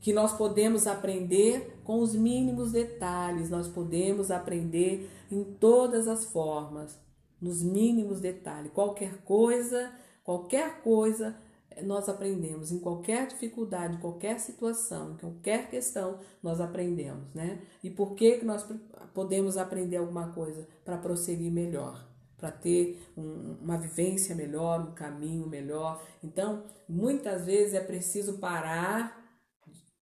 que 0.00 0.12
nós 0.12 0.36
podemos 0.36 0.86
aprender 0.86 1.80
com 1.82 2.00
os 2.00 2.14
mínimos 2.14 2.72
detalhes, 2.72 3.50
nós 3.50 3.68
podemos 3.68 4.30
aprender 4.30 5.10
em 5.30 5.42
todas 5.42 6.06
as 6.06 6.26
formas, 6.26 6.98
nos 7.40 7.62
mínimos 7.62 8.20
detalhes. 8.20 8.72
Qualquer 8.72 9.18
coisa, 9.22 9.92
qualquer 10.24 10.82
coisa 10.82 11.36
nós 11.82 12.08
aprendemos, 12.08 12.72
em 12.72 12.78
qualquer 12.78 13.26
dificuldade, 13.26 13.98
qualquer 13.98 14.40
situação, 14.40 15.12
em 15.12 15.16
qualquer 15.16 15.68
questão, 15.68 16.18
nós 16.42 16.60
aprendemos, 16.60 17.34
né? 17.34 17.60
E 17.82 17.90
por 17.90 18.14
que, 18.14 18.38
que 18.38 18.44
nós 18.44 18.66
podemos 19.12 19.56
aprender 19.58 19.98
alguma 19.98 20.32
coisa? 20.32 20.66
Para 20.84 20.96
prosseguir 20.96 21.52
melhor, 21.52 22.08
para 22.38 22.50
ter 22.50 23.02
um, 23.16 23.56
uma 23.60 23.76
vivência 23.76 24.34
melhor, 24.34 24.88
um 24.88 24.94
caminho 24.94 25.46
melhor. 25.46 26.02
Então, 26.22 26.64
muitas 26.88 27.44
vezes 27.44 27.74
é 27.74 27.80
preciso 27.80 28.38
parar 28.38 29.22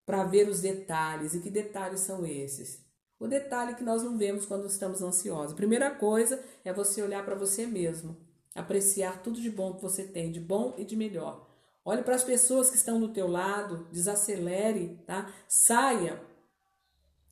para 0.05 0.23
ver 0.23 0.47
os 0.47 0.61
detalhes. 0.61 1.33
E 1.33 1.39
que 1.39 1.49
detalhes 1.49 2.01
são 2.01 2.25
esses? 2.25 2.84
O 3.19 3.27
detalhe 3.27 3.75
que 3.75 3.83
nós 3.83 4.03
não 4.03 4.17
vemos 4.17 4.45
quando 4.45 4.67
estamos 4.67 5.01
ansiosos. 5.01 5.55
Primeira 5.55 5.89
coisa 5.89 6.43
é 6.63 6.73
você 6.73 7.01
olhar 7.01 7.23
para 7.23 7.35
você 7.35 7.65
mesmo, 7.65 8.17
apreciar 8.53 9.21
tudo 9.21 9.39
de 9.39 9.49
bom 9.49 9.73
que 9.73 9.81
você 9.81 10.03
tem, 10.03 10.31
de 10.31 10.39
bom 10.39 10.73
e 10.77 10.83
de 10.83 10.95
melhor. 10.95 11.47
Olhe 11.83 12.03
para 12.03 12.15
as 12.15 12.23
pessoas 12.23 12.69
que 12.69 12.75
estão 12.75 12.99
do 12.99 13.13
teu 13.13 13.27
lado, 13.27 13.87
desacelere, 13.91 14.99
tá? 15.05 15.31
Saia. 15.47 16.21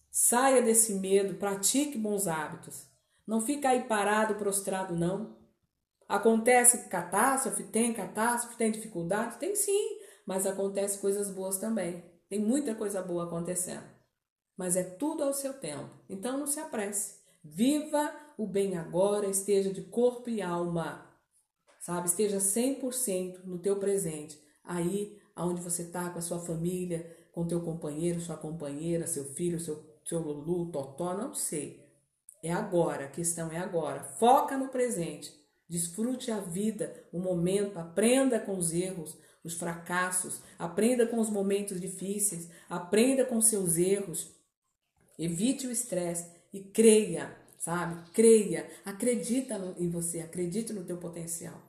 Saia 0.10 0.62
desse 0.62 0.94
medo, 0.94 1.36
pratique 1.36 1.98
bons 1.98 2.28
hábitos. 2.28 2.88
Não 3.26 3.42
fica 3.42 3.70
aí 3.70 3.84
parado, 3.84 4.36
prostrado, 4.36 4.96
não. 4.96 5.36
Acontece 6.08 6.88
catástrofe, 6.88 7.64
tem 7.64 7.94
catástrofe, 7.94 8.56
tem 8.56 8.72
dificuldade? 8.72 9.38
Tem 9.38 9.56
sim, 9.56 9.98
mas 10.26 10.46
acontece 10.46 11.00
coisas 11.00 11.32
boas 11.32 11.58
também. 11.58 12.04
Tem 12.30 12.40
muita 12.40 12.76
coisa 12.76 13.02
boa 13.02 13.26
acontecendo. 13.26 13.93
Mas 14.58 14.76
é 14.76 14.84
tudo 14.84 15.24
ao 15.24 15.34
seu 15.34 15.54
tempo. 15.54 15.90
Então 16.10 16.38
não 16.38 16.48
se 16.48 16.60
apresse. 16.60 17.16
Viva 17.44 18.14
o 18.38 18.48
bem 18.48 18.78
agora, 18.78 19.28
esteja 19.28 19.72
de 19.72 19.82
corpo 19.82 20.30
e 20.30 20.42
alma. 20.42 21.10
Sabe? 21.80 22.08
Esteja 22.08 22.38
100% 22.38 23.44
no 23.44 23.60
teu 23.60 23.78
presente. 23.78 24.40
Aí 24.64 25.20
aonde 25.36 25.62
você 25.62 25.84
está 25.84 26.10
com 26.10 26.20
a 26.20 26.22
sua 26.22 26.40
família, 26.40 27.06
com 27.32 27.48
teu 27.48 27.62
companheiro, 27.62 28.22
sua 28.22 28.38
companheira, 28.38 29.08
seu 29.08 29.26
filho, 29.26 29.60
seu, 29.60 29.84
seu 30.06 30.20
Lulu, 30.20 30.72
Totó, 30.72 31.14
não 31.14 31.34
sei. 31.34 31.84
É 32.44 32.52
agora, 32.52 33.06
a 33.06 33.10
questão 33.10 33.52
é 33.52 33.58
agora. 33.58 34.04
Foca 34.04 34.58
no 34.58 34.70
presente. 34.70 35.34
Desfrute 35.68 36.30
a 36.30 36.40
vida, 36.40 36.94
o 37.12 37.18
momento, 37.18 37.80
aprenda 37.80 38.40
com 38.40 38.58
os 38.58 38.72
erros, 38.74 39.18
os 39.44 39.56
fracassos, 39.56 40.42
aprenda 40.60 41.08
com 41.08 41.20
os 41.20 41.30
momentos 41.30 41.80
difíceis, 41.80 42.50
aprenda 42.70 43.26
com 43.26 43.42
seus 43.42 43.78
erros. 43.78 44.36
Evite 45.18 45.68
o 45.68 45.72
estresse 45.72 46.28
e 46.52 46.60
creia, 46.62 47.36
sabe? 47.58 48.10
Creia, 48.12 48.70
acredita 48.86 49.76
em 49.78 49.90
você, 49.90 50.20
acredite 50.20 50.74
no 50.74 50.84
teu 50.84 50.98
potencial, 50.98 51.62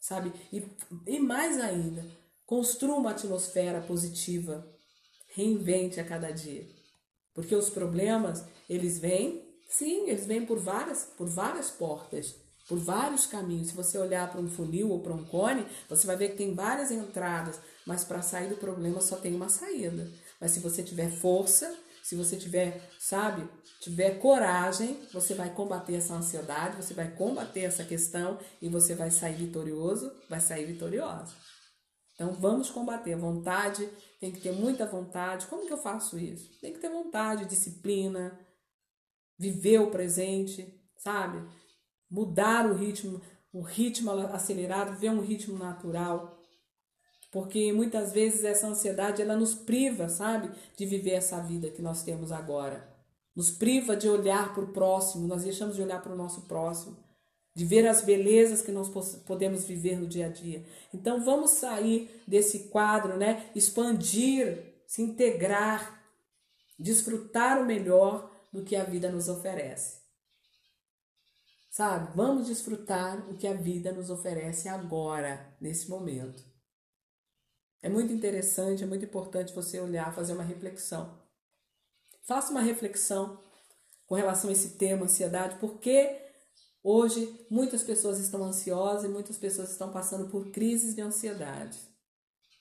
sabe? 0.00 0.32
E, 0.52 0.62
e 1.06 1.18
mais 1.18 1.60
ainda, 1.60 2.04
construa 2.46 2.96
uma 2.96 3.10
atmosfera 3.10 3.80
positiva, 3.80 4.66
reinvente 5.34 6.00
a 6.00 6.04
cada 6.04 6.30
dia. 6.30 6.66
Porque 7.34 7.54
os 7.54 7.68
problemas, 7.68 8.44
eles 8.68 8.98
vêm 8.98 9.44
Sim, 9.68 10.08
eles 10.08 10.26
vêm 10.26 10.46
por 10.46 10.58
várias, 10.58 11.04
por 11.16 11.26
várias 11.26 11.70
portas, 11.70 12.36
por 12.68 12.78
vários 12.78 13.26
caminhos. 13.26 13.68
Se 13.68 13.74
você 13.74 13.98
olhar 13.98 14.30
para 14.30 14.40
um 14.40 14.48
funil 14.48 14.90
ou 14.90 15.00
para 15.00 15.12
um 15.12 15.24
cone, 15.24 15.66
você 15.88 16.06
vai 16.06 16.16
ver 16.16 16.30
que 16.30 16.36
tem 16.36 16.54
várias 16.54 16.90
entradas, 16.90 17.58
mas 17.86 18.04
para 18.04 18.22
sair 18.22 18.48
do 18.48 18.56
problema 18.56 19.00
só 19.00 19.16
tem 19.16 19.34
uma 19.34 19.48
saída. 19.48 20.08
Mas 20.40 20.52
se 20.52 20.60
você 20.60 20.82
tiver 20.82 21.10
força, 21.10 21.76
se 22.04 22.14
você 22.14 22.36
tiver, 22.36 22.86
sabe, 22.98 23.48
tiver 23.80 24.18
coragem, 24.18 25.00
você 25.10 25.32
vai 25.32 25.48
combater 25.54 25.94
essa 25.94 26.12
ansiedade, 26.12 26.76
você 26.76 26.92
vai 26.92 27.10
combater 27.10 27.60
essa 27.60 27.82
questão 27.82 28.38
e 28.60 28.68
você 28.68 28.94
vai 28.94 29.10
sair 29.10 29.36
vitorioso, 29.36 30.12
vai 30.28 30.38
sair 30.38 30.66
vitoriosa. 30.66 31.34
Então 32.12 32.34
vamos 32.34 32.68
combater. 32.70 33.16
Vontade, 33.16 33.88
tem 34.20 34.30
que 34.30 34.42
ter 34.42 34.52
muita 34.52 34.84
vontade. 34.84 35.46
Como 35.46 35.66
que 35.66 35.72
eu 35.72 35.78
faço 35.78 36.18
isso? 36.18 36.60
Tem 36.60 36.74
que 36.74 36.78
ter 36.78 36.90
vontade, 36.90 37.46
disciplina, 37.46 38.38
viver 39.38 39.78
o 39.78 39.90
presente, 39.90 40.78
sabe? 40.98 41.42
Mudar 42.10 42.66
o 42.66 42.74
ritmo, 42.74 43.18
o 43.50 43.62
ritmo 43.62 44.10
acelerado, 44.10 44.98
ver 44.98 45.08
um 45.08 45.22
ritmo 45.22 45.56
natural. 45.56 46.33
Porque 47.34 47.72
muitas 47.72 48.12
vezes 48.12 48.44
essa 48.44 48.68
ansiedade 48.68 49.20
ela 49.20 49.34
nos 49.34 49.56
priva, 49.56 50.08
sabe, 50.08 50.52
de 50.76 50.86
viver 50.86 51.14
essa 51.14 51.40
vida 51.40 51.68
que 51.68 51.82
nós 51.82 52.04
temos 52.04 52.30
agora. 52.30 52.88
Nos 53.34 53.50
priva 53.50 53.96
de 53.96 54.08
olhar 54.08 54.54
para 54.54 54.62
o 54.62 54.68
próximo, 54.68 55.26
nós 55.26 55.42
deixamos 55.42 55.74
de 55.74 55.82
olhar 55.82 56.00
para 56.00 56.12
o 56.12 56.16
nosso 56.16 56.42
próximo, 56.42 56.96
de 57.52 57.64
ver 57.64 57.88
as 57.88 58.02
belezas 58.02 58.62
que 58.62 58.70
nós 58.70 58.88
podemos 59.26 59.64
viver 59.64 59.98
no 59.98 60.06
dia 60.06 60.26
a 60.26 60.28
dia. 60.28 60.64
Então 60.94 61.24
vamos 61.24 61.50
sair 61.50 62.22
desse 62.24 62.68
quadro, 62.68 63.16
né? 63.16 63.50
Expandir, 63.52 64.84
se 64.86 65.02
integrar, 65.02 66.04
desfrutar 66.78 67.60
o 67.60 67.66
melhor 67.66 68.30
do 68.52 68.62
que 68.62 68.76
a 68.76 68.84
vida 68.84 69.10
nos 69.10 69.28
oferece. 69.28 70.02
Sabe? 71.68 72.12
Vamos 72.14 72.46
desfrutar 72.46 73.28
o 73.28 73.36
que 73.36 73.48
a 73.48 73.54
vida 73.54 73.90
nos 73.90 74.08
oferece 74.08 74.68
agora, 74.68 75.52
nesse 75.60 75.90
momento. 75.90 76.53
É 77.84 77.88
muito 77.90 78.14
interessante, 78.14 78.82
é 78.82 78.86
muito 78.86 79.04
importante 79.04 79.52
você 79.52 79.78
olhar, 79.78 80.14
fazer 80.14 80.32
uma 80.32 80.42
reflexão. 80.42 81.20
Faça 82.22 82.50
uma 82.50 82.62
reflexão 82.62 83.38
com 84.06 84.14
relação 84.14 84.48
a 84.48 84.54
esse 84.54 84.78
tema, 84.78 85.04
ansiedade, 85.04 85.58
porque 85.60 86.18
hoje 86.82 87.44
muitas 87.50 87.82
pessoas 87.82 88.18
estão 88.18 88.42
ansiosas 88.42 89.04
e 89.04 89.08
muitas 89.08 89.36
pessoas 89.36 89.70
estão 89.70 89.92
passando 89.92 90.30
por 90.30 90.50
crises 90.50 90.94
de 90.94 91.02
ansiedade. 91.02 91.78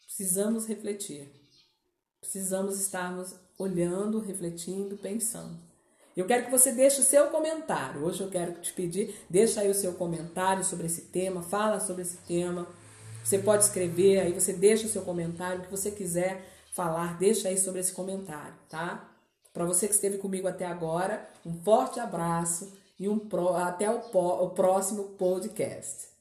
Precisamos 0.08 0.66
refletir. 0.66 1.32
Precisamos 2.20 2.78
estarmos 2.78 3.34
olhando, 3.58 4.20
refletindo, 4.20 4.98
pensando. 4.98 5.58
Eu 6.18 6.28
quero 6.28 6.44
que 6.44 6.52
você 6.52 6.74
deixe 6.74 7.00
o 7.00 7.04
seu 7.06 7.28
comentário. 7.28 8.04
Hoje 8.04 8.22
eu 8.22 8.30
quero 8.30 8.60
te 8.60 8.74
pedir, 8.74 9.16
deixa 9.30 9.62
aí 9.62 9.72
o 9.72 9.74
seu 9.74 9.94
comentário 9.94 10.66
sobre 10.66 10.88
esse 10.88 11.04
tema, 11.04 11.42
fala 11.42 11.80
sobre 11.80 12.02
esse 12.02 12.18
tema. 12.18 12.68
Você 13.24 13.40
pode 13.40 13.64
escrever, 13.64 14.20
aí 14.20 14.34
você 14.34 14.54
deixa 14.54 14.86
o 14.86 14.90
seu 14.90 15.02
comentário, 15.02 15.62
o 15.62 15.64
que 15.64 15.72
você 15.72 15.90
quiser 15.90 16.46
falar, 16.74 17.18
deixa 17.18 17.48
aí 17.48 17.58
sobre 17.58 17.80
esse 17.80 17.94
comentário, 17.94 18.54
tá? 18.70 19.10
Para 19.54 19.66
você 19.66 19.88
que 19.88 19.94
esteve 19.94 20.18
comigo 20.18 20.48
até 20.48 20.66
agora, 20.66 21.30
um 21.46 21.54
forte 21.62 22.00
abraço 22.00 22.74
e 23.00 23.08
um 23.08 23.20
pro, 23.20 23.56
até 23.56 23.90
o, 23.90 24.02
o 24.14 24.50
próximo 24.50 25.04
podcast. 25.18 26.13